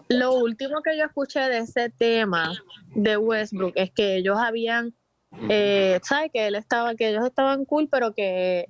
lo 0.09 0.33
último 0.35 0.83
que 0.83 0.97
yo 0.99 1.05
escuché 1.05 1.41
de 1.41 1.59
ese 1.59 1.89
tema 1.91 2.53
de 2.95 3.17
Westbrook 3.17 3.73
es 3.77 3.91
que 3.91 4.17
ellos 4.17 4.37
habían, 4.39 4.93
eh, 5.49 5.99
¿sabes? 6.03 6.31
Que 6.33 6.47
él 6.49 6.55
estaba, 6.55 6.95
que 6.95 7.09
ellos 7.11 7.25
estaban 7.25 7.65
cool, 7.65 7.89
pero 7.91 8.13
que 8.15 8.67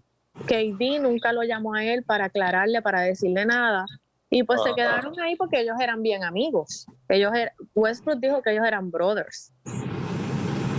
KD 0.46 1.00
nunca 1.00 1.32
lo 1.32 1.42
llamó 1.42 1.74
a 1.74 1.84
él 1.84 2.04
para 2.04 2.26
aclararle, 2.26 2.82
para 2.82 3.00
decirle 3.02 3.44
nada. 3.46 3.84
Y 4.30 4.42
pues 4.42 4.60
se 4.62 4.68
Ajá. 4.68 4.76
quedaron 4.76 5.18
ahí 5.20 5.36
porque 5.36 5.60
ellos 5.60 5.76
eran 5.80 6.02
bien 6.02 6.22
amigos. 6.22 6.86
Ellos 7.08 7.32
er- 7.32 7.52
Westbrook 7.74 8.20
dijo 8.20 8.42
que 8.42 8.50
ellos 8.52 8.66
eran 8.66 8.90
brothers. 8.90 9.52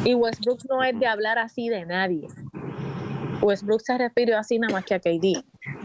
Y 0.06 0.14
Westbrook 0.14 0.60
no 0.70 0.84
es 0.84 0.98
de 1.00 1.08
hablar 1.08 1.40
así 1.40 1.68
de 1.68 1.86
nadie. 1.86 2.28
Westbrook 3.42 3.82
se 3.82 3.98
refirió 3.98 4.38
así 4.38 4.60
nada 4.60 4.74
más 4.74 4.86
que 4.86 4.94
a 4.96 5.00
KD. 5.00 5.44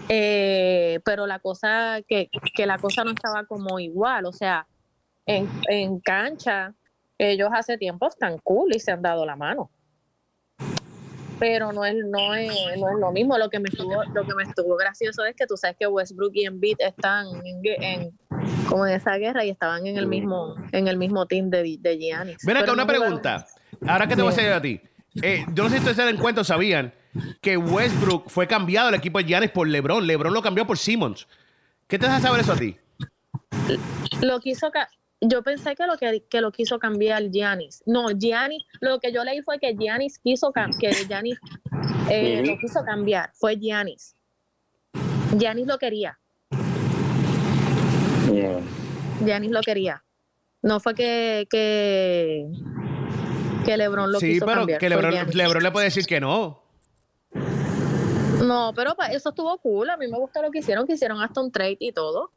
Eh, 0.09 1.00
pero 1.04 1.26
la 1.26 1.38
cosa, 1.38 2.00
que, 2.07 2.28
que 2.54 2.66
la 2.66 2.78
cosa 2.78 3.04
no 3.04 3.11
estaba 3.12 3.44
como 3.46 3.78
igual, 3.78 4.26
o 4.26 4.33
sea, 4.33 4.66
en, 5.26 5.48
en 5.68 5.98
cancha, 6.00 6.74
ellos 7.16 7.48
hace 7.52 7.78
tiempo 7.78 8.09
están 8.09 8.38
cool 8.44 8.74
y 8.74 8.80
se 8.80 8.92
han 8.92 9.00
dado 9.02 9.24
la 9.24 9.37
mano. 9.37 9.70
Pero 11.38 11.73
no 11.73 11.85
es, 11.85 11.94
no 11.97 12.35
es, 12.35 12.49
no 12.79 12.88
es 12.90 12.99
lo 13.01 13.11
mismo. 13.12 13.37
Lo 13.38 13.51
que 13.51 13.59
me 13.59 13.68
estuvo, 13.68 14.03
lo 14.14 14.25
que 14.27 14.35
me 14.35 14.42
estuvo 14.44 14.77
gracioso 14.77 15.25
es 15.25 15.35
que 15.35 15.47
tú 15.47 15.57
sabes 15.57 15.77
que 15.79 15.87
Westbrook 15.87 16.33
y 16.35 16.44
Embiid 16.47 16.77
están 16.81 17.27
en, 17.44 17.61
en- 17.83 18.18
como 18.68 18.87
en 18.87 18.94
esa 18.94 19.16
guerra 19.16 19.44
y 19.44 19.51
estaban 19.51 19.87
en 19.87 19.97
el 19.97 20.07
mismo, 20.07 20.55
en 20.73 20.88
el 20.88 20.97
mismo 20.97 21.27
team 21.27 21.51
de, 21.51 21.77
de 21.81 21.99
Giannis. 21.99 22.38
Ven 22.44 22.57
acá 22.57 22.64
Pero 22.66 22.73
una 22.75 22.85
no 22.85 22.87
jugaron- 22.92 23.20
pregunta. 23.23 23.47
Ahora 23.87 24.07
que 24.07 24.16
te 24.16 24.23
voy 24.23 24.31
a 24.31 24.33
hacer 24.35 24.53
a 24.53 24.61
ti. 24.62 24.81
Eh, 25.23 25.44
yo 25.55 25.62
no 25.64 25.68
sé 25.68 25.77
si 25.77 25.79
ustedes 25.81 25.97
se 25.97 26.05
dan 26.05 26.16
cuenta 26.16 26.42
sabían 26.44 26.92
que 27.40 27.57
Westbrook 27.57 28.29
fue 28.29 28.47
cambiado 28.47 28.88
al 28.88 28.94
equipo 28.94 29.18
de 29.18 29.25
Giannis 29.25 29.51
por 29.51 29.68
LeBron. 29.68 30.07
LeBron 30.07 30.33
lo 30.35 30.42
cambió 30.42 30.66
por 30.66 30.77
Simmons. 30.79 31.27
¿Qué 31.87 31.99
te 31.99 32.07
deja 32.07 32.20
saber 32.20 32.40
eso 32.40 32.53
a 32.53 32.57
ti? 32.57 32.77
lo 34.20 34.40
quiso 34.40 34.70
yo 35.26 35.42
pensé 35.42 35.74
que 35.74 35.87
lo 35.87 35.96
que, 35.96 36.24
que 36.28 36.40
lo 36.40 36.50
quiso 36.52 36.78
cambiar 36.78 37.30
Giannis. 37.30 37.82
No, 37.87 38.08
Giannis, 38.10 38.62
lo 38.80 38.98
que 39.00 39.12
yo 39.12 39.24
leí 39.24 39.42
fue 39.42 39.58
que 39.58 39.74
Giannis 39.74 40.18
quiso 40.18 40.52
que 40.52 40.90
Giannis 41.08 41.38
eh, 42.10 42.42
lo 42.46 42.56
quiso 42.58 42.84
cambiar, 42.84 43.30
fue 43.34 43.56
Giannis. 43.56 44.14
Giannis 45.38 45.66
lo 45.66 45.78
quería, 45.78 46.18
Giannis 49.24 49.51
lo 49.51 49.61
quería. 49.62 50.03
No 50.62 50.80
fue 50.80 50.94
que 50.94 51.46
que, 51.51 52.46
que 53.64 53.76
LeBron 53.76 54.11
lo 54.12 54.18
sí, 54.20 54.32
quiso 54.34 54.46
pero 54.46 54.59
cambiar. 54.61 54.78
que 54.80 54.86
fue 54.86 54.96
LeBron, 54.96 55.12
Giannis. 55.12 55.34
LeBron 55.34 55.62
le 55.62 55.70
puede 55.70 55.84
decir 55.86 56.07
que 56.07 56.20
no. 56.20 56.62
No, 58.44 58.72
pero 58.76 58.94
pa- 58.94 59.07
eso 59.09 59.30
estuvo 59.30 59.57
cool. 59.59 59.90
A 59.90 59.96
mí 59.96 60.07
me 60.09 60.18
gusta 60.18 60.42
lo 60.42 60.51
que 60.51 60.59
hicieron, 60.61 60.86
que 60.86 60.94
hicieron 60.94 61.20
hasta 61.22 61.40
un 61.40 61.51
trade 61.51 61.76
y 61.80 61.92
todo. 61.92 62.30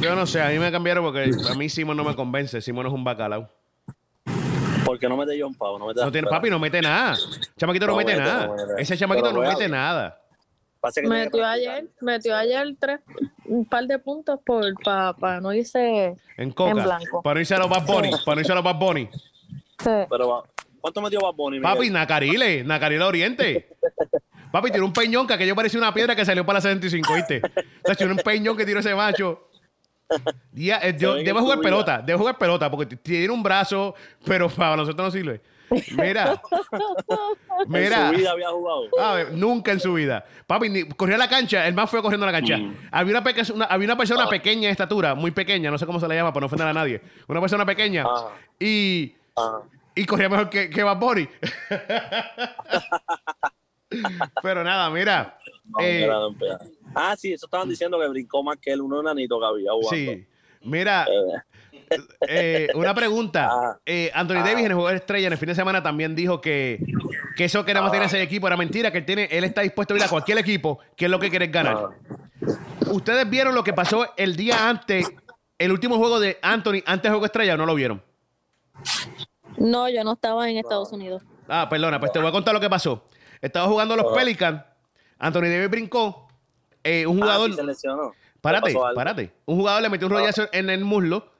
Yo 0.00 0.14
no 0.14 0.26
sé, 0.26 0.40
a 0.40 0.48
mí 0.48 0.58
me 0.58 0.70
cambiaron 0.70 1.04
porque 1.04 1.30
a 1.50 1.54
mí 1.54 1.68
Simon 1.68 1.96
no 1.96 2.04
me 2.04 2.14
convence. 2.14 2.60
Simon 2.60 2.86
es 2.86 2.92
un 2.92 3.02
bacalao. 3.04 3.48
Porque 4.84 5.08
no 5.08 5.16
mete 5.16 5.38
John 5.40 5.54
Pau, 5.54 5.78
no 5.78 5.86
mete 5.86 6.00
No 6.00 6.10
tiene, 6.10 6.28
papi, 6.28 6.48
no 6.48 6.58
mete 6.58 6.80
nada. 6.80 7.16
Chamaquito 7.58 7.86
no, 7.86 7.92
No 7.92 7.98
mete 7.98 8.12
mete, 8.12 8.24
nada. 8.24 8.46
no 8.46 8.54
mete. 8.56 8.82
Ese 8.82 8.96
chamaquito 8.96 9.28
Pero 9.30 9.42
no 9.42 9.48
mete 9.48 9.68
nada. 9.68 10.20
Que 10.94 11.02
Metió 11.02 11.44
ayer, 11.44 11.88
metió 12.00 12.36
ayer 12.36 12.64
tres, 12.78 13.00
un 13.46 13.64
par 13.64 13.84
de 13.86 13.98
puntos 13.98 14.38
por 14.46 14.64
para 14.82 15.40
no 15.40 15.52
irse. 15.52 16.14
En 16.36 16.52
coca. 16.52 16.70
En 16.70 16.76
blanco. 16.84 17.20
Para 17.20 17.34
no 17.34 17.40
irse 17.40 17.54
a 17.54 17.58
los 17.58 17.68
Bad 17.68 17.84
Bunny. 17.84 18.10
Para 18.24 18.36
no 18.36 18.40
irse 18.40 18.52
a 18.52 18.54
los 18.54 18.64
Bad 18.64 18.76
Bunny. 18.76 19.08
Sí. 19.78 19.90
Pero, 20.08 20.28
va- 20.28 20.42
¿cuánto 20.80 21.02
metió 21.02 21.20
Bad 21.20 21.34
Bunny, 21.34 21.58
Miguel? 21.58 21.74
Papi, 21.74 21.90
Nacarile. 21.90 22.62
Nacarile 22.62 23.02
Oriente. 23.04 23.68
Papi, 24.52 24.70
tiene 24.70 24.86
un 24.86 24.92
peñón 24.92 25.26
que 25.26 25.34
aquello 25.34 25.56
parecía 25.56 25.78
una 25.80 25.92
piedra 25.92 26.14
que 26.14 26.24
salió 26.24 26.46
para 26.46 26.58
la 26.58 26.60
75, 26.62 27.12
¿viste? 27.14 27.42
O 27.44 27.86
sea, 27.86 27.94
tiene 27.96 28.12
un 28.12 28.18
peñón 28.20 28.56
que 28.56 28.64
tiró 28.64 28.78
ese 28.80 28.94
macho. 28.94 29.47
Día- 30.52 30.80
eh, 30.82 30.96
yo- 30.98 31.16
en 31.18 31.36
jugar 31.36 31.60
pelota, 31.60 31.98
debe 31.98 32.18
jugar 32.18 32.38
pelota, 32.38 32.70
porque 32.70 32.96
tiene 32.96 33.30
un 33.32 33.42
brazo, 33.42 33.94
pero 34.24 34.48
para 34.56 34.76
nosotros 34.76 35.06
no 35.06 35.10
sirve. 35.10 35.40
Mira, 35.98 36.40
mira. 37.68 38.08
En 38.08 38.12
su 38.14 38.18
vida 38.20 38.30
había 38.30 38.48
jugado. 38.48 38.88
A 38.98 39.12
ver, 39.14 39.32
nunca 39.34 39.70
en 39.70 39.80
su 39.80 39.92
vida. 39.92 40.24
Papi, 40.46 40.70
ni, 40.70 40.84
corría 40.88 41.16
a 41.16 41.18
la 41.18 41.28
cancha, 41.28 41.66
el 41.68 41.74
más 41.74 41.90
fue 41.90 42.00
corriendo 42.00 42.26
a 42.26 42.32
la 42.32 42.38
cancha. 42.38 42.56
Mm. 42.56 42.74
Había, 42.90 43.22
una 43.54 43.66
había 43.66 43.86
una 43.86 43.96
persona 43.98 44.24
Ah. 44.24 44.28
pequeña 44.30 44.68
de 44.68 44.72
estatura, 44.72 45.14
muy 45.14 45.30
pequeña, 45.30 45.70
no 45.70 45.76
sé 45.76 45.84
cómo 45.84 46.00
se 46.00 46.08
le 46.08 46.14
llama 46.14 46.32
para 46.32 46.40
no 46.40 46.46
ofender 46.46 46.68
a 46.68 46.72
nadie. 46.72 47.02
Una 47.26 47.40
persona 47.42 47.66
pequeña. 47.66 48.04
Ah. 48.08 48.28
Y, 48.58 49.14
y 49.94 50.06
corría 50.06 50.30
mejor 50.30 50.48
que, 50.48 50.70
que 50.70 50.82
Bad 50.82 50.96
Bunny. 50.98 51.28
Pero 54.42 54.64
nada, 54.64 54.90
mira. 54.90 55.38
No, 55.68 55.78
eh, 55.80 56.08
un. 56.08 56.36
Ah, 56.94 57.14
sí, 57.16 57.32
eso 57.32 57.46
estaban 57.46 57.68
diciendo 57.68 57.98
que 57.98 58.08
brincó 58.08 58.42
más 58.42 58.56
que 58.58 58.72
el 58.72 58.80
uno 58.80 59.00
enanito 59.00 59.38
que 59.38 59.46
había 59.46 59.72
jugando. 59.72 59.90
sí. 60.12 60.26
Mira, 60.62 61.06
Eh, 61.90 61.96
eh, 62.28 62.68
una 62.74 62.92
pregunta. 62.94 63.48
Ah. 63.50 63.78
Eh, 63.86 64.10
Anthony 64.12 64.34
Davis 64.44 64.58
en 64.64 64.66
el 64.66 64.72
juego 64.74 64.88
de 64.90 64.96
estrella 64.96 65.26
en 65.28 65.32
el 65.32 65.38
fin 65.38 65.48
de 65.48 65.54
semana 65.54 65.82
también 65.82 66.14
dijo 66.14 66.40
que, 66.40 66.84
que 67.36 67.44
eso 67.44 67.64
que 67.64 67.72
nada 67.72 67.84
más 67.84 67.92
tiene 67.92 68.06
ese 68.06 68.20
equipo 68.20 68.46
era 68.46 68.56
mentira, 68.58 68.90
que 68.90 68.98
él, 68.98 69.04
tiene, 69.06 69.28
él 69.30 69.44
está 69.44 69.62
dispuesto 69.62 69.94
a 69.94 69.96
ir 69.96 70.02
a 70.02 70.08
cualquier 70.08 70.36
equipo, 70.38 70.80
que 70.96 71.06
es 71.06 71.10
lo 71.10 71.18
que 71.18 71.30
quiere 71.30 71.46
ganar. 71.46 71.76
ah. 71.76 72.90
¿Ustedes 72.90 73.28
vieron 73.30 73.54
lo 73.54 73.62
que 73.64 73.72
pasó 73.72 74.06
el 74.16 74.36
día 74.36 74.68
antes, 74.68 75.08
el 75.58 75.72
último 75.72 75.96
juego 75.96 76.20
de 76.20 76.38
Anthony 76.42 76.82
antes 76.84 77.04
del 77.04 77.12
juego 77.12 77.22
de 77.22 77.26
estrella 77.26 77.54
o 77.54 77.56
no 77.56 77.64
lo 77.66 77.74
vieron? 77.74 78.02
No, 79.56 79.88
yo 79.88 80.04
no 80.04 80.12
estaba 80.14 80.48
en 80.50 80.58
Estados 80.58 80.92
Unidos. 80.92 81.22
Ah, 81.48 81.68
perdona, 81.70 81.98
pues 81.98 82.12
te 82.12 82.18
voy 82.18 82.28
a 82.28 82.32
contar 82.32 82.52
lo 82.54 82.60
que 82.60 82.68
pasó. 82.70 83.06
Estaba 83.40 83.66
jugando 83.66 83.96
los 83.96 84.06
Ah. 84.10 84.14
Pelicans, 84.14 84.62
Anthony 85.18 85.42
Davis 85.48 85.70
brincó, 85.70 86.28
eh, 86.84 87.06
un 87.06 87.18
Ah, 87.22 87.24
jugador... 87.26 87.50
sí 87.50 87.56
se 87.56 87.64
lesionó. 87.64 88.12
Párate, 88.40 88.72
párate. 88.94 89.32
Un 89.46 89.56
jugador 89.56 89.82
le 89.82 89.88
metió 89.90 90.06
un 90.06 90.12
Ah. 90.14 90.18
rollazo 90.18 90.48
en 90.52 90.70
el 90.70 90.84
muslo. 90.84 91.32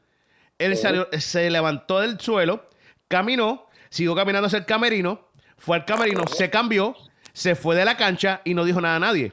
Él 0.59 0.76
salió- 0.76 1.09
se 1.18 1.49
levantó 1.51 2.01
del 2.01 2.18
suelo, 2.18 2.64
caminó, 3.07 3.66
siguió 3.91 4.14
caminando 4.16 4.47
hacia 4.49 4.59
el 4.59 4.66
camerino, 4.66 5.20
fue 5.57 5.76
al 5.76 5.85
camerino, 5.85 6.26
se 6.26 6.51
cambió, 6.51 6.97
se 7.33 7.55
fue 7.55 7.76
de 7.76 7.85
la 7.85 7.97
cancha 7.97 8.41
y 8.45 8.55
no 8.55 8.64
dijo 8.64 8.81
nada 8.81 8.97
a 8.97 9.01
nadie. 9.01 9.33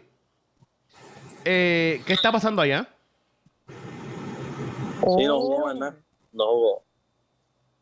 Eh, 1.43 2.01
¿Qué 2.05 2.13
está 2.13 2.31
pasando 2.31 2.61
allá? 2.61 2.87
Sí, 3.67 5.25
no 5.25 5.39
jugó 5.39 5.73
nada. 5.73 5.95
No 6.31 6.45
jugó. 6.45 6.83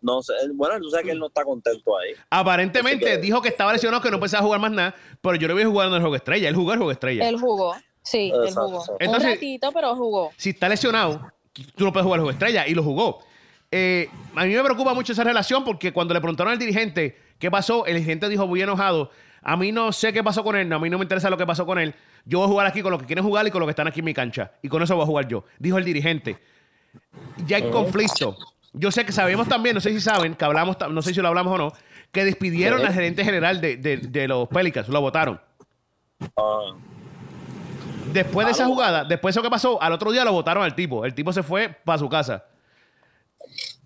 No 0.04 0.22
sé. 0.22 0.34
él- 0.43 0.51
Bueno, 0.54 0.80
tú 0.80 0.89
sabes 0.91 1.06
que 1.06 1.12
él 1.14 1.20
no 1.20 1.28
está 1.28 1.43
contento 1.43 1.97
ahí. 1.97 2.12
Aparentemente 2.30 3.06
que- 3.06 3.18
dijo 3.18 3.41
que 3.41 3.47
estaba 3.49 3.74
lesionado, 3.74 4.01
que 4.04 4.12
no 4.12 4.20
pensaba 4.20 4.43
jugar 4.43 4.60
más 4.60 4.72
nada, 4.72 4.93
pero 5.22 5.36
yo 5.36 5.47
lo 5.47 5.56
vi 5.56 5.64
jugando 5.64 5.95
en 5.95 6.01
el 6.01 6.04
juego 6.04 6.16
estrella. 6.18 6.49
Él 6.49 6.56
jugó 6.56 6.74
el 6.74 6.78
juego 6.78 6.91
estrella. 6.91 7.28
Él 7.28 7.39
jugó. 7.39 7.76
Sí, 8.04 8.32
él 8.34 8.41
Exacto, 8.43 8.62
jugó. 8.68 8.80
exacto. 8.82 8.97
Entonces- 8.99 9.26
un 9.30 9.34
ratito, 9.36 9.72
pero 9.74 9.95
jugó. 9.95 10.32
si 10.38 10.49
está 10.51 10.68
lesionado, 10.70 11.32
tú 11.76 11.86
no 11.86 11.93
puedes 11.93 12.04
jugar 12.04 12.18
el 12.20 12.24
juego 12.26 12.32
estrella 12.32 12.68
y 12.68 12.74
lo 12.76 12.84
jugó. 12.84 13.24
Eh, 13.72 14.08
a 14.36 14.43
mí 14.45 14.54
me 14.54 14.62
preocupa 14.64 14.93
mucho 14.93 15.14
esa 15.14 15.24
relación 15.24 15.64
porque 15.64 15.91
cuando 15.93 16.14
le 16.14 16.20
preguntaron 16.20 16.51
al 16.54 16.60
dirigente 16.60 17.18
qué 17.39 17.49
pasó, 17.49 17.86
el 17.86 17.93
dirigente 17.95 18.30
dijo 18.30 18.45
muy 18.45 18.62
enojado. 18.62 19.10
A 19.41 19.58
mí 19.58 19.72
no 19.72 19.91
sé 19.91 20.14
qué 20.14 20.24
pasó 20.24 20.43
con 20.43 20.56
él, 20.56 20.70
no, 20.70 20.76
a 20.76 20.80
mí 20.80 20.89
no 20.89 20.97
me 20.97 21.04
interesa 21.06 21.30
lo 21.30 21.38
que 21.38 21.45
pasó 21.45 21.66
con 21.66 21.80
él. 21.80 21.93
Yo 22.26 22.39
voy 22.39 22.45
a 22.45 22.49
jugar 22.49 22.68
aquí 22.68 22.82
con 22.82 22.91
los 22.91 22.99
que 23.01 23.08
quieren 23.08 23.24
jugar 23.26 23.47
y 23.47 23.51
con 23.51 23.60
los 23.62 23.68
que 23.68 23.72
están 23.72 23.88
aquí 23.88 23.99
en 23.99 24.06
mi 24.06 24.14
cancha. 24.14 24.51
Y 24.62 24.70
con 24.70 24.82
eso 24.84 24.95
voy 24.95 25.04
a 25.04 25.08
jugar 25.08 25.28
yo, 25.28 25.43
dijo 25.60 25.78
el 25.78 25.84
dirigente. 25.86 26.38
Ya 27.47 27.58
hay 27.58 27.70
conflicto. 27.72 28.38
Yo 28.74 28.91
sé 28.91 29.05
que 29.05 29.11
sabemos 29.11 29.47
también, 29.47 29.76
no 29.76 29.82
sé 29.82 29.91
si 29.91 30.01
saben, 30.01 30.34
que 30.36 30.43
hablamos, 30.45 30.78
no 30.89 31.01
sé 31.01 31.13
si 31.13 31.21
lo 31.21 31.28
hablamos 31.28 31.53
o 31.53 31.57
no, 31.57 31.74
que 32.11 32.26
despidieron 32.26 32.84
al 32.86 32.93
gerente 32.93 33.24
general 33.24 33.61
de, 33.61 33.78
de- 33.78 33.97
de 33.97 34.28
los 34.28 34.47
Pelicans, 34.49 34.88
lo 34.89 34.99
votaron. 35.01 35.39
Ah, 36.38 36.74
Después 38.11 38.45
de 38.45 38.51
esa 38.51 38.65
jugada, 38.65 39.03
después 39.05 39.34
de 39.34 39.39
eso 39.39 39.43
que 39.43 39.49
pasó, 39.51 39.82
al 39.82 39.93
otro 39.93 40.11
día 40.11 40.24
lo 40.24 40.32
votaron 40.34 40.63
al 40.63 40.76
tipo. 40.76 41.03
El 41.05 41.13
tipo 41.15 41.34
se 41.34 41.41
fue 41.41 41.69
para 41.84 41.97
su 41.97 42.07
casa. 42.09 42.45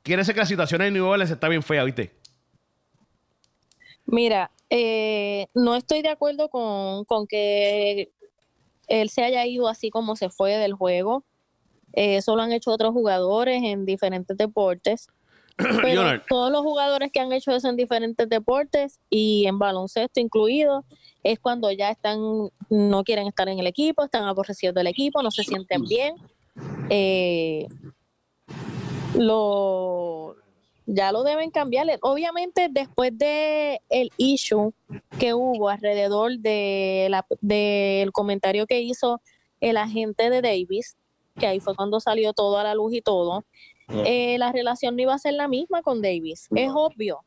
Quiere 0.03 0.21
decir 0.21 0.33
que 0.33 0.41
la 0.41 0.45
situación 0.45 0.81
en 0.81 0.93
New 0.93 1.05
Orleans 1.05 1.31
está 1.31 1.47
bien 1.47 1.63
fea, 1.63 1.83
¿viste? 1.83 2.13
Mira, 4.05 4.51
eh, 4.69 5.47
no 5.53 5.75
estoy 5.75 6.01
de 6.01 6.09
acuerdo 6.09 6.49
con, 6.49 7.05
con 7.05 7.27
que 7.27 8.11
él 8.88 9.09
se 9.09 9.23
haya 9.23 9.45
ido 9.45 9.67
así 9.67 9.89
como 9.89 10.15
se 10.15 10.29
fue 10.29 10.57
del 10.57 10.73
juego. 10.73 11.23
Eh, 11.98 12.18
eso 12.18 12.36
lo 12.36 12.43
han 12.43 12.52
hecho 12.52 12.70
otros 12.70 12.93
jugadores 12.93 13.64
en 13.64 13.84
diferentes 13.84 14.38
deportes. 14.38 15.08
Pero 15.58 15.82
Leonard. 15.82 16.22
todos 16.30 16.52
los 16.52 16.62
jugadores 16.62 17.12
que 17.12 17.20
han 17.20 17.34
hecho 17.34 17.52
eso 17.52 17.68
en 17.70 17.76
diferentes 17.76 18.30
deportes 18.30 19.00
y 19.10 19.48
en 19.48 19.58
baloncesto 19.58 20.20
incluido, 20.20 20.86
es 21.24 21.39
cuando 21.39 21.72
ya 21.72 21.89
están, 21.89 22.20
no 22.70 23.04
quieren 23.04 23.26
estar 23.26 23.50
en 23.50 23.58
el 23.58 23.66
equipo, 23.66 24.04
están 24.04 24.26
aborrecidos 24.26 24.76
del 24.76 24.86
equipo, 24.86 25.24
no 25.24 25.32
se 25.32 25.43
sienten 25.43 25.86
bien. 25.86 26.14
Eh, 26.91 27.68
lo 29.16 30.36
ya 30.86 31.12
lo 31.12 31.24
deben 31.24 31.50
cambiar. 31.50 31.88
Obviamente, 32.02 32.68
después 32.70 33.18
de 33.18 33.82
el 33.89 34.12
issue 34.18 34.72
que 35.18 35.34
hubo 35.34 35.70
alrededor 35.70 36.38
de 36.38 37.08
la, 37.10 37.26
del 37.41 38.12
comentario 38.12 38.68
que 38.68 38.82
hizo 38.82 39.20
el 39.62 39.78
agente 39.78 40.30
de 40.30 40.43
Davis, 40.43 40.95
que 41.38 41.47
ahí 41.47 41.59
fue 41.59 41.75
cuando 41.75 41.99
salió 41.99 42.33
todo 42.33 42.57
a 42.57 42.63
la 42.63 42.75
luz 42.75 42.93
y 42.93 43.01
todo, 43.01 43.45
eh, 43.89 44.38
la 44.38 44.51
relación 44.51 44.95
no 44.95 45.01
iba 45.01 45.13
a 45.13 45.19
ser 45.19 45.33
la 45.33 45.47
misma 45.47 45.81
con 45.81 46.01
Davis. 46.01 46.47
Es 46.55 46.69
obvio. 46.73 47.23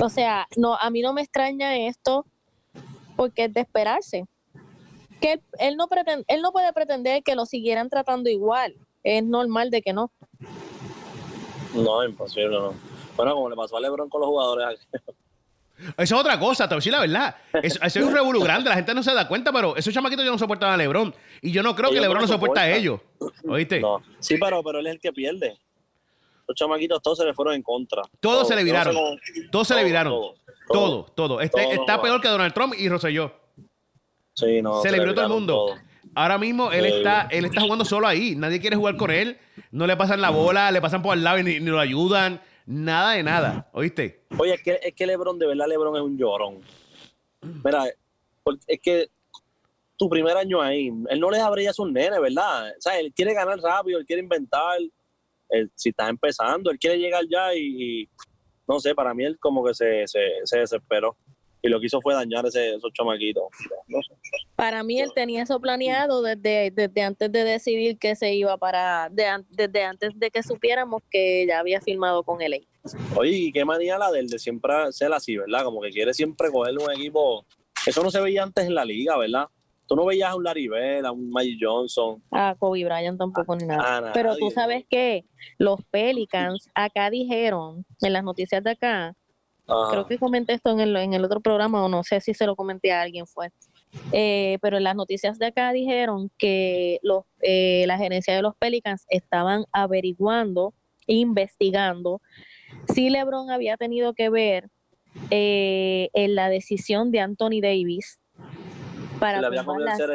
O 0.00 0.08
sea, 0.08 0.46
no, 0.56 0.74
a 0.74 0.90
mí 0.90 1.02
no 1.02 1.12
me 1.12 1.22
extraña 1.22 1.76
esto 1.76 2.24
porque 3.16 3.44
es 3.44 3.54
de 3.54 3.60
esperarse. 3.60 4.26
Que 5.20 5.34
él, 5.34 5.42
él 5.58 5.76
no 5.76 5.86
pretende, 5.86 6.24
él 6.28 6.40
no 6.40 6.50
puede 6.50 6.72
pretender 6.72 7.22
que 7.22 7.36
lo 7.36 7.46
siguieran 7.46 7.88
tratando 7.90 8.30
igual. 8.30 8.74
Es 9.02 9.22
normal 9.22 9.70
de 9.70 9.82
que 9.82 9.92
no. 9.92 10.10
no, 11.74 12.04
imposible, 12.04 12.58
no. 12.58 12.74
Bueno, 13.16 13.34
como 13.34 13.50
le 13.50 13.56
pasó 13.56 13.76
a 13.76 13.80
LeBron 13.80 14.08
con 14.08 14.20
los 14.20 14.30
jugadores. 14.30 14.80
Eso 15.96 16.14
es 16.14 16.20
otra 16.20 16.38
cosa, 16.38 16.68
te 16.68 16.74
voy 16.74 16.76
a 16.76 16.80
decir 16.80 16.92
la 16.92 17.00
verdad. 17.00 17.36
Eso, 17.62 17.78
eso 17.82 17.98
es 18.00 18.04
un 18.04 18.12
revolú 18.12 18.40
grande, 18.42 18.68
la 18.70 18.76
gente 18.76 18.94
no 18.94 19.02
se 19.02 19.12
da 19.14 19.26
cuenta, 19.28 19.52
pero 19.52 19.76
esos 19.76 19.92
chamaquitos 19.92 20.24
ya 20.24 20.30
no 20.30 20.38
soportan 20.38 20.70
a 20.72 20.76
LeBron. 20.76 21.14
Y 21.40 21.50
yo 21.52 21.62
no 21.62 21.74
creo 21.74 21.90
que 21.90 22.00
LeBron 22.00 22.22
no 22.22 22.28
soporta 22.28 22.62
a 22.62 22.70
ellos. 22.70 23.00
¿Oíste? 23.48 23.80
No. 23.80 24.02
Sí, 24.18 24.36
pero, 24.38 24.62
pero 24.62 24.78
él 24.78 24.86
es 24.86 24.94
el 24.94 25.00
que 25.00 25.12
pierde. 25.12 25.58
Los 26.48 26.56
chamaquitos 26.56 27.00
todos 27.02 27.18
se 27.18 27.24
le 27.24 27.34
fueron 27.34 27.54
en 27.54 27.62
contra. 27.62 28.02
Todos 28.20 28.48
se 28.48 28.56
le 28.56 28.64
viraron. 28.64 28.94
Todos 29.50 29.68
se 29.68 29.74
le 29.74 29.84
viraron. 29.84 30.12
todo, 30.12 30.34
Todo, 30.68 31.04
todo. 31.14 31.40
Este- 31.40 31.72
está 31.74 32.00
peor 32.02 32.20
que 32.20 32.28
Donald 32.28 32.52
Trump 32.52 32.74
y 32.76 32.88
Rosselló. 32.88 33.32
Sí, 34.34 34.62
no, 34.62 34.80
se 34.82 34.90
le 34.90 34.98
viró 34.98 35.14
todo 35.14 35.26
el 35.26 35.30
mundo. 35.32 35.74
Ahora 36.14 36.36
mismo 36.38 36.72
él 36.72 36.84
Sí. 36.84 36.92
está, 36.98 37.28
él 37.30 37.44
está 37.46 37.60
jugando 37.60 37.84
solo 37.84 38.06
ahí. 38.06 38.34
Nadie 38.36 38.60
quiere 38.60 38.76
jugar 38.76 38.96
con 38.96 39.10
él. 39.10 39.38
No 39.70 39.86
le 39.86 39.96
pasan 39.96 40.20
la 40.20 40.30
bola, 40.30 40.70
le 40.70 40.80
pasan 40.80 41.00
por 41.02 41.12
al 41.12 41.22
lado 41.24 41.38
y 41.38 41.42
ni, 41.44 41.60
ni 41.60 41.66
lo 41.70 41.78
ayudan. 41.80 42.40
Nada 42.66 43.12
de 43.12 43.22
nada. 43.22 43.70
¿Oíste? 43.72 44.24
Oye, 44.38 44.54
es 44.54 44.62
que, 44.62 44.80
es 44.82 44.94
que 44.94 45.06
LeBron, 45.06 45.38
de 45.38 45.46
verdad, 45.46 45.66
LeBron 45.68 45.96
es 45.96 46.02
un 46.02 46.16
llorón. 46.16 46.60
Mira, 47.64 47.86
es 48.66 48.80
que 48.80 49.10
tu 49.96 50.08
primer 50.08 50.36
año 50.36 50.60
ahí, 50.60 50.90
él 51.08 51.20
no 51.20 51.30
les 51.30 51.40
abría 51.40 51.70
a 51.70 51.74
sus 51.74 51.90
nenes, 51.90 52.20
¿verdad? 52.20 52.70
O 52.70 52.80
sea, 52.80 52.98
él 52.98 53.12
quiere 53.14 53.34
ganar 53.34 53.58
rápido, 53.58 53.98
él 53.98 54.06
quiere 54.06 54.22
inventar. 54.22 54.78
Él, 55.48 55.70
si 55.74 55.90
estás 55.90 56.08
empezando, 56.08 56.70
él 56.70 56.78
quiere 56.78 56.98
llegar 56.98 57.24
ya 57.30 57.54
y, 57.54 57.60
y 58.02 58.08
no 58.66 58.80
sé, 58.80 58.94
para 58.94 59.12
mí 59.12 59.24
él 59.24 59.38
como 59.38 59.64
que 59.64 59.74
se, 59.74 60.06
se, 60.06 60.20
se 60.44 60.58
desesperó. 60.58 61.16
Y 61.62 61.68
lo 61.68 61.78
que 61.78 61.86
hizo 61.86 62.00
fue 62.00 62.14
dañar 62.14 62.44
ese, 62.44 62.74
esos 62.74 62.92
chamaquitos. 62.92 63.44
No 63.86 64.02
sé. 64.02 64.12
Para 64.56 64.82
mí 64.82 65.00
él 65.00 65.12
tenía 65.14 65.44
eso 65.44 65.60
planeado 65.60 66.20
desde, 66.20 66.72
desde 66.72 67.02
antes 67.02 67.30
de 67.30 67.44
decidir 67.44 67.98
que 67.98 68.16
se 68.16 68.34
iba 68.34 68.56
para, 68.56 69.08
de 69.10 69.26
desde 69.50 69.84
antes 69.84 70.10
de 70.18 70.30
que 70.30 70.42
supiéramos 70.42 71.02
que 71.10 71.46
ya 71.46 71.60
había 71.60 71.80
firmado 71.80 72.24
con 72.24 72.42
él. 72.42 72.66
Oye, 73.16 73.30
y 73.30 73.52
qué 73.52 73.64
manía 73.64 73.96
la 73.96 74.10
del 74.10 74.28
de 74.28 74.38
siempre 74.38 74.72
ser 74.90 75.12
así, 75.12 75.36
¿verdad? 75.36 75.62
Como 75.64 75.80
que 75.80 75.90
quiere 75.90 76.12
siempre 76.12 76.50
coger 76.50 76.76
un 76.76 76.90
equipo. 76.90 77.46
Eso 77.86 78.02
no 78.02 78.10
se 78.10 78.20
veía 78.20 78.42
antes 78.42 78.66
en 78.66 78.74
la 78.74 78.84
liga, 78.84 79.16
¿verdad? 79.16 79.46
Tú 79.86 79.96
no 79.96 80.04
veías 80.06 80.30
a 80.30 80.36
un 80.36 80.44
Larry 80.44 80.68
Bell, 80.68 81.04
a 81.04 81.12
un 81.12 81.30
Magic 81.30 81.58
Johnson. 81.60 82.22
A 82.30 82.54
Kobe 82.58 82.84
Bryant 82.84 83.18
tampoco 83.18 83.54
ni 83.56 83.66
nada. 83.66 84.12
Pero 84.12 84.36
tú 84.36 84.50
sabes 84.50 84.84
que 84.88 85.24
los 85.58 85.84
Pelicans 85.90 86.70
acá 86.74 87.10
dijeron, 87.10 87.84
en 88.00 88.12
las 88.12 88.24
noticias 88.24 88.64
de 88.64 88.70
acá, 88.70 89.14
Ajá. 89.68 89.90
creo 89.90 90.06
que 90.06 90.18
comenté 90.18 90.54
esto 90.54 90.70
en 90.70 90.80
el, 90.80 90.96
en 90.96 91.14
el 91.14 91.24
otro 91.24 91.40
programa 91.40 91.84
o 91.84 91.88
no 91.88 92.02
sé 92.02 92.20
si 92.20 92.34
se 92.34 92.46
lo 92.46 92.56
comenté 92.56 92.92
a 92.92 93.02
alguien 93.02 93.26
fue. 93.26 93.50
Eh, 94.12 94.58
pero 94.62 94.78
en 94.78 94.84
las 94.84 94.96
noticias 94.96 95.38
de 95.38 95.46
acá 95.46 95.72
dijeron 95.72 96.30
que 96.38 96.98
los, 97.02 97.24
eh, 97.42 97.84
la 97.86 97.98
gerencia 97.98 98.34
de 98.34 98.42
los 98.42 98.56
Pelicans 98.56 99.04
estaban 99.08 99.64
averiguando, 99.72 100.72
investigando 101.06 102.20
sí 102.92 103.10
LeBron 103.10 103.50
había 103.50 103.76
tenido 103.76 104.14
que 104.14 104.30
ver 104.30 104.68
eh, 105.30 106.08
en 106.14 106.34
la 106.34 106.48
decisión 106.48 107.10
de 107.10 107.20
Anthony 107.20 107.60
Davis 107.60 108.20
para 109.18 109.40
la, 109.40 109.50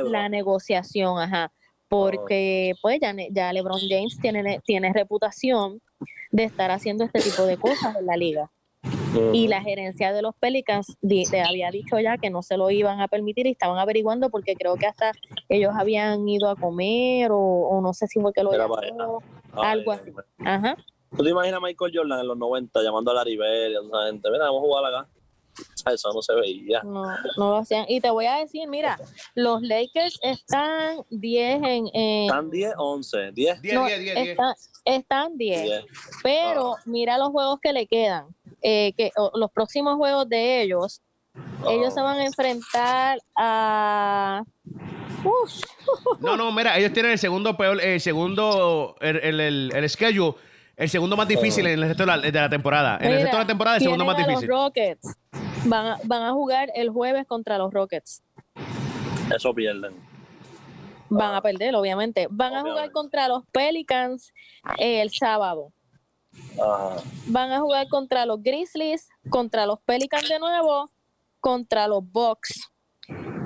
la 0.04 0.30
negociación, 0.30 1.20
ajá, 1.20 1.52
porque 1.88 2.74
pues 2.82 3.00
ya, 3.00 3.16
ya 3.32 3.54
LeBron 3.54 3.80
James 3.88 4.18
tiene, 4.20 4.60
tiene 4.66 4.92
reputación 4.92 5.82
de 6.32 6.44
estar 6.44 6.72
haciendo 6.72 7.06
este 7.06 7.22
tipo 7.22 7.44
de 7.44 7.58
cosas 7.58 7.96
en 7.96 8.06
la 8.06 8.18
liga. 8.18 8.52
Y 9.34 9.48
la 9.48 9.62
gerencia 9.62 10.14
de 10.14 10.22
los 10.22 10.36
Pelicans 10.36 10.98
di- 11.02 11.26
le 11.32 11.42
había 11.42 11.72
dicho 11.72 12.00
ya 12.00 12.18
que 12.18 12.30
no 12.30 12.42
se 12.44 12.58
lo 12.58 12.70
iban 12.70 13.00
a 13.02 13.08
permitir 13.08 13.48
y 13.48 13.52
estaban 13.52 13.78
averiguando 13.80 14.30
porque 14.30 14.56
creo 14.56 14.76
que 14.76 14.86
hasta 14.86 15.12
ellos 15.50 15.72
habían 15.78 16.28
ido 16.28 16.50
a 16.50 16.56
comer 16.56 17.32
o, 17.32 17.38
o 17.40 17.82
no 17.82 17.94
sé 17.94 18.08
si 18.08 18.20
fue 18.20 18.32
que 18.34 18.44
lo. 18.44 18.52
Ay, 18.52 18.60
algo 19.54 19.94
mío. 20.06 20.14
Ajá. 20.40 20.78
¿Tú 21.16 21.24
te 21.24 21.30
imaginas 21.30 21.58
a 21.58 21.62
Michael 21.66 21.92
Jordan 21.96 22.20
en 22.20 22.28
los 22.28 22.38
90 22.38 22.82
llamando 22.84 23.12
a 23.12 23.14
Larry 23.16 23.38
Bird 23.38 23.72
y 23.72 23.76
a 23.76 23.80
esa 23.80 24.06
gente? 24.08 24.30
Mira, 24.30 24.46
vamos 24.46 24.60
a 24.62 24.66
jugar 24.66 24.86
acá. 24.94 25.10
Eso 25.92 26.12
no 26.14 26.22
se 26.22 26.36
veía. 26.36 26.84
No, 26.84 27.04
no 27.06 27.50
lo 27.50 27.56
hacían. 27.58 27.86
Y 27.88 28.00
te 28.00 28.12
voy 28.12 28.26
a 28.28 28.36
decir, 28.36 28.68
mira, 28.68 29.00
los 29.34 29.62
Lakers 29.64 30.20
están 30.22 30.98
10 31.10 31.56
en... 31.64 31.88
en- 31.94 32.24
Están 32.26 32.50
10, 32.52 32.74
11, 32.78 33.32
10. 33.32 33.62
10, 33.64 33.74
no, 33.74 33.86
10, 33.88 34.00
10, 34.00 34.16
10. 34.16 34.28
están, 34.28 34.54
están 34.86 35.38
10. 35.38 35.64
10. 35.64 35.86
Pero 36.22 36.74
Ah. 36.76 36.82
mira 36.86 37.18
los 37.18 37.30
juegos 37.30 37.60
que 37.62 37.74
le 37.74 37.88
quedan. 37.88 38.28
Eh, 38.70 38.94
que 38.98 39.12
o- 39.16 39.32
Los 39.36 39.50
próximos 39.52 39.96
juegos 39.96 40.28
de 40.28 40.62
ellos, 40.62 41.02
ellos 41.70 41.94
se 41.94 42.02
van 42.02 42.18
a 42.20 42.26
enfrentar 42.26 43.18
a... 43.38 44.44
Uf, 45.24 45.62
No, 46.20 46.36
no, 46.36 46.52
mira, 46.52 46.78
ellos 46.78 46.92
tienen 46.92 47.14
el 47.14 47.18
segundo 47.20 47.56
peor, 47.56 47.80
el 47.82 48.02
segundo, 48.02 48.96
el, 49.00 49.16
el, 49.18 49.40
el, 49.40 49.72
el 49.74 49.90
schedule, 49.90 50.36
el 50.76 50.90
segundo 50.90 51.16
más 51.16 51.28
difícil 51.30 51.66
en 51.66 51.80
el 51.80 51.88
resto 51.88 52.04
de 52.04 52.08
la, 52.08 52.18
de 52.18 52.32
la 52.32 52.50
temporada. 52.50 52.98
En 53.00 53.08
el 53.14 53.22
resto 53.22 53.38
de 53.38 53.44
la 53.44 53.48
temporada, 53.48 53.78
el 53.78 53.84
segundo 53.84 54.04
más 54.06 54.18
difícil. 54.18 54.48
Los 54.50 54.58
Rockets 54.66 55.16
van 55.66 55.86
a, 55.88 55.98
van 56.04 56.24
a 56.24 56.34
jugar 56.34 56.70
el 56.76 56.90
jueves 56.90 57.26
contra 57.26 57.58
los 57.58 57.74
Rockets. 57.74 58.22
Eso 59.34 59.54
pierden. 59.54 59.96
Van 61.10 61.34
a 61.36 61.42
perder, 61.42 61.74
obviamente. 61.76 62.28
Van 62.30 62.54
a 62.54 62.62
jugar 62.62 62.92
contra 62.92 63.28
los 63.30 63.44
Pelicans 63.52 64.34
el 64.78 65.10
sábado. 65.12 65.72
Ajá. 66.62 66.96
Van 67.28 67.52
a 67.52 67.60
jugar 67.60 67.88
contra 67.88 68.26
los 68.26 68.42
Grizzlies, 68.42 69.08
contra 69.30 69.66
los 69.66 69.80
Pelicans 69.82 70.28
de 70.28 70.40
nuevo, 70.40 70.90
contra 71.40 71.88
los 71.88 72.02
Bucks. 72.12 72.70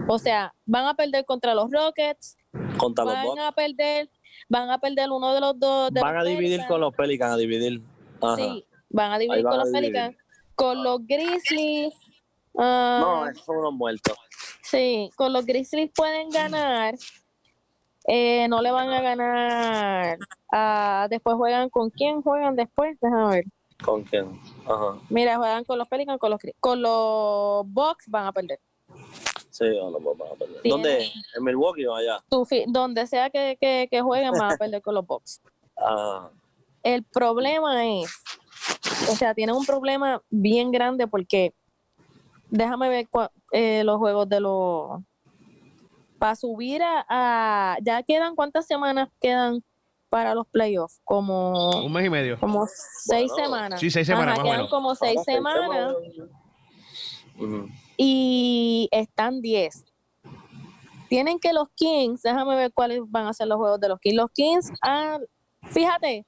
O 0.08 0.18
sea, 0.18 0.54
van 0.66 0.86
a 0.88 0.94
perder 0.96 1.26
contra 1.26 1.54
los 1.56 1.70
Rockets, 1.72 2.38
Contra 2.78 3.06
los 3.06 3.14
van 3.14 3.26
Bucks. 3.26 3.42
a 3.42 3.52
perder, 3.52 4.10
van 4.50 4.70
a 4.70 4.78
perder 4.80 5.10
uno 5.12 5.34
de 5.34 5.40
los 5.42 5.60
dos. 5.60 5.92
de 5.92 6.02
Van 6.02 6.16
los 6.16 6.24
a 6.24 6.26
dividir 6.26 6.50
Pelicans. 6.50 6.68
con 6.70 6.82
los 6.82 6.94
Pelicans, 6.96 7.34
a 7.34 7.38
dividir. 7.38 7.82
Ajá. 8.22 8.36
Sí, 8.38 8.66
van 8.90 9.12
a 9.14 9.20
dividir 9.20 9.38
Ahí 9.38 9.44
con 9.44 9.58
los 9.60 9.72
dividir. 9.72 9.92
Pelicans. 9.94 10.18
Con 10.56 10.84
los 10.84 11.00
Grizzlies. 11.08 11.94
ah, 12.58 13.00
No, 13.02 13.28
esos 13.30 13.46
son 13.46 13.58
unos 13.58 13.74
muertos. 13.74 14.18
Sí, 14.64 15.10
con 15.16 15.32
los 15.34 15.46
Grizzlies 15.46 15.92
pueden 15.96 16.30
ganar. 16.30 16.96
Eh, 18.08 18.48
no 18.48 18.62
le 18.62 18.72
van 18.72 18.90
a 18.90 19.02
ganar. 19.02 20.18
ah, 20.52 21.08
después 21.10 21.36
juegan 21.36 21.70
con 21.70 21.90
quién 21.90 22.22
juegan 22.22 22.56
después. 22.56 22.98
Déjame 23.00 23.30
ver. 23.30 23.46
¿Con 23.84 24.04
quién? 24.04 24.40
Ajá. 24.66 25.00
Mira, 25.10 25.38
juegan 25.38 25.64
con 25.64 25.78
los 25.78 25.88
Pelicans, 25.88 26.20
con 26.20 26.32
los 26.32 26.40
con 26.60 26.82
los 26.82 27.64
Bucks 27.68 28.06
van 28.08 28.28
a 28.28 28.32
perder. 28.32 28.60
Sí, 29.50 29.66
no, 29.66 29.92
no, 29.92 30.00
vamos 30.00 30.32
a 30.32 30.36
perder. 30.36 30.62
¿Dónde? 30.64 31.12
¿En 31.36 31.44
Milwaukee 31.44 31.86
o 31.86 31.96
allá? 31.96 32.20
Tu 32.30 32.46
donde 32.68 33.08
sea 33.08 33.30
que, 33.30 33.58
que, 33.60 33.88
que 33.90 34.02
jueguen 34.02 34.32
van 34.34 34.54
a 34.54 34.58
perder 34.58 34.82
con 34.82 34.96
los 34.96 35.06
Bucks. 35.06 35.42
Ajá. 35.76 36.32
El 36.84 37.04
problema 37.04 37.86
es, 37.86 38.24
o 39.10 39.16
sea, 39.16 39.36
tienen 39.36 39.56
un 39.56 39.66
problema 39.66 40.22
bien 40.30 40.72
grande 40.72 41.08
porque 41.08 41.54
déjame 42.50 42.90
ver 42.90 43.08
eh, 43.52 43.84
los 43.84 43.98
juegos 43.98 44.28
de 44.30 44.40
los 44.40 45.00
para 46.22 46.36
subir 46.36 46.84
a, 46.84 47.04
a- 47.10 47.78
ya 47.82 48.04
quedan 48.04 48.36
cuántas 48.36 48.68
semanas 48.68 49.10
quedan 49.20 49.64
para 50.08 50.36
los 50.36 50.46
playoffs 50.48 51.02
como 51.04 51.84
Un 51.84 51.92
mes 51.92 52.06
y 52.06 52.10
medio. 52.12 52.40
como 52.40 52.68
seis 52.68 53.32
Bueno, 53.32 53.46
semanas. 53.46 53.80
Sí, 53.80 53.90
seis 53.90 54.06
semanas, 54.06 54.34
Ajá, 54.34 54.36
más 54.36 54.40
o 54.42 54.44
quedan 54.44 54.58
menos. 54.58 54.70
como 54.70 54.94
seis 54.94 55.14
Vamos, 55.16 55.26
seis 55.26 55.38
semanas. 55.38 55.96
y 57.98 58.88
están 58.92 59.42
10 59.42 59.86
tienen 61.10 61.40
que 61.40 61.54
los 61.54 61.68
Kings 61.76 62.22
déjame 62.22 62.56
ver 62.56 62.72
cuáles 62.72 63.02
van 63.08 63.26
a 63.28 63.34
ser 63.34 63.48
los 63.48 63.58
juegos 63.58 63.80
de 63.80 63.90
los 63.90 64.00
Kings. 64.00 64.16
Los 64.16 64.32
Kings 64.32 64.72
ah, 64.84 65.18
fíjate 65.72 66.26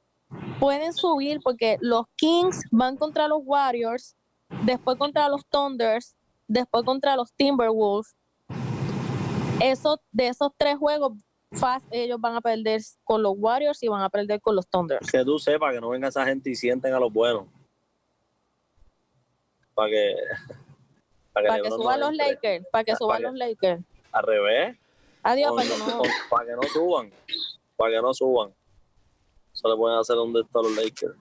pueden 0.60 0.92
subir 0.94 1.40
porque 1.44 1.78
los 1.82 2.06
Kings 2.16 2.64
van 2.72 2.98
contra 2.98 3.28
los 3.28 3.42
Warriors 3.44 4.16
después 4.64 4.98
contra 4.98 5.30
los 5.30 5.46
Thunders 5.48 6.16
después 6.48 6.84
contra 6.84 7.16
los 7.16 7.32
Timberwolves 7.34 8.16
eso 9.62 10.00
de 10.12 10.28
esos 10.28 10.52
tres 10.58 10.78
juegos 10.78 11.14
fast 11.52 11.86
ellos 11.92 12.20
van 12.20 12.36
a 12.36 12.42
perder 12.42 12.82
con 13.04 13.22
los 13.22 13.34
Warriors 13.38 13.82
y 13.84 13.88
van 13.88 14.02
a 14.02 14.10
perder 14.10 14.42
con 14.42 14.56
los 14.56 14.68
Thunders 14.68 15.10
Que 15.12 15.24
tú 15.24 15.38
sepas 15.38 15.74
que 15.74 15.80
no 15.82 15.90
venga 15.90 16.08
esa 16.08 16.26
gente 16.26 16.50
y 16.50 16.56
sienten 16.56 16.94
a 16.94 17.00
los 17.00 17.12
buenos. 17.14 17.46
Para 19.76 19.90
que. 19.90 20.16
Para 21.34 21.48
que 21.56 21.62
LeBron 21.64 21.80
suban 21.82 22.00
no 22.00 22.08
los. 22.12 22.18
Lakers 22.18 22.66
para 22.72 22.84
que 22.84 22.92
Para 22.92 22.98
suban 23.00 23.18
que- 23.18 23.24
los 23.24 23.34
Lakers 23.36 23.82
Al 24.12 24.24
revés. 24.24 24.78
adiós 25.24 25.52
para 25.56 25.68
que 25.68 25.78
no 25.80 25.86
con- 25.98 26.10
para 26.30 26.46
que 26.46 26.52
no 26.56 26.62
suban. 26.64 27.12
Para 27.76 27.92
que 27.92 28.02
no 28.02 28.14
suban. 28.14 28.54
Eso 29.52 29.68
le 29.70 29.76
pueden 29.76 29.98
hacer 30.00 30.16
donde 30.16 30.42
están 30.42 30.62
los 30.64 30.76
Lakers. 30.76 31.16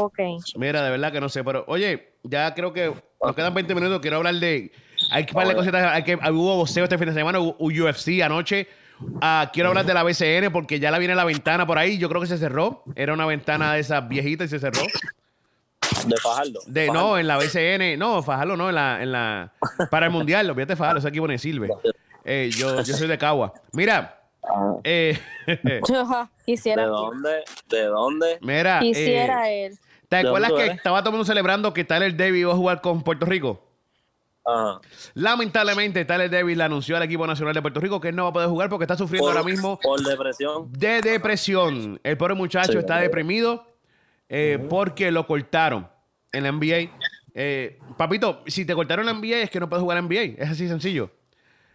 ok 0.00 0.18
Mira, 0.56 0.82
de 0.82 0.90
verdad 0.90 1.12
que 1.12 1.20
no 1.20 1.28
sé, 1.28 1.44
pero 1.44 1.64
oye, 1.68 2.14
ya 2.24 2.52
creo 2.54 2.72
que 2.72 2.92
nos 3.22 3.34
quedan 3.36 3.54
20 3.54 3.72
minutos. 3.74 4.00
Quiero 4.00 4.16
hablar 4.16 4.34
de. 4.34 4.72
Hay 5.10 5.24
que 5.26 5.38
de 5.38 5.54
cositas. 5.54 5.92
Hay 5.92 6.02
que, 6.04 6.14
hubo 6.16 6.56
boxeo 6.56 6.84
este 6.84 6.98
fin 6.98 7.08
de 7.08 7.14
semana, 7.14 7.38
hubo 7.40 7.56
UFC 7.58 8.22
anoche. 8.22 8.68
Ah, 9.20 9.50
quiero 9.52 9.70
hablar 9.70 9.84
de 9.84 9.94
la 9.94 10.02
BCN 10.04 10.52
porque 10.52 10.78
ya 10.78 10.90
la 10.90 10.98
viene 10.98 11.14
la 11.14 11.24
ventana 11.24 11.66
por 11.66 11.78
ahí. 11.78 11.98
Yo 11.98 12.08
creo 12.08 12.20
que 12.20 12.26
se 12.28 12.38
cerró. 12.38 12.84
Era 12.94 13.12
una 13.12 13.26
ventana 13.26 13.74
de 13.74 13.80
esas 13.80 14.08
viejitas 14.08 14.46
y 14.46 14.50
se 14.50 14.58
cerró. 14.60 14.82
De 16.06 16.16
Fajardo. 16.16 16.60
De, 16.66 16.86
no, 16.88 17.18
en 17.18 17.26
la 17.26 17.36
BCN. 17.36 17.98
No, 17.98 18.22
Fajardo 18.22 18.56
no, 18.56 18.68
en 18.68 18.74
la, 18.74 19.02
en 19.02 19.12
la. 19.12 19.52
Para 19.90 20.06
el 20.06 20.12
mundial, 20.12 20.48
olvídate 20.48 20.76
Fajardo, 20.76 20.98
ese 21.00 21.08
equipo 21.08 21.26
no 21.26 21.36
sirve. 21.38 21.68
Eh, 22.24 22.50
yo, 22.52 22.80
yo 22.82 22.94
soy 22.94 23.08
de 23.08 23.18
Cagua. 23.18 23.52
Mira, 23.72 24.22
Ah, 24.44 24.74
eh, 24.82 25.18
Ajá, 25.94 26.30
¿De 26.38 26.44
quisiera 26.44 26.86
dónde? 26.86 27.44
¿De 27.68 27.84
dónde? 27.84 28.38
mira. 28.40 28.78
eh, 28.78 28.82
quisiera 28.82 29.48
él 29.48 29.78
¿Te 30.08 30.16
¿De 30.16 30.28
acuerdas 30.28 30.50
dónde 30.50 30.64
que 30.66 30.70
estaba 30.72 31.00
todo 31.00 31.10
el 31.10 31.12
mundo 31.12 31.24
celebrando 31.24 31.72
que 31.72 31.84
Tyler 31.84 32.16
Davis 32.16 32.40
iba 32.40 32.52
a 32.52 32.56
jugar 32.56 32.80
con 32.80 33.02
Puerto 33.02 33.24
Rico? 33.24 33.60
Ajá. 34.44 34.80
Lamentablemente, 35.14 36.04
Tyler 36.04 36.30
Davis 36.30 36.56
le 36.56 36.64
anunció 36.64 36.96
al 36.96 37.02
equipo 37.04 37.26
nacional 37.26 37.54
de 37.54 37.62
Puerto 37.62 37.80
Rico 37.80 38.00
que 38.00 38.08
él 38.08 38.16
no 38.16 38.24
va 38.24 38.30
a 38.30 38.32
poder 38.32 38.48
jugar 38.48 38.68
porque 38.68 38.84
está 38.84 38.96
sufriendo 38.96 39.28
Por, 39.28 39.36
ahora 39.36 39.48
mismo 39.48 39.78
por 39.78 40.02
depresión. 40.02 40.72
de 40.72 41.00
depresión. 41.00 42.00
El 42.02 42.16
pobre 42.16 42.34
muchacho 42.34 42.72
Sí, 42.72 42.78
está 42.78 42.98
deprimido 42.98 43.66
eh, 44.28 44.64
porque 44.68 45.10
lo 45.10 45.26
cortaron 45.26 45.88
en 46.32 46.42
la 46.42 46.52
NBA. 46.52 46.90
Eh, 47.34 47.78
papito, 47.96 48.42
si 48.46 48.64
te 48.64 48.74
cortaron 48.74 49.06
la 49.06 49.12
NBA 49.14 49.38
es 49.42 49.50
que 49.50 49.60
no 49.60 49.68
puedes 49.68 49.82
jugar 49.82 49.98
en 49.98 50.06
NBA. 50.06 50.42
Es 50.42 50.50
así 50.50 50.68
sencillo. 50.68 51.10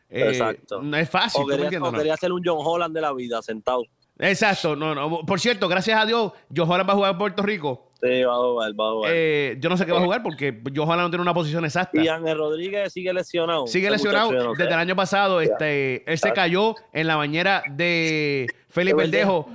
Eh, 0.09 0.30
Exacto. 0.30 0.82
No 0.82 0.97
es 0.97 1.09
fácil, 1.09 1.41
O 1.41 1.45
¿tú 1.45 1.51
me 1.51 1.70
quería, 1.97 2.13
o 2.13 2.18
ser 2.18 2.32
un 2.32 2.41
John 2.43 2.59
Holland 2.59 2.93
de 2.95 3.01
la 3.01 3.13
vida, 3.13 3.41
sentado. 3.41 3.84
Exacto. 4.20 4.76
No, 4.76 4.95
no. 4.95 5.26
Por 5.26 5.39
cierto, 5.39 5.68
gracias 5.68 6.01
a 6.01 6.05
Dios, 6.05 6.32
Joe 6.55 6.65
Holland 6.68 6.89
va 6.89 6.93
a 6.93 6.95
jugar 6.95 7.11
en 7.11 7.18
Puerto 7.18 7.43
Rico. 7.43 7.87
Sí, 8.00 8.24
va 8.24 8.34
a 8.34 8.38
jugar, 8.38 8.72
va 8.80 8.88
a 8.89 8.91
jugar. 8.91 9.12
Eh, 9.16 9.58
yo 9.60 9.70
no 9.70 9.78
sé 9.78 9.86
qué 9.86 9.91
va 9.91 9.98
a 9.98 10.04
jugar 10.04 10.22
porque 10.22 10.62
Joe 10.76 10.86
Holland 10.86 11.02
no 11.02 11.10
tiene 11.10 11.22
una 11.24 11.34
posición 11.34 11.66
exacta. 11.66 12.00
y 12.00 12.08
Ángel 12.08 12.38
Rodríguez 12.38 12.93
sigue 12.93 13.12
lesionado. 13.12 13.66
Sigue 13.66 13.89
lesionado 13.89 14.28
muchacho, 14.28 14.43
yo 14.43 14.50
no 14.50 14.56
sé. 14.56 14.62
desde 14.64 14.74
el 14.76 14.80
año 14.80 14.95
pasado. 14.95 15.41
Este, 15.41 16.04
él 16.12 16.18
se 16.20 16.32
cayó 16.32 16.76
en 16.93 17.08
la 17.08 17.16
bañera 17.16 17.64
de 17.72 18.45
Felipe 18.70 19.08
De 19.08 19.10
Verdejo 19.10 19.50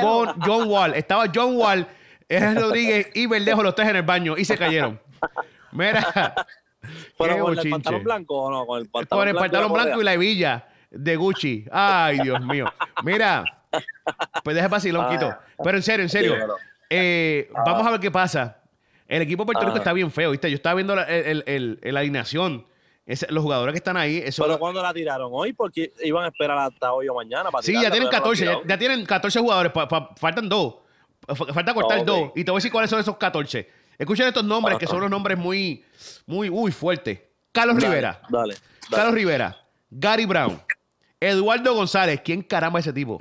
con 0.00 0.40
John 0.40 0.68
Wall. 0.68 0.94
Estaba 0.94 1.24
John 1.34 1.56
Wall, 1.56 1.86
Ángel 2.30 2.56
Rodríguez 2.62 3.10
y 3.14 3.26
Verdejo 3.26 3.62
los 3.62 3.74
tres 3.74 3.88
en 3.88 3.96
el 3.96 4.02
baño 4.02 4.36
y 4.38 4.44
se 4.44 4.56
cayeron. 4.56 5.00
Mira, 5.72 6.34
Pero 7.18 7.38
con 7.40 7.58
el 7.58 7.68
pantalón 7.70 8.04
blanco 8.04 8.36
o 8.44 8.50
no, 8.50 8.64
con 8.64 8.80
el 8.80 8.88
pantalón 8.88 9.20
Con 9.20 9.28
el 9.28 9.34
pantalón 9.34 9.70
y 9.70 9.74
la 9.76 9.82
blanco 9.82 10.00
y 10.00 10.04
la 10.04 10.14
hebilla 10.14 10.68
de 10.90 11.16
Gucci. 11.16 11.64
Ay, 11.72 12.20
Dios 12.20 12.40
mío. 12.42 12.72
Mira, 13.02 13.44
pues 14.44 14.54
deja 14.56 14.68
vacilón, 14.68 15.04
Ah. 15.06 15.10
Quito. 15.10 15.34
Pero 15.64 15.76
en 15.76 15.82
serio, 15.82 16.02
en 16.04 16.08
serio. 16.08 16.30
Sí, 16.34 16.36
pero- 16.40 16.54
eh, 16.90 17.50
Vamos 17.66 17.86
a 17.86 17.90
ver 17.92 18.00
qué 18.00 18.10
pasa. 18.10 18.62
El 19.06 19.22
equipo 19.22 19.42
de 19.42 19.46
Puerto 19.46 19.62
Rico 19.64 19.76
Ah. 19.76 19.78
está 19.78 19.92
bien 19.92 20.10
feo, 20.10 20.30
¿viste? 20.32 20.50
Yo 20.50 20.56
estaba 20.56 20.74
viendo 20.74 20.94
la, 20.94 21.04
el, 21.04 21.42
el- 21.46 21.78
el- 21.82 21.94
la 21.94 22.00
alineación. 22.00 22.66
Los 23.30 23.42
jugadores 23.42 23.72
que 23.72 23.78
están 23.78 23.96
ahí, 23.96 24.18
eso 24.18 24.42
Pero 24.42 24.58
cuando 24.58 24.82
la 24.82 24.92
tiraron 24.92 25.30
hoy, 25.32 25.54
porque 25.54 25.92
iban 26.04 26.26
a 26.26 26.28
esperar 26.28 26.58
hasta 26.58 26.92
hoy 26.92 27.08
o 27.08 27.14
mañana 27.14 27.50
para 27.50 27.62
Sí, 27.62 27.68
tirarla, 27.72 27.88
ya 27.88 27.92
tienen 27.92 28.08
pero 28.10 28.20
no 28.20 28.32
la 28.34 28.36
14, 28.36 28.68
ya, 28.68 28.78
tienen 28.78 29.06
14 29.06 29.40
jugadores, 29.40 29.72
pa- 29.72 29.88
pa- 29.88 30.14
faltan 30.14 30.46
dos. 30.46 30.74
Fa- 31.26 31.46
Falta 31.54 31.72
cortar 31.72 32.04
dos. 32.04 32.32
Y 32.36 32.44
te 32.44 32.50
voy 32.50 32.58
a 32.58 32.60
decir 32.60 32.70
cuáles 32.70 32.90
son 32.90 33.00
esos 33.00 33.16
14. 33.16 33.66
Escuchen 33.96 34.28
estos 34.28 34.44
nombres, 34.44 34.76
que 34.78 34.86
son 34.86 34.98
unos 34.98 35.10
nombres 35.10 35.38
muy, 35.38 35.82
muy, 36.26 36.50
muy 36.50 36.70
fuertes. 36.70 37.18
Carlos 37.50 37.76
Dale, 37.76 37.88
Rivera, 37.88 38.20
Dale. 38.28 38.54
dale. 38.54 38.56
Carlos 38.90 39.14
Rivera, 39.14 39.56
Gary 39.90 40.26
Brown, 40.26 40.60
Eduardo 41.18 41.74
González, 41.74 42.20
¿quién 42.22 42.42
caramba 42.42 42.78
es 42.78 42.86
ese 42.86 42.92
tipo? 42.92 43.16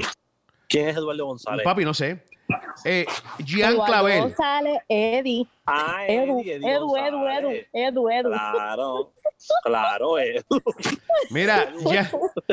¿Quién 0.68 0.90
es 0.90 0.98
Eduardo 0.98 1.26
González? 1.28 1.64
Papi, 1.64 1.86
no 1.86 1.94
sé. 1.94 2.26
Eh, 2.86 3.06
Gian 3.40 3.74
Eduardo 3.74 3.86
Clavel. 3.86 4.22
González, 4.22 4.80
Eddie. 4.88 5.48
Ah, 5.66 6.06
Edu, 6.08 6.40
Eddie, 6.40 6.56
Edu, 6.56 6.66
Eddie 6.66 6.72
Edu, 6.72 6.98
Edu, 6.98 7.18
González. 7.18 7.68
Edu, 7.74 8.10
Edu. 8.10 8.30
Claro, 8.30 9.14
claro, 9.64 10.20
Edu. 10.20 10.44
Mira, 11.30 11.74
Gian, 11.90 12.10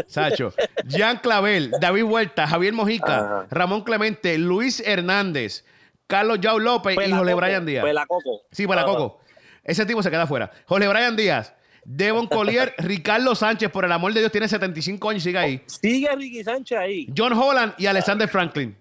Sacho, 0.06 0.52
Gian 0.88 1.18
Clavel, 1.18 1.70
David 1.80 2.02
Huerta, 2.02 2.46
Javier 2.46 2.72
Mojica, 2.72 3.18
Ajá. 3.18 3.46
Ramón 3.50 3.82
Clemente, 3.82 4.36
Luis 4.38 4.80
Hernández, 4.80 5.64
Carlos 6.06 6.40
Yao 6.40 6.58
López 6.58 6.94
y 6.94 6.96
Pelacoco, 6.96 7.36
Brian 7.36 7.66
Díaz. 7.66 7.84
Pelacoco. 7.84 8.42
Sí, 8.50 8.66
para 8.66 8.84
Coco. 8.84 9.20
Ese 9.62 9.86
tipo 9.86 10.02
se 10.02 10.10
queda 10.10 10.26
fuera. 10.26 10.50
Jorge 10.66 10.88
Brian 10.88 11.16
Díaz, 11.16 11.54
Devon 11.84 12.26
Collier, 12.26 12.74
Ricardo 12.78 13.34
Sánchez, 13.34 13.70
por 13.70 13.84
el 13.84 13.92
amor 13.92 14.12
de 14.12 14.20
Dios, 14.20 14.32
tiene 14.32 14.48
75 14.48 15.10
años 15.10 15.22
y 15.22 15.24
sigue 15.24 15.38
ahí. 15.38 15.62
Sigue 15.66 16.08
Ricky 16.16 16.42
Sánchez 16.44 16.78
ahí. 16.78 17.12
John 17.16 17.32
Holland 17.32 17.74
y 17.78 17.86
Alexander 17.86 18.28
Franklin. 18.28 18.76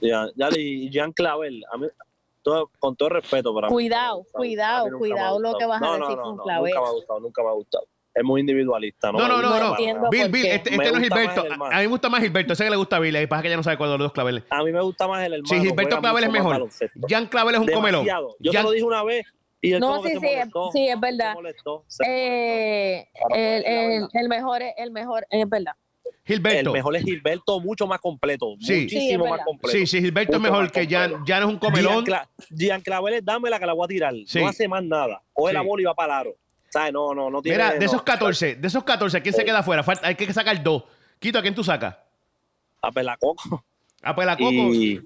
Ya, 0.00 0.26
ya, 0.36 0.48
y 0.56 0.90
Jean 0.90 1.12
Clavel. 1.12 1.64
A 1.72 1.76
mí, 1.76 1.86
todo- 2.42 2.70
con 2.78 2.96
todo 2.96 3.08
respeto 3.10 3.54
para 3.54 3.68
mí. 3.68 3.72
Cuidado, 3.72 4.20
mí 4.20 4.26
cuidado, 4.32 4.88
cuidado 4.98 5.40
lo 5.40 5.58
que 5.58 5.66
vas 5.66 5.82
a 5.82 5.92
decir 5.92 6.16
no, 6.16 6.22
con 6.22 6.36
no, 6.36 6.42
Clavel. 6.44 6.72
Nunca 6.74 6.80
me 6.80 6.86
ha 6.88 6.92
gustado, 6.92 7.20
nunca 7.20 7.42
me 7.42 7.48
ha 7.48 7.52
gustado. 7.52 7.84
Es 8.14 8.24
muy 8.24 8.40
individualista. 8.40 9.12
No, 9.12 9.18
no, 9.28 9.40
no, 9.40 9.48
No 9.60 9.76
Bill, 10.10 10.28
Bill, 10.28 10.46
este, 10.46 10.70
este 10.74 10.76
no 10.76 10.82
es 10.82 10.98
Gilberto. 11.04 11.42
A 11.42 11.68
mí 11.68 11.82
me 11.82 11.86
gusta 11.86 12.08
más 12.08 12.20
Gilberto. 12.20 12.54
Sé 12.56 12.64
que 12.64 12.70
le 12.70 12.76
gusta 12.76 12.96
a 12.96 12.98
Bill. 12.98 13.14
y 13.16 13.26
pasa 13.28 13.42
que 13.42 13.50
ya 13.50 13.56
no 13.56 13.62
sabe 13.62 13.76
cuál 13.76 13.90
de 13.90 13.98
los 13.98 14.06
dos 14.06 14.12
claveles. 14.12 14.42
A 14.50 14.64
mí 14.64 14.72
me 14.72 14.80
gusta 14.80 15.06
más 15.06 15.24
el 15.24 15.34
hermano. 15.34 15.46
Sí, 15.48 15.60
Gilberto 15.60 16.00
Clavel 16.00 16.24
es 16.24 16.30
mejor. 16.32 16.68
Jan 17.08 17.26
Clavel 17.26 17.54
es 17.54 17.60
un 17.60 17.68
comelón. 17.68 18.04
Yo 18.06 18.52
Jan- 18.52 18.52
te 18.52 18.62
lo 18.62 18.70
dije 18.72 18.84
una 18.84 19.04
vez 19.04 19.24
y 19.60 19.72
No, 19.78 20.02
que 20.02 20.08
sí, 20.10 20.18
sí, 20.20 20.26
es- 20.26 20.32
molestó. 20.36 20.70
sí, 20.72 20.88
es 20.88 21.00
verdad. 21.00 21.34
Molestó. 21.34 21.84
Eh, 22.06 23.06
el, 23.34 23.64
el, 23.66 24.08
el 24.12 24.28
mejor, 24.28 24.62
es- 24.62 24.74
el 24.78 24.90
mejor, 24.90 25.26
es 25.30 25.48
verdad. 25.48 25.74
Gilberto. 26.24 26.70
El 26.70 26.74
mejor 26.74 26.96
es 26.96 27.04
Gilberto, 27.04 27.60
mucho 27.60 27.86
más 27.86 28.00
completo. 28.00 28.54
Sí. 28.60 28.82
Muchísimo 28.82 29.26
más 29.26 29.40
completo. 29.44 29.76
Sí, 29.78 29.86
sí, 29.86 30.00
Gilberto 30.00 30.32
es 30.34 30.40
Mucho 30.40 30.52
mejor 30.52 30.70
que 30.72 30.86
Jan. 30.86 31.24
Jan 31.26 31.42
es 31.42 31.48
un 31.48 31.58
comelón. 31.58 32.04
Gian, 32.04 32.28
Gian 32.56 32.80
Clavel 32.80 33.14
es 33.14 33.24
dame 33.24 33.50
la 33.50 33.58
que 33.58 33.66
la 33.66 33.72
voy 33.72 33.84
a 33.84 33.88
tirar. 33.88 34.14
Sí. 34.26 34.40
No 34.40 34.48
hace 34.48 34.68
más 34.68 34.82
nada. 34.84 35.22
Coge 35.32 35.52
la 35.52 35.62
bola 35.62 35.82
y 35.82 35.84
va 35.84 35.94
para 35.94 36.18
aro. 36.18 36.36
¿Sabes? 36.70 36.92
No, 36.92 37.14
no, 37.14 37.30
no 37.30 37.40
tiene. 37.40 37.56
Mira, 37.58 37.72
de 37.72 37.78
no. 37.80 37.86
esos 37.86 38.02
14, 38.02 38.56
de 38.56 38.68
esos 38.68 38.84
14, 38.84 39.22
¿quién 39.22 39.34
se 39.34 39.44
queda 39.44 39.60
afuera? 39.60 39.82
Falta- 39.82 40.06
hay 40.06 40.14
que 40.14 40.30
sacar 40.32 40.62
dos. 40.62 40.84
Quito, 41.18 41.38
¿a 41.38 41.42
quién 41.42 41.54
tú 41.54 41.64
sacas? 41.64 41.96
A 42.82 42.92
Pelacoco. 42.92 43.64
A 44.02 44.14
Pelacoco. 44.14 44.50
Y, 44.50 45.00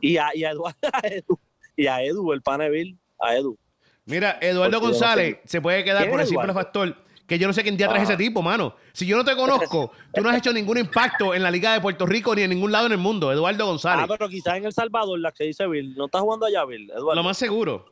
y, 0.00 0.16
a, 0.16 0.28
y 0.34 0.44
a 0.44 0.50
Eduardo. 0.50 0.78
a 0.92 1.06
Edu. 1.06 1.38
Y 1.76 1.86
a 1.86 2.02
Edu, 2.02 2.32
el 2.32 2.42
Bill. 2.70 2.98
A 3.18 3.36
Edu. 3.36 3.58
Mira, 4.04 4.38
Eduardo 4.40 4.70
Porque 4.70 4.72
yo 4.72 4.80
no 4.80 4.98
González 4.98 5.38
se 5.44 5.60
puede 5.60 5.84
quedar 5.84 6.02
¿Quién 6.02 6.10
por 6.10 6.20
el 6.20 6.26
simple 6.26 6.52
factor 6.52 6.96
que 7.30 7.38
yo 7.38 7.46
no 7.46 7.52
sé 7.52 7.62
quién 7.62 7.76
día 7.76 7.86
trae 7.86 8.02
Ajá. 8.02 8.12
ese 8.12 8.16
tipo, 8.16 8.42
mano. 8.42 8.74
Si 8.92 9.06
yo 9.06 9.16
no 9.16 9.24
te 9.24 9.36
conozco, 9.36 9.92
tú 10.12 10.20
no 10.20 10.30
has 10.30 10.36
hecho 10.38 10.52
ningún 10.52 10.78
impacto 10.78 11.32
en 11.32 11.44
la 11.44 11.50
Liga 11.52 11.72
de 11.74 11.80
Puerto 11.80 12.04
Rico 12.04 12.34
ni 12.34 12.42
en 12.42 12.50
ningún 12.50 12.72
lado 12.72 12.86
en 12.86 12.92
el 12.92 12.98
mundo. 12.98 13.30
Eduardo 13.30 13.66
González. 13.66 14.04
Ah, 14.04 14.08
pero 14.08 14.28
quizás 14.28 14.56
en 14.56 14.64
El 14.64 14.72
Salvador, 14.72 15.16
la 15.20 15.30
que 15.30 15.44
dice 15.44 15.64
Bill. 15.68 15.94
No 15.96 16.06
está 16.06 16.18
jugando 16.18 16.46
allá, 16.46 16.64
Bill. 16.64 16.90
Eduardo. 16.90 17.14
Lo 17.14 17.22
más 17.22 17.36
seguro. 17.38 17.86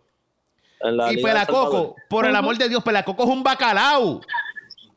La 0.80 1.12
Y 1.12 1.16
de 1.16 1.22
Pelacoco, 1.22 1.94
por 2.10 2.26
el 2.26 2.34
amor 2.34 2.58
de 2.58 2.68
Dios, 2.68 2.82
Pelacoco 2.82 3.22
es 3.22 3.28
un 3.28 3.44
bacalao. 3.44 4.20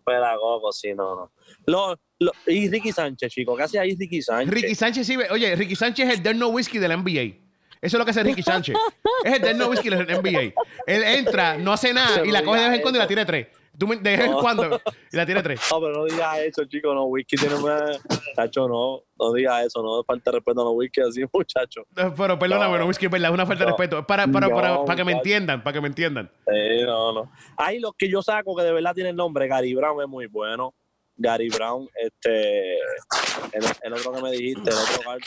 Pelacoco, 0.03 0.71
sí, 0.71 0.93
no, 0.95 1.15
no. 1.15 1.31
Lo, 1.67 1.99
lo- 2.17 2.31
y 2.47 2.67
Ricky 2.67 2.91
Sánchez, 2.91 3.31
chico. 3.31 3.55
¿Qué 3.55 3.61
hace 3.61 3.77
ahí 3.79 3.95
Ricky 3.95 4.23
Sánchez? 4.23 4.51
Ricky 4.51 4.73
Sánchez 4.73 5.05
sí, 5.05 5.17
oye, 5.29 5.55
Ricky 5.55 5.75
Sánchez 5.75 6.07
es 6.09 6.13
el 6.15 6.23
Derno 6.23 6.47
Whisky 6.47 6.79
del 6.79 6.97
NBA. 6.97 7.37
Eso 7.79 7.97
es 7.97 7.99
lo 7.99 8.05
que 8.05 8.11
hace 8.11 8.23
Ricky 8.23 8.41
Sánchez. 8.41 8.75
es 9.23 9.33
el 9.33 9.41
Derno 9.41 9.67
Whisky 9.67 9.89
del 9.89 10.07
NBA. 10.07 10.53
Él 10.87 11.03
entra, 11.03 11.57
no 11.57 11.71
hace 11.73 11.93
nada 11.93 12.25
y 12.25 12.31
la 12.31 12.43
coge 12.43 12.59
de 12.61 12.65
vez 12.69 12.75
en 12.77 12.81
cuando 12.81 12.97
y 12.97 13.01
la 13.01 13.07
tira 13.07 13.25
tres. 13.25 13.47
Tú 13.77 13.87
me- 13.87 13.95
de 13.95 14.11
vez 14.11 14.19
en 14.21 14.31
No. 14.31 14.39
cuando 14.39 14.81
y 15.11 15.15
la 15.17 15.25
tira 15.25 15.41
tres. 15.41 15.59
No, 15.71 15.79
pero 15.81 15.93
no 15.95 16.05
digas 16.05 16.39
eso, 16.39 16.65
chico. 16.65 16.93
No, 16.93 17.05
Whisky 17.05 17.35
tiene 17.37 17.55
una. 17.55 17.91
Chacho, 18.35 18.67
no. 18.67 19.01
No 19.17 19.33
digas 19.33 19.65
eso. 19.65 19.81
No 19.81 20.03
falta 20.03 20.29
de 20.31 20.37
respeto 20.37 20.61
a 20.61 20.63
los 20.65 20.73
Whisky 20.75 21.01
así, 21.01 21.21
muchacho. 21.33 21.81
Eh, 21.95 22.11
Pero 22.15 22.37
perdóname, 22.37 22.73
No. 22.73 22.79
no, 22.79 22.85
Whisky, 22.87 23.05
es 23.05 23.11
verdad, 23.11 23.29
es 23.29 23.33
una 23.33 23.45
falta 23.45 23.63
de 23.63 23.71
No. 23.71 23.77
respeto. 23.77 23.99
Es 23.99 24.05
para, 24.05 24.27
para, 24.27 24.49
para, 24.49 24.67
No, 24.69 24.85
para 24.85 24.95
que 24.97 25.03
me 25.03 25.13
entiendan, 25.13 25.63
para 25.63 25.73
que 25.73 25.81
me 25.81 25.87
entiendan. 25.87 26.29
Sí, 26.47 26.83
no, 26.85 27.13
no. 27.13 27.31
Hay 27.57 27.79
los 27.79 27.93
que 27.97 28.09
yo 28.09 28.21
saco 28.21 28.55
que 28.55 28.63
de 28.63 28.71
verdad 28.73 28.93
tienen 28.93 29.15
nombre. 29.15 29.47
Gary 29.47 29.73
Brown 29.73 30.01
es 30.01 30.07
muy 30.07 30.27
bueno. 30.27 30.73
Gary 31.17 31.49
Brown, 31.49 31.87
este. 31.95 32.73
El, 32.75 33.63
el 33.83 33.93
otro 33.93 34.11
que 34.13 34.21
me 34.21 34.31
dijiste, 34.31 34.69
el 34.69 34.75
otro. 34.75 35.17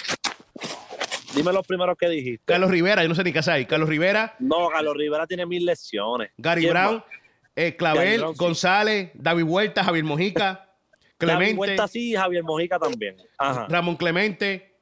Dime 1.35 1.53
los 1.53 1.67
primeros 1.67 1.97
que 1.99 2.09
dijiste. 2.09 2.45
Carlos 2.45 2.71
Rivera, 2.71 3.03
yo 3.03 3.09
no 3.09 3.15
sé 3.15 3.25
ni 3.25 3.33
qué 3.33 3.41
ahí. 3.51 3.67
Carlos 3.67 3.89
Rivera, 3.89 4.37
No, 4.39 4.69
Carlos 4.69 4.95
Rivera 4.97 5.27
tiene 5.27 5.45
mil 5.47 5.65
lesiones. 5.67 6.31
Gary 6.37 6.61
¿Quién 6.63 6.73
Brown, 6.73 6.95
más? 6.97 7.05
Eh, 7.57 7.77
Clavel, 7.77 8.21
sí. 8.21 8.27
González, 8.37 9.11
David 9.15 9.45
Huerta, 9.45 9.85
Javier 9.85 10.05
Mojica, 10.05 10.43
David 10.43 10.67
Clemente, 11.19 11.55
Huerta 11.61 11.89
sí 11.89 12.15
Javier 12.15 12.43
Mojica 12.45 12.79
también. 12.79 13.17
Ajá. 13.39 13.67
Ramón 13.69 13.97
Clemente. 13.97 14.73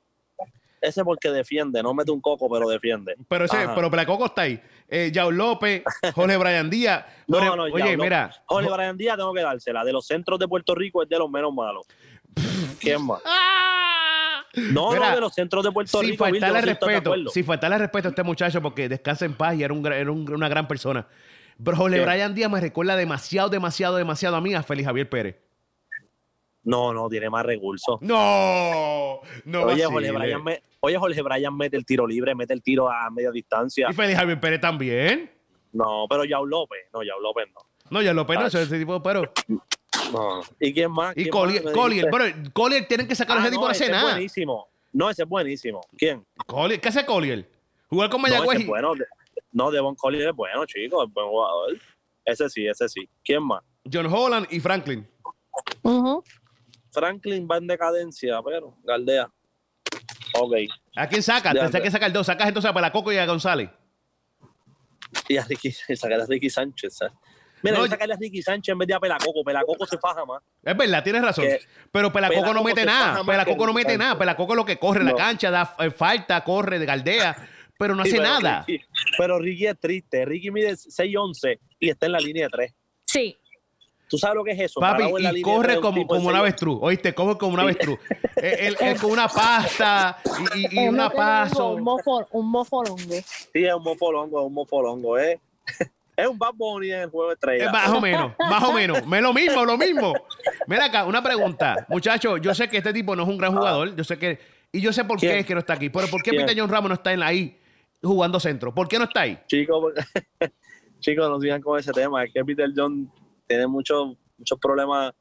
Ese 0.81 1.05
porque 1.05 1.31
defiende, 1.31 1.81
no 1.81 1.95
mete 1.95 2.11
un 2.11 2.21
coco, 2.21 2.51
pero 2.51 2.69
defiende. 2.69 3.15
Pero 3.29 3.45
ese, 3.45 3.57
Ajá. 3.59 3.75
pero 3.75 3.89
Pelacoco 3.89 4.27
está 4.27 4.43
ahí. 4.43 4.61
Eh, 4.89 5.11
Yao 5.13 5.31
López, 5.31 5.83
Jorge 6.15 6.37
Brian 6.37 6.69
Díaz. 6.69 7.05
No, 7.29 7.39
Jorge- 7.39 7.57
no, 7.57 7.63
oye, 7.65 7.97
mira. 7.97 8.33
Jorge 8.47 8.69
Brian 8.69 8.97
Díaz 8.97 9.17
tengo 9.17 9.33
que 9.33 9.43
dársela. 9.43 9.85
De 9.85 9.93
los 9.93 10.05
centros 10.07 10.41
de 10.41 10.49
Puerto 10.49 10.75
Rico 10.75 11.03
es 11.05 11.09
de 11.09 11.19
los 11.19 11.31
menos 11.31 11.55
malos. 11.55 11.87
¿Quién 12.81 13.01
más? 13.07 13.21
No, 14.55 14.91
Mira, 14.93 15.09
no, 15.11 15.15
de 15.15 15.21
los 15.21 15.33
centros 15.35 15.65
de 15.65 15.73
Puerto 15.73 16.03
Rico. 16.03 16.25
Faltarle 16.25 16.61
no 16.61 16.67
respeto, 16.67 17.15
sin 17.31 17.45
faltarle 17.45 17.79
respeto 17.79 18.09
a 18.09 18.11
este 18.11 18.23
muchacho 18.23 18.61
porque 18.61 18.87
descansa 18.89 19.25
en 19.25 19.35
paz 19.35 19.55
y 19.57 19.63
era, 19.63 19.73
un, 19.73 19.87
era 19.87 20.11
un- 20.11 20.31
una 20.31 20.49
gran 20.49 20.69
persona. 20.69 21.07
Pero 21.63 21.77
Jorge 21.77 21.99
¿Qué? 21.99 22.05
Brian 22.05 22.35
Díaz 22.35 22.51
me 22.51 22.61
recuerda 22.61 22.97
demasiado, 22.97 23.49
demasiado, 23.49 23.97
demasiado 23.97 24.37
a 24.37 24.41
mí, 24.41 24.55
a 24.55 24.63
Félix 24.63 24.87
Javier 24.87 25.09
Pérez. 25.09 25.37
No, 26.65 26.93
no, 26.95 27.09
tiene 27.09 27.29
más 27.29 27.45
recursos. 27.45 28.01
No, 28.01 29.21
no 29.45 29.63
Oye. 29.65 29.85
Jorge 29.85 30.13
Bryan 30.13 30.45
me- 30.45 30.63
Oye, 30.81 30.97
Jorge 30.97 31.21
Bryan 31.23 31.57
mete 31.57 31.77
el 31.77 31.85
tiro 31.85 32.07
libre, 32.07 32.35
mete 32.35 32.55
el 32.55 32.63
tiro 32.63 32.89
a 32.91 33.11
media 33.11 33.31
distancia. 33.33 33.89
Y 33.91 33.95
Félix 33.95 34.19
Javier 34.19 34.39
Pérez 34.41 34.61
también. 34.61 35.31
No, 35.73 36.07
pero 36.09 36.25
Yao 36.25 36.45
López. 36.47 36.81
No, 36.93 37.03
Yao 37.03 37.19
López 37.21 37.47
no. 37.55 37.61
No, 37.91 38.01
ya 38.01 38.13
López 38.15 38.39
no, 38.39 38.47
ese 38.47 38.79
tipo, 38.79 39.03
pero. 39.03 39.23
No. 40.13 40.41
¿Y 40.61 40.73
quién 40.73 40.91
más? 40.91 41.13
Y 41.17 41.23
¿Quién 41.25 41.31
Collier, 41.31 41.73
Collier, 41.73 42.09
pero 42.11 42.25
Collier 42.53 42.87
tienen 42.87 43.07
que 43.09 43.15
sacar 43.15 43.37
a 43.37 43.41
Ah, 43.41 43.43
ese 43.45 43.51
tipo 43.51 43.63
no, 43.63 43.69
no 43.69 43.73
es 43.75 43.91
nada. 43.91 44.11
buenísimo. 44.13 44.69
No, 44.93 45.11
ese 45.11 45.23
es 45.25 45.29
buenísimo. 45.29 45.81
¿Quién? 45.97 46.25
Collier, 46.47 46.81
¿Qué 46.81 46.89
hace 46.89 47.05
Collier? 47.05 47.49
Jugar 47.89 48.09
con 48.09 48.23
No, 48.23 48.29
Mayagüez. 48.29 48.61
es 48.61 48.67
bueno. 48.67 48.93
No, 49.53 49.71
Devon 49.71 49.95
Collier 49.95 50.29
es 50.31 50.35
bueno, 50.35 50.65
chico. 50.67 51.05
Es 51.05 51.13
buen 51.13 51.29
jugador. 51.29 51.79
Ese 52.25 52.49
sí, 52.49 52.67
ese 52.67 52.89
sí. 52.89 53.09
¿Quién 53.25 53.43
más? 53.43 53.63
John 53.91 54.07
Holland 54.07 54.47
y 54.51 54.61
Franklin. 54.61 55.09
Ujú. 55.83 56.23
Franklin 56.93 57.49
va 57.51 57.57
en 57.59 57.67
decadencia, 57.67 58.41
pero 58.45 58.77
Galdea. 58.85 59.31
Ok. 60.35 60.55
¿A 60.97 61.07
quién 61.09 61.23
sacas? 61.23 61.53
Tienes 61.53 61.81
que 61.81 61.91
sacar 61.91 62.13
dos. 62.13 62.27
Sacas 62.27 62.49
entonces 62.49 62.71
a 62.71 62.75
Pelacoco 62.75 63.13
y 63.13 63.19
a 63.19 63.27
González. 63.27 63.71
Y 65.29 65.37
a 65.37 65.45
Ricky, 65.45 65.71
sacar 65.97 66.21
a 66.21 66.27
Ricky 66.27 66.49
Sánchez. 66.49 66.97
¿sabes? 66.97 67.15
Mira, 67.63 67.77
No, 67.79 67.85
yo 67.85 67.91
sacarle 67.91 68.15
a 68.15 68.17
Ricky 68.17 68.43
Sánchez 68.43 68.73
en 68.73 68.79
vez 68.79 68.89
de 68.89 68.95
a 68.95 69.01
Pelacoco. 69.01 69.45
Pelacoco 69.45 69.87
se 69.87 69.99
faja 69.99 70.25
más. 70.25 70.43
Es 70.63 70.77
verdad, 70.77 71.03
tienes 71.05 71.23
razón. 71.23 71.45
Que 71.45 71.61
Pero 71.91 72.13
Pelacoco, 72.13 72.41
no 72.41 72.47
Pelacoco 72.47 72.65
mete 72.65 72.81
se 72.81 72.87
nada. 72.87 73.25
Pelacoco 73.25 73.67
no 73.67 73.73
mete 73.73 73.99
nada. 73.99 74.19
Pelacoco 74.19 74.55
lo 74.55 74.65
que 74.65 74.79
corre 74.79 75.01
en 75.01 75.07
la 75.07 75.13
No. 75.13 75.17
cancha, 75.19 75.51
da 75.51 75.77
eh, 75.79 75.91
falta, 75.91 76.43
corre, 76.45 76.79
de 76.79 76.87
galdea, 76.87 77.37
pero 77.79 77.95
no 77.95 78.05
Sí, 78.05 78.11
hace 78.11 78.19
pero 78.19 78.29
nada. 78.29 78.65
Ricky- 78.67 78.85
pero 79.19 79.39
Ricky 79.39 79.67
es 79.67 79.79
triste. 79.79 80.25
Ricky 80.25 80.51
mide 80.51 80.73
6'11 80.77 81.59
y 81.81 81.91
está 81.91 82.07
en 82.07 82.13
la 82.13 82.19
línea 82.19 82.45
de 82.45 82.51
3. 82.51 82.75
Sí. 83.05 83.37
¿Tú 84.09 84.19
sabes 84.19 84.37
lo 84.37 84.45
que 84.45 84.51
es 84.53 84.61
eso? 84.61 84.79
Papi, 84.79 85.05
la 85.23 85.33
corre 85.43 85.81
como, 85.81 86.07
como 86.07 86.21
un 86.29 86.35
6'11. 86.35 86.39
avestruz. 86.39 86.79
Oíste, 86.83 87.15
corre 87.15 87.39
como 87.39 87.55
un 87.55 87.61
avestruz. 87.61 87.99
él, 88.37 88.77
él- 88.79 88.97
con 89.01 89.11
una 89.11 89.27
pasta 89.29 90.19
y, 90.55 90.61
y- 90.61 90.69
y 90.81 90.85
Es 90.85 90.91
una 90.91 91.09
paso. 91.11 91.71
Un, 91.73 91.83
mofo, 91.83 92.27
un 92.33 92.51
mofolongue. 92.51 93.23
Sí, 93.23 93.65
es 93.65 93.73
un 93.75 93.83
mofolongo, 93.83 94.41
es 94.41 94.47
un 94.47 94.53
mofolongo, 94.55 95.19
¿eh? 95.19 95.41
es 96.17 96.27
un 96.27 96.39
Bad 96.39 96.53
Bunny 96.55 96.93
en 96.93 97.01
el 97.01 97.09
juego 97.11 97.29
de 97.31 97.33
Eh, 97.33 97.39
estrellas. 97.41 97.73
Más 97.73 97.89
o 97.89 98.01
menos, 98.03 98.33
más 98.39 98.63
o 98.65 98.73
menos. 98.75 99.07
Me 99.07 99.23
lo 99.23 99.33
mismo, 99.33 99.65
lo 99.65 99.79
mismo. 99.79 100.13
Mira 100.67 100.85
acá, 100.87 101.05
una 101.07 101.23
pregunta. 101.23 101.87
Muchachos, 101.89 102.39
yo 102.43 102.55
sé 102.55 102.69
que 102.69 102.77
este 102.77 102.93
tipo 102.93 103.17
no 103.17 103.23
es 103.23 103.29
un 103.31 103.39
gran 103.39 103.55
jugador. 103.57 103.97
Yo 103.97 104.05
sé 104.05 104.19
que. 104.19 104.39
Y 104.73 104.81
yo 104.83 104.93
sé 104.93 105.05
por 105.05 105.19
qué 105.19 105.39
es 105.39 105.47
que 105.47 105.55
no 105.55 105.61
está 105.61 105.73
aquí. 105.75 105.89
Pero 105.89 106.07
¿por 106.09 106.23
qué 106.23 106.31
¿Quién? 106.31 106.43
Peter 106.47 106.61
John 106.61 106.69
Ramos 106.71 106.89
no 106.91 106.95
está 106.97 107.13
en 107.15 107.21
la 107.21 107.27
ahí 107.29 107.59
jugando 108.03 108.41
centro? 108.41 108.75
¿Por 108.75 108.89
qué 108.89 108.99
no 108.99 109.05
está 109.05 109.23
ahí? 109.23 109.39
Chicos, 109.47 109.93
chicos, 111.01 111.29
no 111.29 111.41
sigan 111.41 111.61
con 111.63 111.79
ese 111.79 111.93
tema. 111.93 112.25
Es 112.25 112.33
que 112.33 112.45
Peter 112.45 112.71
John 112.75 113.11
tiene 113.47 113.67
muchos 113.67 114.17
muchos 114.39 114.59
problemas 114.59 115.13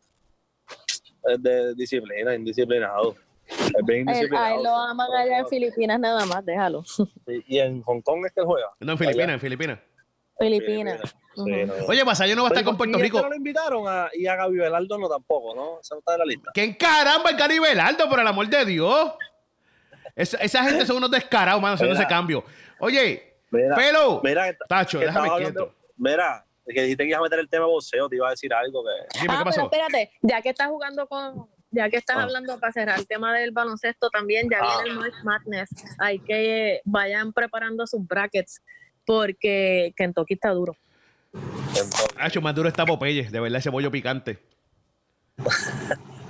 eh, 1.29 1.37
de 1.39 1.75
disciplina, 1.75 2.33
indisciplinado. 2.35 3.15
Es 3.47 3.85
bien 3.85 4.07
A 4.09 4.13
él, 4.13 4.17
indisciplinado. 4.17 4.45
a 4.45 4.55
él 4.57 4.63
lo 4.63 4.75
aman 4.75 5.07
allá 5.13 5.39
en 5.39 5.47
Filipinas 5.47 5.99
nada 5.99 6.25
más, 6.25 6.43
déjalo. 6.45 6.83
Y 7.47 7.59
en 7.59 7.81
Hong 7.83 8.01
Kong 8.01 8.25
es 8.25 8.31
que 8.33 8.39
él 8.41 8.45
juega. 8.47 8.67
No, 8.79 8.93
en 8.93 8.97
Filipinas, 8.97 9.29
en 9.29 9.39
Filipinas. 9.39 9.79
Filipinas. 10.39 10.99
Sí, 11.35 11.41
Ujú. 11.41 11.49
no. 11.67 11.73
Oye, 11.87 12.03
Vasallo 12.03 12.35
no 12.35 12.41
va 12.43 12.47
a 12.49 12.51
estar 12.51 12.63
con 12.65 12.75
Puerto 12.77 12.97
¿y 12.97 13.01
Rico. 13.01 13.17
este 13.17 13.25
no 13.25 13.29
lo 13.29 13.35
invitaron 13.35 13.83
a, 13.87 14.09
y 14.13 14.25
a 14.25 14.35
Gaby 14.35 14.57
Velardo 14.57 14.97
no 14.97 15.07
tampoco, 15.07 15.53
¿no? 15.55 15.79
Eso 15.79 15.95
no 15.95 15.99
está 15.99 16.13
en 16.13 16.19
la 16.19 16.25
lista. 16.25 16.51
¿Quién 16.53 16.73
caramba 16.73 17.29
el 17.29 17.37
Caribe 17.37 17.69
Belardo, 17.69 18.09
por 18.09 18.19
el 18.19 18.27
amor 18.27 18.47
de 18.49 18.65
Dios? 18.65 19.11
Esa, 20.15 20.37
esa 20.37 20.63
gente 20.63 20.85
son 20.85 20.97
unos 20.97 21.11
descarados, 21.11 21.61
mano, 21.61 21.75
haciendo 21.75 21.95
ese 21.95 22.07
cambio. 22.07 22.43
Oye, 22.79 23.35
Mira, 23.51 23.75
Pelo. 23.75 24.21
mira, 24.23 24.55
Tacho, 24.67 24.99
que 24.99 25.05
déjame 25.05 25.29
quieto. 25.37 25.73
Mira, 25.97 26.45
que 26.65 26.81
dijiste 26.83 27.03
que 27.03 27.09
ibas 27.09 27.19
a 27.19 27.23
meter 27.23 27.39
el 27.39 27.49
tema 27.49 27.65
boxeo, 27.65 28.07
te 28.07 28.15
iba 28.15 28.27
a 28.27 28.31
decir 28.31 28.53
algo 28.53 28.83
que... 28.83 29.19
Dime, 29.19 29.33
ah, 29.33 29.37
¿qué 29.39 29.43
pasó? 29.45 29.69
pero 29.69 29.83
espérate, 29.87 30.11
ya 30.21 30.41
que 30.41 30.49
estás 30.49 30.67
jugando 30.69 31.05
con, 31.07 31.47
ya 31.69 31.89
que 31.89 31.97
estás 31.97 32.15
Ah. 32.17 32.23
hablando 32.23 32.57
para 32.59 32.71
cerrar 32.71 32.97
el 32.99 33.07
tema 33.07 33.33
del 33.37 33.51
baloncesto 33.51 34.09
también, 34.09 34.47
ya 34.49 34.59
Ah. 34.61 34.81
viene 34.83 34.89
el 34.91 34.95
March 34.97 35.15
Madness. 35.23 35.69
Hay 35.99 36.19
que 36.19 36.79
vayan 36.85 37.33
preparando 37.33 37.85
sus 37.87 38.05
brackets 38.07 38.61
porque 39.05 39.93
Kentucky 39.97 40.35
está 40.35 40.51
duro. 40.51 40.75
Entonces, 41.33 42.05
Hacho, 42.17 42.41
más 42.41 42.55
duro 42.55 42.69
está 42.69 42.85
Popeye, 42.85 43.29
de 43.29 43.39
verdad, 43.39 43.59
ese 43.59 43.69
bollo 43.69 43.91
picante. 43.91 44.39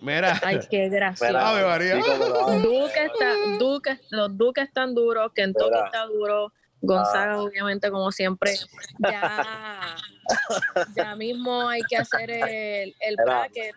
Mira. 0.00 0.40
Ay, 0.42 0.60
qué 0.70 0.88
gracioso. 0.88 1.32
Mira, 1.32 1.66
María. 1.66 1.96
Duque 1.96 3.04
está, 3.04 3.34
Duque, 3.58 4.00
los 4.10 4.36
Duques 4.36 4.64
están 4.68 4.94
duros, 4.94 5.32
Kentucky 5.34 5.70
Mira. 5.70 5.86
está 5.86 6.06
duro, 6.06 6.52
Gonzaga 6.80 7.34
Ah. 7.34 7.42
obviamente 7.42 7.90
como 7.90 8.10
siempre. 8.10 8.54
Ya, 8.98 9.96
ya 10.96 11.16
mismo 11.16 11.68
hay 11.68 11.82
que 11.82 11.96
hacer 11.96 12.30
el, 12.30 12.94
el 13.00 13.16
bracket. 13.24 13.74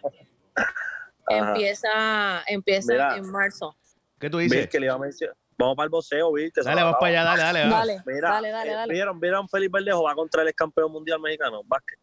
Empieza, 1.28 2.43
empieza 2.47 2.93
Mira. 2.93 3.17
en 3.17 3.32
marzo. 3.32 3.76
¿Qué 4.19 4.30
tú 4.30 4.38
dices? 4.38 4.67
que 4.69 4.80
le 4.80 4.86
iba 4.88 4.95
a 4.95 4.99
mencionar. 4.99 5.36
Vamos 5.57 5.76
para 5.78 5.86
el 5.86 5.89
boxeo, 5.89 6.32
se 6.53 6.61
Dale, 6.63 6.82
vamos 6.84 6.97
para 6.99 7.21
allá, 7.21 7.23
dale, 7.23 7.41
dale. 7.43 7.59
dale. 7.59 7.69
Dale, 7.69 8.03
Mira, 8.05 8.30
dale, 8.30 8.49
dale, 8.51 8.71
eh, 8.71 8.76
dale. 8.76 8.93
¿vieron, 8.93 9.19
¿vieron 9.21 9.47
Felipe 9.47 9.78
Verdejo 9.78 10.03
va 10.03 10.13
contra 10.13 10.41
el 10.41 10.49
ex 10.49 10.57
campeón 10.57 10.91
mundial 10.91 11.19
mexicano? 11.21 11.61
Básquet. 11.65 11.97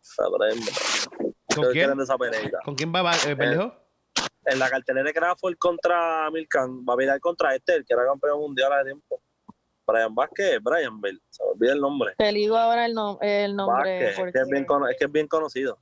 Sabremos. 0.00 1.08
¿Con 1.54 1.64
¿Qué 1.66 1.72
quién? 1.72 2.00
esa? 2.00 2.16
¿Con 2.64 2.74
quién 2.74 2.92
va 2.94 3.02
va- 3.02 3.16
eh, 3.26 3.34
Verdejo? 3.34 3.74
En 4.46 4.58
la 4.58 4.68
cartelera 4.68 5.06
de 5.06 5.14
Crawford 5.14 5.56
contra 5.58 6.30
Milkan, 6.30 6.84
va 6.84 6.94
a 6.94 6.96
pelear 6.96 7.20
contra 7.20 7.54
este, 7.54 7.76
el 7.76 7.84
que 7.84 7.94
era 7.94 8.04
campeón 8.06 8.40
mundial 8.40 8.72
hace 8.72 8.84
tiempo. 8.84 9.20
Brian 9.86 10.14
Vázquez, 10.14 10.58
Brian 10.62 11.00
Bell, 11.00 11.20
se 11.30 11.42
me 11.44 11.50
olvida 11.50 11.72
el 11.74 11.80
nombre. 11.80 12.14
Te 12.16 12.32
digo 12.32 12.56
ahora 12.56 12.86
el, 12.86 12.94
nom- 12.94 13.18
el 13.20 13.54
nombre. 13.56 13.76
Vázquez, 14.00 14.18
es 14.26 14.32
que 14.32 14.38
es, 14.40 14.48
bien 14.48 14.64
cono- 14.64 14.88
es 14.88 14.96
que 14.98 15.04
es 15.04 15.12
bien 15.12 15.26
conocido. 15.28 15.78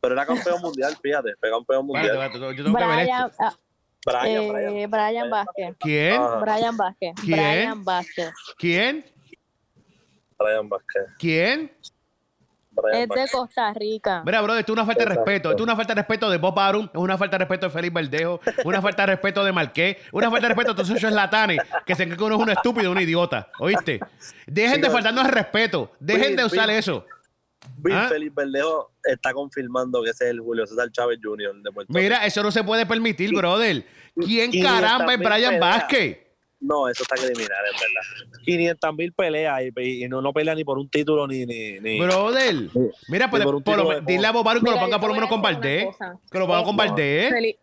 Pero 0.00 0.14
era 0.14 0.26
campeón 0.26 0.60
mundial, 0.62 0.96
fíjate, 1.02 1.34
fue 1.40 1.50
campeón 1.50 1.86
mundial. 1.86 2.06
espérate, 2.06 2.38
yo 2.56 2.64
tengo 2.64 2.78
que 2.78 2.86
ver 2.86 2.98
esto. 3.00 3.14
Brian, 3.14 3.32
ah, 3.40 3.54
Brian, 4.06 4.42
eh, 4.42 4.50
Brian. 4.50 4.90
Brian 4.90 5.30
Vázquez. 5.30 5.76
¿Quién? 5.80 6.20
Brian 6.40 6.76
Vázquez. 6.76 7.14
¿Quién? 7.24 7.36
Brian 7.36 7.84
Vázquez. 7.84 8.32
¿Quién? 8.58 9.04
Brian 10.38 10.68
Vázquez. 10.68 11.02
¿Quién? 11.18 11.72
Es 12.92 13.08
de. 13.08 13.28
Costa 13.30 13.72
Rica. 13.74 14.22
Mira, 14.24 14.40
bro, 14.40 14.54
esto 14.56 14.72
es 14.72 14.76
una 14.76 14.86
falta 14.86 15.04
de 15.04 15.10
respeto. 15.14 15.50
Esto 15.50 15.62
es 15.62 15.64
una 15.64 15.76
falta 15.76 15.94
de 15.94 16.00
respeto 16.00 16.30
de 16.30 16.38
Bob 16.38 16.58
Arum, 16.58 16.84
es 16.92 17.00
una 17.00 17.18
falta 17.18 17.36
de 17.36 17.44
respeto 17.44 17.66
de 17.66 17.72
Félix 17.72 17.94
Verdejo, 17.94 18.40
una 18.64 18.82
falta 18.82 19.02
de 19.02 19.06
respeto 19.06 19.44
de 19.44 19.52
Marqués, 19.52 19.96
una 20.12 20.30
falta 20.30 20.48
de 20.48 20.54
respeto 20.54 20.72
de 20.72 20.82
todos 20.82 20.90
esos 20.96 21.12
latanes 21.12 21.58
que 21.84 21.94
se 21.94 22.04
creen 22.04 22.16
que 22.16 22.24
uno 22.24 22.36
es 22.36 22.42
un 22.42 22.50
estúpido, 22.50 22.90
un 22.90 23.00
idiota. 23.00 23.50
¿Oíste? 23.58 24.00
Dejen 24.46 24.80
de 24.80 24.90
faltarnos 24.90 25.24
el 25.24 25.32
respeto. 25.32 25.92
Dejen 26.00 26.36
de 26.36 26.44
usar 26.44 26.68
Bill. 26.68 26.78
eso. 26.78 27.04
Bill 27.76 27.94
¿Ah? 27.94 28.08
Felipe 28.08 28.42
Verdejo 28.44 28.92
está 29.04 29.32
confirmando 29.32 30.02
que 30.02 30.10
ese 30.10 30.24
es 30.24 30.30
el 30.30 30.40
Julio 30.40 30.66
César 30.66 30.90
Chávez 30.90 31.18
Jr. 31.22 31.54
de 31.56 31.72
Puerto 31.72 31.92
Rico. 31.92 32.00
Mira, 32.00 32.24
eso 32.24 32.42
no 32.42 32.50
se 32.50 32.64
puede 32.64 32.86
permitir, 32.86 33.34
brother. 33.34 33.84
¿Quién 34.14 34.50
500 34.50 34.80
caramba 34.80 35.14
es 35.14 35.18
Brian. 35.18 35.60
Vázquez? 35.60 36.27
No, 36.60 36.88
eso 36.88 37.04
está 37.04 37.14
criminal, 37.14 37.58
en 37.72 37.80
verdad. 37.80 38.40
500 38.44 38.94
mil 38.96 39.12
peleas 39.12 39.60
y, 39.76 40.04
y 40.04 40.08
no, 40.08 40.20
no 40.20 40.32
pelea 40.32 40.54
ni 40.56 40.64
por 40.64 40.76
un 40.78 40.88
título 40.90 41.26
ni. 41.28 41.46
ni, 41.46 41.78
ni 41.78 42.00
Brother. 42.00 42.54
Mira, 43.08 43.30
pues, 43.30 43.44
por 43.44 43.62
por 43.62 43.76
lo 43.76 44.00
dile 44.00 44.26
a 44.26 44.32
Bob 44.32 44.48
Arum 44.48 44.64
que 44.64 44.70
lo 44.72 44.78
ponga 44.80 44.98
por 44.98 45.08
lo 45.10 45.14
menos 45.14 45.28
con 45.28 45.40
Valdés. 45.40 45.86
Que 46.30 46.38
lo 46.38 46.46
ponga 46.46 46.64
con 46.64 46.74
No. 46.76 46.82
Valdés. 46.82 47.32
Feli- 47.32 47.58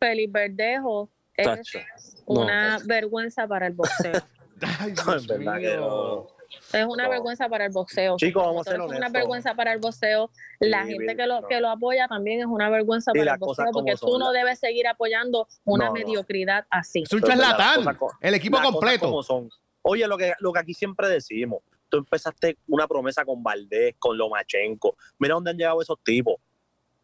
Felipe 0.00 0.32
Verdejo 0.48 1.10
es 1.36 1.46
Tacho. 1.46 1.78
una 2.26 2.78
No. 2.78 2.84
vergüenza 2.86 3.46
para 3.46 3.66
el 3.68 3.74
boxeo. 3.74 4.12
Ay, 4.80 4.92
No, 4.96 5.12
Dios 5.12 5.30
en 5.30 5.44
verdad 5.44 5.58
que 5.60 5.76
no. 5.76 6.26
Es 6.72 6.84
una 6.86 7.04
No. 7.04 7.10
vergüenza 7.10 7.48
para 7.48 7.66
el 7.66 7.72
boxeo. 7.72 8.16
Chicos, 8.16 8.42
vamos 8.44 8.66
a 8.66 8.70
ser 8.70 8.80
Es 8.80 8.86
una 8.86 8.96
honestos. 8.96 9.12
vergüenza 9.12 9.54
para 9.54 9.72
el 9.72 9.78
boxeo. 9.80 10.30
La 10.60 10.84
Sí, 10.84 10.92
gente 10.92 11.16
que 11.16 11.26
lo, 11.26 11.40
no. 11.40 11.48
que 11.48 11.60
lo 11.60 11.68
apoya 11.70 12.06
también 12.08 12.40
es 12.40 12.46
una 12.46 12.68
vergüenza 12.70 13.12
para 13.12 13.32
el 13.34 13.38
boxeo 13.38 13.66
porque 13.72 13.92
tú 13.92 14.08
son, 14.08 14.18
no 14.20 14.32
debes 14.32 14.58
seguir 14.58 14.86
apoyando 14.86 15.46
una 15.64 15.86
No, 15.86 15.90
no. 15.90 15.94
mediocridad 15.94 16.66
así. 16.70 17.02
Es 17.02 17.12
un 17.12 17.22
charlatán. 17.22 17.96
El 18.20 18.34
equipo 18.34 18.58
completo. 18.62 19.06
como 19.06 19.22
son. 19.22 19.48
Oye, 19.82 20.06
lo 20.06 20.18
que, 20.18 20.34
lo 20.40 20.52
que 20.52 20.58
aquí 20.58 20.74
siempre 20.74 21.08
decimos, 21.08 21.62
tú 21.88 21.98
empezaste 21.98 22.58
una 22.68 22.86
promesa 22.86 23.24
con 23.24 23.42
Valdés, 23.42 23.94
con 23.98 24.16
Lomachenko. 24.18 24.96
Mira 25.18 25.34
dónde 25.34 25.50
han 25.52 25.56
llegado 25.56 25.80
esos 25.80 25.98
tipos. 26.04 26.36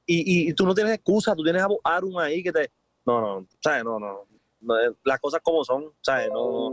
Y, 0.05 0.47
y, 0.47 0.51
y 0.51 0.53
tú 0.53 0.65
no 0.67 0.75
tienes 0.75 0.93
excusa, 0.95 1.35
tú 1.35 1.43
tienes 1.43 1.63
a 1.63 1.69
Arum 1.85 2.19
ahí 2.19 2.43
que 2.43 2.53
te. 2.53 2.71
No, 3.05 3.21
no, 3.21 3.47
¿sabes? 3.63 3.83
No, 3.85 3.99
no. 3.99 4.27
no, 4.61 4.75
las 5.05 5.19
cosas 5.21 5.41
como 5.43 5.65
son, 5.65 5.93
¿sabes? 6.01 6.29
No, 6.31 6.71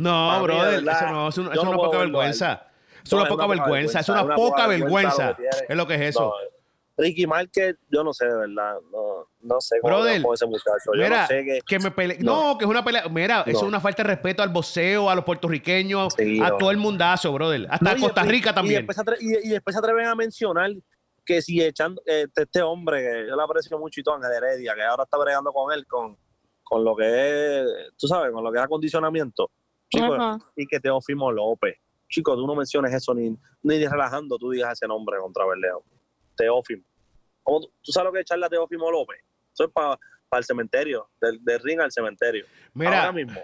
no. 0.00 0.38
Mí, 0.38 0.44
brother, 0.44 0.84
verdad, 0.84 1.02
eso 1.04 1.12
no, 1.12 1.28
es, 1.28 1.38
un- 1.38 1.46
una 1.58 1.76
poca 1.76 1.98
vergüenza. 1.98 2.66
Es 3.04 3.10
No, 3.12 3.18
una 3.18 3.24
es 3.24 3.30
poca 3.30 3.44
una 3.46 3.54
vergüenza, 3.54 4.00
es 4.00 4.08
una 4.08 4.22
una 4.24 4.34
poca 4.36 4.66
vergüenza 4.66 5.36
lo. 5.38 5.44
Es 5.68 5.76
lo 5.76 5.86
que 5.86 5.94
es 5.94 6.00
eso. 6.02 6.20
no. 6.20 6.32
Ricky 6.98 7.26
Márquez, 7.26 7.76
yo 7.88 8.04
no 8.04 8.12
sé 8.12 8.26
de 8.26 8.34
verdad. 8.36 8.74
No, 8.92 9.26
no 9.40 9.60
sé 9.62 9.76
cómo 9.80 9.94
Brother, 9.94 10.22
ese 10.34 10.44
muchacho. 10.44 10.92
Yo 10.94 11.02
Mira, 11.02 11.22
no 11.22 11.26
sé 11.28 11.44
que. 11.46 11.60
que 11.66 11.78
me 11.78 11.90
pele... 11.90 12.18
no. 12.20 12.58
Que 12.58 12.64
es 12.66 12.70
una 12.70 12.84
pelea. 12.84 13.08
Mira, 13.08 13.42
eso 13.46 13.56
es 13.60 13.62
una 13.62 13.80
falta 13.80 14.02
de 14.02 14.08
respeto 14.08 14.42
al 14.42 14.50
boxeo, 14.50 15.08
a 15.08 15.14
los 15.14 15.24
puertorriqueños, 15.24 16.12
Sí, 16.14 16.38
a 16.42 16.58
todo 16.58 16.70
el 16.70 16.76
mundazo, 16.76 17.32
brother. 17.32 17.66
Hasta 17.70 17.92
y 17.96 18.00
Costa 18.00 18.20
después- 18.20 18.26
Rica 18.28 18.50
Y 18.50 18.54
también. 18.54 18.86
después, 18.86 18.96
se 18.96 19.02
atre- 19.02 19.16
y- 19.18 19.46
y 19.48 19.50
después 19.50 19.74
se 19.74 19.78
atreven 19.78 20.04
a 20.08 20.14
mencionar 20.14 20.72
que 21.24 21.40
si 21.40 21.62
echando 21.62 22.02
eh, 22.04 22.26
este 22.36 22.60
hombre, 22.60 22.98
que 23.00 23.28
yo 23.28 23.34
le 23.36 23.42
aprecio 23.44 23.78
mucho 23.78 23.98
y 24.00 24.02
todo, 24.04 24.16
Ángel 24.16 24.32
Heredia, 24.32 24.74
que 24.74 24.82
ahora 24.82 25.04
está 25.04 25.16
bregando 25.16 25.54
con 25.54 25.72
él, 25.72 25.86
con, 25.86 26.18
con 26.62 26.84
lo 26.84 26.94
que 26.94 27.60
es, 27.60 27.66
tú 27.96 28.08
sabes, 28.08 28.30
con 28.30 28.44
lo 28.44 28.52
que 28.52 28.58
es 28.58 28.64
acondicionamiento. 28.64 29.50
Chicos, 29.90 30.16
Ajá. 30.18 30.38
y 30.56 30.66
que 30.66 30.80
Teófimo 30.80 31.30
López. 31.32 31.76
Chicos, 32.08 32.36
tú 32.36 32.46
no 32.46 32.54
menciones 32.54 32.92
eso 32.94 33.14
ni, 33.14 33.36
ni 33.62 33.86
relajando, 33.86 34.36
tú 34.38 34.50
digas 34.50 34.72
ese 34.72 34.86
nombre 34.88 35.18
contra 35.20 35.44
Berleo. 35.46 35.84
Teófimo. 36.36 36.82
¿Cómo 37.42 37.60
tú, 37.60 37.72
tú 37.82 37.92
sabes 37.92 38.06
lo 38.06 38.12
que 38.12 38.18
es 38.20 38.22
echarle 38.22 38.46
a 38.46 38.48
Teófimo 38.48 38.90
López? 38.90 39.18
Eso 39.52 39.64
es 39.64 39.70
para 39.72 39.98
el 40.38 40.44
cementerio, 40.44 41.08
del, 41.20 41.42
del 41.44 41.60
ring 41.60 41.80
al 41.80 41.90
cementerio. 41.90 42.46
Mira, 42.74 43.00
Ahora 43.00 43.12
mismo. 43.12 43.40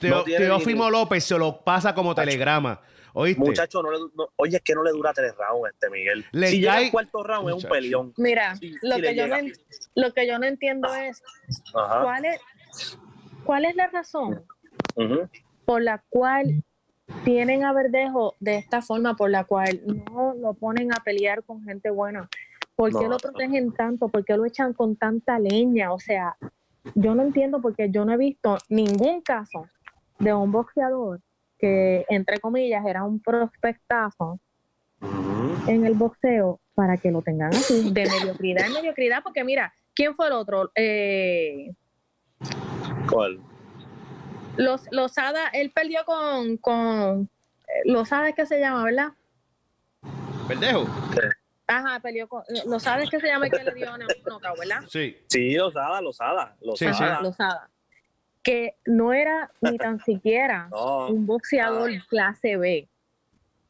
Teo- 0.00 0.16
no 0.16 0.24
Teófimo 0.24 0.86
ni- 0.86 0.90
López 0.92 1.24
se 1.24 1.38
lo 1.38 1.60
pasa 1.62 1.94
como 1.94 2.14
telegrama. 2.14 2.80
¿Oíste? 3.12 3.40
Muchacho, 3.40 3.82
no 3.82 3.90
le, 3.90 3.98
du- 3.98 4.12
no- 4.14 4.28
oye, 4.36 4.56
es 4.56 4.62
que 4.62 4.72
no 4.74 4.82
le 4.84 4.92
dura 4.92 5.12
tres 5.12 5.34
rounds 5.36 5.66
a 5.66 5.70
este 5.70 5.90
Miguel. 5.90 6.24
Le 6.32 6.46
si 6.48 6.60
llega 6.60 6.76
al 6.76 6.90
cuarto 6.90 7.22
round 7.24 7.48
es 7.50 7.64
un 7.64 7.70
peleón. 7.70 8.14
Mira, 8.16 8.54
lo, 8.82 8.96
que 8.96 9.14
yo 9.16 9.26
no, 9.26 9.36
lo 9.96 10.12
que 10.14 10.26
yo 10.28 10.38
no 10.38 10.46
entiendo 10.46 10.94
es 10.94 11.22
Ajá. 11.74 12.02
cuál 12.02 12.24
es 12.24 12.40
cuál 13.44 13.64
es 13.64 13.74
la 13.74 13.88
razón 13.88 14.44
ujú. 14.94 15.28
Por 15.70 15.82
la 15.82 16.02
cual 16.08 16.64
tienen 17.22 17.62
a 17.62 17.72
Verdejo 17.72 18.34
de 18.40 18.56
esta 18.56 18.82
forma, 18.82 19.14
por 19.14 19.30
la 19.30 19.44
cual 19.44 19.80
no 19.86 20.34
lo 20.34 20.54
ponen 20.54 20.92
a 20.92 20.96
pelear 20.96 21.44
con 21.44 21.62
gente 21.62 21.90
buena. 21.90 22.28
¿Por 22.74 22.90
qué 22.90 23.04
No, 23.04 23.10
lo 23.10 23.18
protegen 23.18 23.72
tanto? 23.72 24.08
¿Por 24.08 24.24
qué 24.24 24.36
lo 24.36 24.46
echan 24.46 24.72
con 24.72 24.96
tanta 24.96 25.38
leña? 25.38 25.92
O 25.92 26.00
sea, 26.00 26.36
yo 26.96 27.14
no 27.14 27.22
entiendo 27.22 27.60
porque 27.60 27.88
yo 27.88 28.04
no 28.04 28.12
he 28.12 28.16
visto 28.16 28.58
ningún 28.68 29.20
caso 29.20 29.68
de 30.18 30.34
un 30.34 30.50
boxeador 30.50 31.20
que, 31.56 32.04
entre 32.08 32.40
comillas, 32.40 32.84
era 32.84 33.04
un 33.04 33.20
prospectazo 33.20 34.40
en 35.68 35.86
el 35.86 35.94
boxeo 35.94 36.58
para 36.74 36.96
que 36.96 37.12
lo 37.12 37.22
tengan 37.22 37.54
así, 37.54 37.92
de 37.92 38.08
mediocridad 38.08 38.66
en 38.66 38.72
mediocridad, 38.72 39.22
porque 39.22 39.44
mira, 39.44 39.72
¿quién 39.94 40.16
fue 40.16 40.26
el 40.26 40.32
otro? 40.32 40.72
Eh, 40.74 41.72
¿Cuál? 43.08 43.40
Los 44.56 44.82
Lozada, 44.90 45.48
él 45.52 45.70
perdió 45.70 46.04
con, 46.04 46.56
con 46.58 47.28
eh, 47.68 47.72
Lozada 47.84 48.28
es 48.28 48.34
que 48.34 48.46
se 48.46 48.58
llama, 48.60 48.84
¿verdad? 48.84 49.08
¿Verdejo? 50.48 50.86
Ajá, 51.66 52.00
peleó 52.00 52.26
con 52.28 52.42
Lozada 52.66 53.02
es 53.04 53.10
que 53.10 53.20
se 53.20 53.28
llama 53.28 53.46
el 53.46 53.52
que 53.52 53.62
le 53.62 53.74
dio 53.74 53.96
knockout, 53.96 54.58
¿verdad? 54.58 54.80
Sí. 54.88 55.16
Sí, 55.28 55.54
Lozada, 55.54 56.00
Lozada. 56.00 56.56
Sí, 56.58 56.66
Lozada. 56.86 57.18
sí. 57.18 57.22
Lozada. 57.24 57.70
Que 58.42 58.76
no 58.86 59.12
era 59.12 59.50
ni 59.60 59.76
tan 59.78 60.00
siquiera 60.04 60.68
No, 60.70 61.08
un 61.08 61.26
boxeador 61.26 61.90
clase 62.08 62.56
B. 62.56 62.88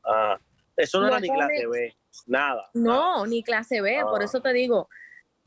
ah, 0.04 0.38
eso 0.76 0.98
no 1.00 1.08
Lo 1.08 1.12
era 1.12 1.20
ni 1.20 1.28
clase 1.28 1.66
B. 1.66 1.96
Nada. 2.26 2.70
No, 2.74 3.26
ni 3.26 3.42
clase 3.42 3.80
B, 3.82 3.98
por 4.02 4.22
Ah. 4.22 4.24
eso 4.24 4.40
te 4.40 4.52
digo. 4.52 4.88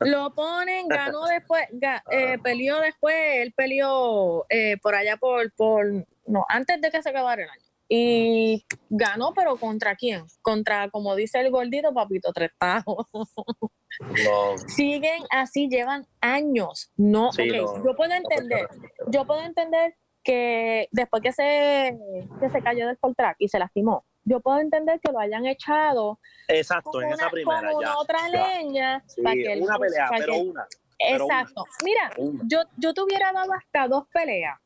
Lo 0.00 0.34
ponen, 0.34 0.88
ganó 0.88 1.24
después, 1.26 1.62
ga- 1.72 2.02
eh, 2.10 2.38
peleó 2.42 2.80
después, 2.80 3.14
él 3.36 3.52
peleó 3.56 4.44
eh, 4.48 4.76
por 4.82 4.94
allá 4.94 5.16
por, 5.16 5.52
por, 5.54 5.86
no, 6.26 6.44
antes 6.48 6.80
de 6.80 6.90
que 6.90 7.02
se 7.02 7.10
acabara 7.10 7.42
el 7.44 7.48
año. 7.50 7.60
Y 7.86 8.64
ganó, 8.88 9.34
pero 9.34 9.56
¿contra 9.56 9.94
quién? 9.94 10.24
Contra, 10.40 10.88
como 10.90 11.14
dice 11.14 11.38
el 11.40 11.50
gordito, 11.50 11.92
papito 11.92 12.32
tres 12.32 12.50
tajos. 12.58 13.06
No. 13.12 14.56
Siguen 14.68 15.22
así, 15.30 15.68
llevan 15.68 16.06
años. 16.20 16.90
No, 16.96 17.30
Sí, 17.32 17.48
ok, 17.50 17.56
no. 17.78 17.84
yo 17.84 17.94
puedo 17.94 18.12
entender, 18.12 18.66
yo 19.08 19.26
puedo 19.26 19.42
entender 19.42 19.94
que 20.24 20.88
después 20.92 21.22
que 21.22 21.32
se, 21.32 21.96
que 22.40 22.48
se 22.50 22.62
cayó 22.62 22.86
del 22.88 22.98
track 23.14 23.36
y 23.38 23.48
se 23.48 23.58
lastimó, 23.58 24.04
yo 24.24 24.40
puedo 24.40 24.58
entender 24.58 25.00
que 25.00 25.12
lo 25.12 25.18
hayan 25.18 25.46
echado 25.46 26.18
Exacto, 26.48 26.90
con 26.92 27.02
en 27.02 27.08
una, 27.08 27.16
esa 27.16 27.30
primera 27.30 27.68
con 27.68 27.76
una 27.76 27.86
ya. 27.88 27.96
otra 27.98 28.18
ya. 28.20 28.28
leña. 28.58 29.04
Sí, 29.06 29.22
para 29.22 29.34
que 29.34 29.52
el- 29.52 29.62
una 29.62 29.78
pelea, 29.78 30.06
para 30.08 30.18
pero 30.20 30.32
que- 30.32 30.40
una. 30.40 30.66
pero 30.98 31.24
una. 31.26 31.40
Exacto. 31.40 31.64
Mira, 31.84 32.10
Una. 32.16 32.42
yo, 32.46 32.62
yo 32.76 32.94
te 32.94 33.02
hubiera 33.02 33.32
dado 33.32 33.52
hasta 33.52 33.88
dos 33.88 34.04
peleas, 34.12 34.58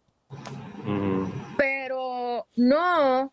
Ujú. 0.87 1.31
pero 1.57 2.47
no 2.57 3.33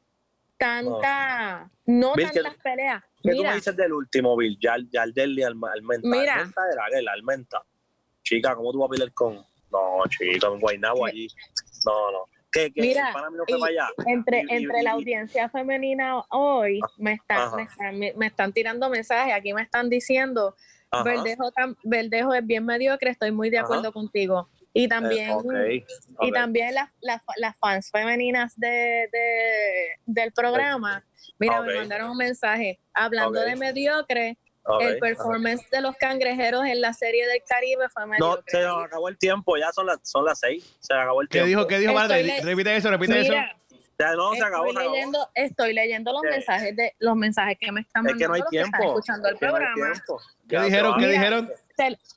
tanta, 0.58 1.70
no, 1.86 2.14
Bill, 2.16 2.32
¿qué- 2.32 2.42
tantas 2.42 2.62
peleas. 2.64 3.04
¿Qué 3.22 3.32
tú 3.32 3.38
Mira, 3.38 3.50
me 3.50 3.56
dices 3.56 3.76
del 3.76 3.94
último, 3.94 4.36
Bill? 4.38 4.58
Ya, 4.62 4.76
ya 4.92 5.04
el 5.04 5.14
Deli 5.14 5.44
Almenta. 5.44 6.00
Mira. 6.04 6.36
Almenta 6.36 6.62
era 6.72 6.86
aquel, 6.86 7.08
Almenta. 7.08 7.64
chica, 8.24 8.56
¿cómo 8.56 8.72
tú 8.72 8.80
vas 8.80 8.88
a 8.88 8.92
pelear 8.92 9.14
con? 9.14 9.36
No, 9.72 10.04
chica, 10.10 10.48
en 10.48 10.60
Guaynabo 10.60 11.06
allí. 11.06 11.28
No, 11.86 12.12
no. 12.12 12.26
Mira, 12.76 13.08
¿El 13.08 13.14
pana 13.14 13.30
mío 13.30 13.44
fue 13.48 13.58
y- 13.58 13.62
para 13.62 13.72
allá? 13.72 13.88
Entre, 14.06 14.40
Y- 14.42 14.46
y- 14.48 14.56
entre 14.64 14.82
la 14.84 14.92
audiencia 14.92 15.50
femenina 15.50 16.20
hoy 16.30 16.80
me 16.98 17.14
están, 17.14 17.56
me 17.56 17.64
están, 17.64 18.00
me- 18.00 18.14
me 18.16 18.28
están 18.28 18.54
tirando 18.54 18.90
mensajes, 18.90 19.34
aquí 19.34 19.54
me 19.54 19.62
están 19.62 19.90
diciendo. 19.90 20.56
Verdejo, 21.04 21.52
tam- 21.52 21.76
Verdejo 21.84 22.34
es 22.34 22.46
bien 22.46 22.66
mediocre, 22.66 23.10
estoy 23.12 23.32
muy 23.32 23.50
de 23.50 23.58
Ajá. 23.58 23.66
acuerdo 23.66 23.92
contigo. 23.92 24.48
Y 24.74 24.88
también, 24.88 25.30
Eh, 25.30 25.86
ok, 26.16 26.26
y 26.28 26.32
también 26.32 26.74
las, 26.74 26.90
las, 27.02 27.22
las 27.38 27.58
fans 27.58 27.90
femeninas 27.92 28.58
de, 28.58 29.10
de- 29.12 29.90
del 30.06 30.32
programa, 30.32 31.04
mira, 31.40 31.62
me 31.62 31.76
mandaron 31.76 32.12
un 32.12 32.18
mensaje 32.18 32.80
hablando 32.94 33.40
de 33.42 33.56
mediocre, 33.56 34.38
Ok, 34.68 34.82
el 34.82 34.98
performance 35.00 35.70
de 35.70 35.80
los 35.82 35.96
cangrejeros 35.96 36.66
en 36.66 36.82
la 36.82 36.92
serie 36.94 37.28
del 37.28 37.42
Caribe 37.48 37.88
fue 37.90 38.04
No, 38.04 38.08
mediocre. 38.08 38.44
se 38.48 38.62
nos 38.64 38.84
acabó 38.84 39.10
el 39.10 39.18
tiempo, 39.18 39.58
ya 39.58 39.72
son 39.72 39.86
las, 39.86 40.00
son 40.04 40.26
las 40.26 40.40
seis. 40.40 40.76
Se 40.80 40.94
acabó 40.94 41.22
el 41.22 41.28
¿Qué 41.30 41.34
tiempo. 41.44 41.48
dijo? 41.48 41.68
¿Qué 41.68 41.80
dijo? 41.80 42.00
Estoy 42.02 42.24
le- 42.24 42.42
repite 42.42 42.76
eso, 42.76 42.90
repite 42.90 43.20
eso. 43.20 43.34
Mira, 43.34 43.56
Ya, 44.00 44.12
no, 44.14 44.34
se 44.34 44.42
acabó, 44.44 44.64
se 44.66 44.70
estoy, 44.70 44.82
acabó. 44.84 44.96
leyendo, 44.96 45.30
estoy 45.36 45.74
leyendo 45.74 46.12
los 46.14 46.22
¿Qué? 46.24 46.30
mensajes 46.30 46.76
de 46.76 46.96
los 47.00 47.16
mensajes 47.16 47.58
que 47.60 47.72
me 47.72 47.82
están 47.82 48.06
Es 48.08 48.14
mandando 48.14 48.18
que 48.20 48.28
no 48.28 48.34
hay 48.34 48.50
tiempo. 48.50 48.84
escuchando 48.84 49.30
el 49.30 49.36
Es 49.36 49.42
no 49.42 49.48
programa. 49.50 49.94
¿Qué 50.50 50.58
se 50.58 50.64
dijeron? 50.66 51.00
¿Qué 51.00 51.08
dijeron? 51.08 51.52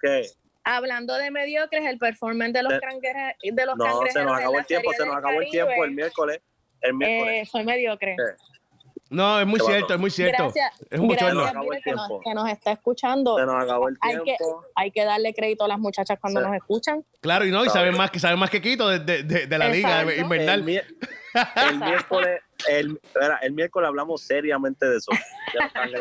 ¿Qué? 0.00 0.30
hablando 0.64 1.14
de 1.14 1.30
mediocres, 1.30 1.86
el 1.86 1.98
performance 1.98 2.52
de 2.52 2.62
los, 2.62 2.72
De- 2.72 2.80
de 3.52 3.66
los 3.66 3.76
No, 3.76 3.84
cangrejeros 3.84 4.12
se 4.12 4.22
nos 4.22 4.36
acabó 4.38 4.58
el 4.58 4.66
tiempo, 4.66 4.92
se 4.92 5.06
nos 5.06 5.16
acabó 5.16 5.40
el 5.40 5.50
tiempo 5.50 5.70
el 5.72 5.78
Caribe, 5.78 5.94
miércoles. 5.96 6.40
El 6.80 6.94
miércoles. 6.94 7.42
eh, 7.42 7.50
fue 7.50 7.64
mediocre. 7.64 8.16
No, 9.10 9.40
es 9.40 9.46
muy 9.46 9.58
cierto, 9.60 9.94
es 9.94 10.00
muy 10.00 10.10
cierto. 10.10 10.42
Gracias, 10.44 10.80
Es 10.90 11.00
un 11.00 11.08
gracias 11.08 11.30
que, 11.30 11.34
nos, 11.34 11.82
tiempo. 11.82 12.20
que 12.22 12.34
nos 12.34 12.48
está 12.50 12.72
escuchando. 12.72 13.38
Se 13.38 13.46
nos 13.46 13.62
acabó 13.62 13.88
el 13.88 13.96
Hay 14.02 14.18
que, 14.22 14.36
hay 14.74 14.90
que 14.90 15.04
darle 15.04 15.32
crédito 15.32 15.64
a 15.64 15.68
las 15.68 15.78
muchachas 15.78 16.18
cuando 16.20 16.40
Sí. 16.40 16.46
nos 16.46 16.54
escuchan. 16.56 17.04
Claro, 17.20 17.46
y 17.46 17.50
no, 17.50 17.64
y 17.64 17.68
Sabe. 17.68 17.80
saben 17.86 17.96
más 17.96 18.10
que 18.10 18.18
saben 18.20 18.38
más 18.38 18.50
que 18.50 18.60
Quito 18.60 18.88
de, 18.88 18.98
de, 18.98 19.22
de, 19.22 19.46
de 19.46 19.58
la 19.58 19.68
liga 19.68 20.02
Exacto. 20.02 20.20
Invernal. 20.20 20.68
el 20.68 21.78
miércoles, 21.78 22.40
el, 22.68 23.52
miércoles 23.52 23.88
hablamos 23.88 24.22
seriamente 24.22 24.84
de 24.86 24.96
eso. 24.98 25.10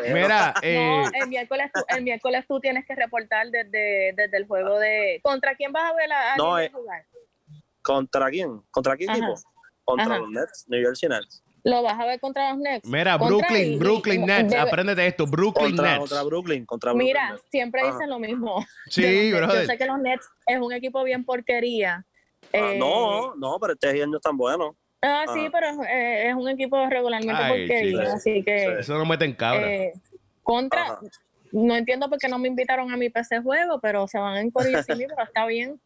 de. 0.02 0.12
Mira, 0.12 0.52
eh, 0.62 0.74
No, 0.76 1.10
el 1.22 1.28
miércoles, 1.28 1.70
tú, 1.72 1.80
el 1.88 2.02
miércoles 2.02 2.44
tú 2.46 2.60
tienes 2.60 2.84
que 2.86 2.94
reportar 2.94 3.46
desde, 3.50 4.12
desde 4.16 4.36
el 4.36 4.46
juego 4.46 4.78
de... 4.78 5.20
¿Contra 5.22 5.54
quién 5.54 5.72
vas 5.72 5.90
a 5.90 5.94
ver 5.94 6.12
a, 6.12 6.34
a 6.34 6.36
No, 6.36 6.58
eh, 6.58 6.70
jugar? 6.72 7.04
¿Contra 7.82 8.28
quién? 8.30 8.60
¿Contra 8.70 8.96
qué 8.96 9.04
equipo? 9.04 9.34
Contra 9.84 10.06
Ajá. 10.06 10.18
los 10.18 10.28
Nets, 10.30 10.66
New 10.68 10.84
Jersey 10.84 11.08
Nets. 11.08 11.42
Lo 11.68 11.82
vas 11.82 11.98
a 12.00 12.06
ver 12.06 12.18
contra 12.20 12.50
los 12.50 12.58
Nets. 12.60 12.88
mira, 12.88 13.18
Contra 13.18 13.28
Brooklyn, 13.36 13.72
y- 13.72 13.76
Brooklyn 13.78 14.22
y- 14.22 14.26
Nets, 14.26 14.52
debe- 14.52 14.60
apréndete 14.60 15.06
esto, 15.06 15.26
Brooklyn 15.26 15.66
Contra, 15.76 15.88
Nets. 15.90 15.98
contra 16.00 16.22
Brooklyn, 16.22 16.64
contra 16.66 16.92
Brooklyn 16.92 17.06
Mira, 17.08 17.30
Nets. 17.32 17.42
siempre 17.50 17.80
Ajá. 17.82 17.92
dicen 17.92 18.08
lo 18.10 18.18
mismo. 18.18 18.64
Sí, 18.86 19.02
de 19.02 19.34
brother. 19.36 19.60
Yo 19.62 19.66
sé 19.66 19.78
que 19.78 19.86
los 19.86 19.98
Nets 20.00 20.26
es 20.46 20.58
un 20.60 20.72
equipo 20.72 21.02
bien 21.04 21.24
porquería. 21.24 22.04
Ah, 22.54 22.72
Eh, 22.72 22.78
no, 22.78 23.34
no, 23.34 23.58
pero 23.60 23.74
este 23.74 23.88
año 24.02 24.16
es 24.16 24.22
tan 24.22 24.36
bueno. 24.36 24.76
Ah, 25.02 25.24
sí, 25.34 25.40
Ah. 25.46 25.50
pero 25.52 25.82
eh, 25.84 26.28
es 26.30 26.34
un 26.34 26.48
equipo 26.48 26.84
regularmente 26.88 27.40
Ay, 27.42 27.66
porquería. 27.68 28.12
Así 28.14 28.42
que, 28.42 28.58
Sí. 28.60 28.66
Eso 28.80 28.94
no 28.98 29.04
meten 29.04 29.34
cabra. 29.34 29.70
eh, 29.70 29.92
contra, 30.42 30.82
Ajá. 30.84 31.00
no 31.52 31.76
entiendo 31.76 32.08
por 32.08 32.18
qué 32.18 32.28
no 32.28 32.38
me 32.38 32.48
invitaron 32.48 32.90
a 32.92 32.96
mi 32.96 33.10
PC 33.10 33.40
juego, 33.42 33.78
pero 33.80 34.08
se 34.08 34.18
van 34.18 34.36
a 34.38 34.42
mí, 34.42 34.50
pero 35.14 35.22
está 35.24 35.44
bien. 35.46 35.78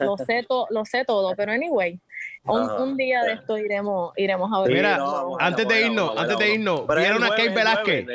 Lo 0.00 0.16
sé, 0.26 0.44
to- 0.48 0.66
lo 0.70 0.84
sé 0.84 1.04
todo, 1.04 1.34
pero 1.36 1.52
anyway, 1.52 2.00
un, 2.44 2.96
día 2.96 3.22
de 3.22 3.34
esto 3.34 3.56
iremos, 3.58 4.12
iremos 4.16 4.50
a 4.52 4.62
ver. 4.62 4.72
Mira, 4.72 4.96
no, 4.98 5.36
antes 5.38 5.66
de 5.68 5.86
irnos, 5.86 6.06
bueno, 6.08 6.20
antes 6.20 6.38
de 6.38 6.54
irnos, 6.54 6.86
¿vieron 6.86 7.24
a 7.24 7.34
Ken 7.34 7.54
Velázquez? 7.54 8.06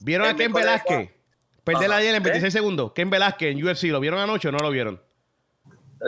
¿Vieron 0.00 0.26
a 0.28 0.36
Ken 0.36 0.52
Velázquez? 0.52 1.10
Perder 1.64 1.90
Ajá. 1.90 1.96
ayer 1.98 2.14
en 2.14 2.22
¿Qué? 2.22 2.30
26 2.30 2.52
segundos. 2.52 2.92
Ken 2.92 3.10
Velázquez 3.10 3.50
en 3.54 3.62
UFC, 3.64 3.84
¿lo 3.84 4.00
vieron 4.00 4.18
anoche 4.18 4.48
o 4.48 4.52
no 4.52 4.58
lo 4.58 4.70
vieron? 4.70 5.00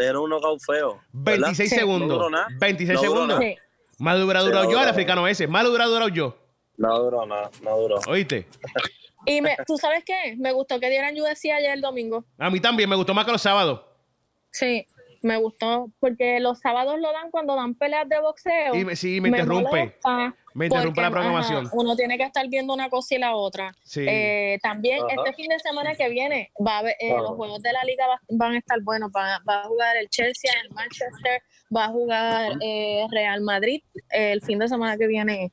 Era 0.00 0.18
un 0.18 0.30
knockout 0.30 0.60
feo. 0.66 1.00
¿verdad? 1.12 1.48
26 1.48 1.70
Sí. 1.70 1.76
segundos. 1.76 2.08
No 2.08 2.14
duró 2.14 2.30
nada. 2.30 2.46
26 2.58 2.94
No 2.94 3.00
duró 3.08 3.12
segundos. 3.14 3.38
Sí. 3.40 3.56
Más 3.98 4.18
dura 4.18 4.40
durado 4.40 4.64
yo, 4.64 4.70
el 4.70 4.78
duró. 4.78 4.90
africano 4.90 5.28
ese. 5.28 5.46
Más 5.46 5.64
dura 5.64 5.84
durado 5.84 6.08
yo. 6.08 6.38
No 6.78 6.98
duró 6.98 7.26
nada, 7.26 7.50
no 7.62 7.76
duró. 7.76 7.98
¿Oíste? 8.08 8.48
Y 9.26 9.42
me, 9.42 9.54
tú 9.66 9.76
sabes 9.76 10.02
qué, 10.04 10.34
me 10.38 10.50
gustó 10.52 10.80
que 10.80 10.88
dieran 10.88 11.14
UFC 11.14 11.44
ayer 11.54 11.72
el 11.74 11.80
domingo. 11.82 12.24
A 12.38 12.48
mí 12.50 12.58
también 12.58 12.88
me 12.88 12.96
gustó 12.96 13.12
más 13.12 13.26
que 13.26 13.32
los 13.32 13.42
sábados. 13.42 13.82
Sí, 14.52 14.86
me 15.22 15.36
gustó, 15.36 15.90
porque 16.00 16.40
los 16.40 16.58
sábados 16.60 16.98
lo 17.00 17.12
dan 17.12 17.30
cuando 17.30 17.54
dan 17.56 17.74
peleas 17.74 18.08
de 18.08 18.20
boxeo. 18.20 18.74
Y 18.74 18.84
me, 18.84 18.96
sí, 18.96 19.20
me 19.20 19.28
interrumpe. 19.28 19.70
molesta 19.70 20.34
Me 20.54 20.66
interrumpe 20.66 20.88
porque, 20.88 21.00
la 21.00 21.10
programación. 21.10 21.66
ajá, 21.66 21.74
uno 21.76 21.94
tiene 21.96 22.18
que 22.18 22.24
estar 22.24 22.46
viendo 22.48 22.74
una 22.74 22.90
cosa 22.90 23.14
y 23.14 23.18
la 23.18 23.36
otra. 23.36 23.72
Sí. 23.84 24.04
Eh, 24.06 24.58
también 24.62 24.98
Ajá. 25.04 25.14
este 25.16 25.32
fin 25.34 25.48
de 25.48 25.58
semana 25.60 25.94
que 25.94 26.08
viene 26.08 26.50
va 26.66 26.76
a 26.76 26.78
haber, 26.80 26.96
eh, 26.98 27.10
los 27.16 27.36
juegos 27.36 27.62
de 27.62 27.72
la 27.72 27.82
liga 27.84 28.06
va- 28.08 28.20
van 28.30 28.52
a 28.54 28.58
estar 28.58 28.80
buenos. 28.82 29.10
Va, 29.16 29.40
va 29.48 29.62
a 29.62 29.64
jugar 29.64 29.96
el 29.96 30.08
Chelsea, 30.10 30.50
el 30.64 30.70
Manchester, 30.74 31.40
va 31.74 31.84
a 31.84 31.88
jugar 31.88 32.52
eh, 32.60 33.06
Real 33.10 33.40
Madrid. 33.42 33.80
el 34.10 34.40
fin 34.42 34.58
de 34.58 34.66
semana 34.68 34.96
que 34.98 35.06
viene 35.06 35.52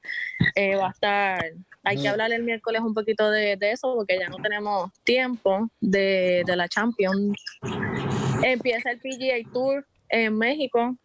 eh, 0.56 0.76
va 0.76 0.88
a 0.88 0.91
estar. 0.91 1.45
Hay 1.84 2.02
que 2.02 2.10
hablar 2.10 2.32
el 2.34 2.43
miércoles 2.43 2.82
un 2.82 2.93
poquito 2.93 3.32
de, 3.32 3.56
de 3.56 3.72
eso 3.72 3.93
porque 3.95 4.18
ya 4.20 4.28
no 4.30 4.36
tenemos 4.38 4.91
tiempo 5.06 5.70
de, 5.80 6.43
de 6.45 6.56
la 6.56 6.68
Champions. 6.68 7.38
Empieza 8.44 8.92
el 8.92 9.00
PGA 9.00 9.52
Tour 9.52 9.86
en 10.10 10.38
México 10.38 10.96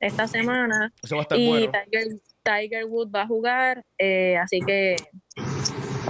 esta 0.00 0.26
semana 0.26 0.92
Eso 1.02 1.14
va 1.16 1.20
a 1.20 1.22
estar 1.22 1.38
y 1.38 1.48
bueno. 1.48 1.72
Tiger, 1.84 2.08
Tiger 2.42 2.84
Woods 2.86 3.12
va 3.14 3.22
a 3.22 3.26
jugar, 3.26 3.84
eh, 3.98 4.36
así 4.36 4.60
que 4.60 4.96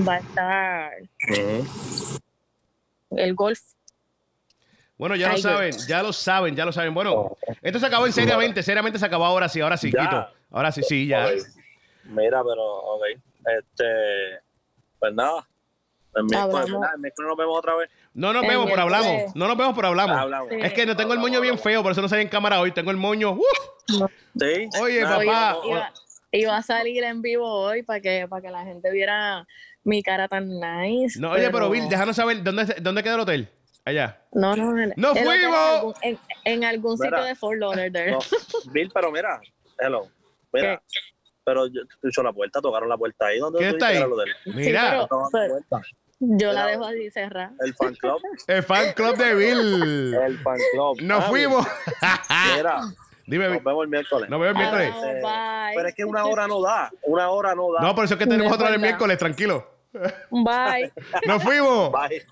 va 0.06 0.14
a 0.14 0.18
estar 0.18 0.92
el 3.10 3.34
golf. 3.34 3.60
Bueno, 4.96 5.16
ya 5.16 5.32
lo 5.32 5.38
saben, 5.38 5.74
ya 5.88 6.02
lo 6.02 6.12
saben, 6.12 6.54
ya 6.54 6.64
lo 6.64 6.72
saben. 6.72 6.94
Bueno, 6.94 7.36
esto 7.60 7.78
se 7.78 7.86
acabó 7.86 8.06
en 8.06 8.12
seriamente, 8.12 8.62
seriamente 8.62 8.98
se 8.98 9.06
acabó 9.06 9.24
ahora 9.24 9.48
sí, 9.48 9.60
ahora 9.60 9.76
sí, 9.76 9.90
Ya. 9.90 10.00
Quito. 10.00 10.28
Ahora 10.50 10.70
sí, 10.70 10.82
sí, 10.82 11.06
ya. 11.06 11.28
Mira, 12.04 12.42
pero, 12.44 12.62
ok. 12.62 13.02
Este, 13.58 14.40
pues 14.98 15.12
nada. 15.14 15.48
El 16.14 16.24
miércoles. 16.24 16.68
El 16.68 17.00
miércoles 17.00 17.28
nos 17.28 17.36
vemos 17.36 17.58
otra 17.58 17.74
vez. 17.74 17.90
No 18.14 18.32
nos 18.32 18.42
vemos, 18.46 18.68
pero 18.68 18.82
hablamos. 18.82 19.34
No 19.34 19.48
nos 19.48 19.56
vemos, 19.56 19.74
pero 19.74 19.88
hablamos. 19.88 20.16
Hablamos. 20.18 20.48
Sí. 20.50 20.56
Es 20.62 20.72
que 20.74 20.84
no 20.86 20.96
tengo 20.96 21.12
el 21.14 21.18
moño 21.18 21.40
bien 21.40 21.58
feo, 21.58 21.82
por 21.82 21.92
eso 21.92 22.02
no 22.02 22.08
salí 22.08 22.22
en 22.22 22.28
cámara 22.28 22.60
hoy. 22.60 22.72
Tengo 22.72 22.90
el 22.90 22.96
moño. 22.98 23.32
¡uf! 23.32 24.10
Sí. 24.38 24.68
Oye, 24.80 25.02
papá. 25.02 25.56
Iba, 25.64 25.92
iba 26.32 26.56
a 26.56 26.62
salir 26.62 27.02
en 27.04 27.22
vivo 27.22 27.46
hoy 27.48 27.82
para 27.82 28.00
que, 28.00 28.26
para 28.28 28.42
que 28.42 28.50
la 28.50 28.64
gente 28.64 28.90
viera 28.90 29.46
mi 29.84 30.02
cara 30.02 30.28
tan 30.28 30.48
nice. 30.48 31.18
No, 31.18 31.30
oye, 31.32 31.50
pero 31.50 31.70
Bill, 31.70 31.88
déjanos 31.88 32.14
saber 32.16 32.42
dónde, 32.42 32.76
dónde 32.80 33.02
queda 33.02 33.14
el 33.14 33.20
hotel. 33.20 33.48
Allá. 33.84 34.22
No, 34.32 34.54
no, 34.54 34.80
el- 34.80 34.92
¡Nos 34.96 35.16
el 35.16 35.26
hotel 35.26 35.40
en 35.40 35.50
fuimos! 35.50 35.58
algún- 35.78 35.94
En, 36.02 36.18
en 36.44 36.64
algún 36.64 36.96
Mira. 37.00 37.16
sitio 37.18 37.24
de 37.28 37.34
Fort 37.34 37.58
Lauderdale. 37.58 38.12
No, 38.12 38.18
Bill, 38.72 38.90
pero 38.94 39.10
mira, 39.10 39.40
hello. 39.80 40.06
Mira, 40.52 40.80
pero 41.44 41.66
yo 41.66 41.80
escucho 41.90 42.22
la 42.22 42.32
puerta, 42.32 42.60
tocaron 42.60 42.88
la 42.88 42.96
puerta 42.96 43.26
ahí. 43.26 43.38
¿Dónde 43.40 43.58
¿Quién 43.58 43.70
tú 43.70 43.76
está 43.78 43.86
ahí? 43.88 43.98
Sí, 44.44 44.50
Mira, 44.54 45.06
pero- 45.08 45.28
pero 45.32 45.54
yo 46.24 46.52
la 46.52 46.66
dejo 46.66 46.84
así 46.84 47.10
cerrada. 47.10 47.52
El 47.60 47.74
fan 47.74 47.94
club. 47.94 48.20
el 48.46 48.62
fan 48.62 48.92
club 48.94 49.16
de 49.16 49.34
Bill. 49.34 50.14
El 50.14 50.38
fan 50.38 50.58
club. 50.72 51.00
Nos 51.02 51.24
Ah, 51.24 51.28
fuimos. 51.28 51.66
Mira, 52.56 52.80
Dime, 53.26 53.48
nos 53.48 53.62
vemos 53.64 53.84
el 53.84 53.88
miércoles. 53.90 54.28
Nos 54.30 54.40
vemos 54.40 54.56
el 54.56 54.58
miércoles. 54.58 54.94
Este, 54.94 55.20
bye. 55.22 55.72
Pero 55.76 55.88
es 55.88 55.94
que 55.94 56.04
una 56.04 56.24
hora 56.24 56.46
no 56.48 56.60
da. 56.60 56.90
Una 57.02 57.30
hora 57.30 57.54
no 57.54 57.72
da. 57.72 57.80
No, 57.80 57.94
por 57.94 58.04
eso 58.04 58.14
es 58.14 58.18
que 58.18 58.26
tenemos 58.26 58.50
No 58.50 58.54
otro 58.56 58.68
el 58.68 58.80
miércoles, 58.80 59.16
tranquilo. 59.18 59.66
Bye. 60.30 60.92
Nos 61.26 61.42
fuimos. 61.42 61.90
Bye. 61.92 62.22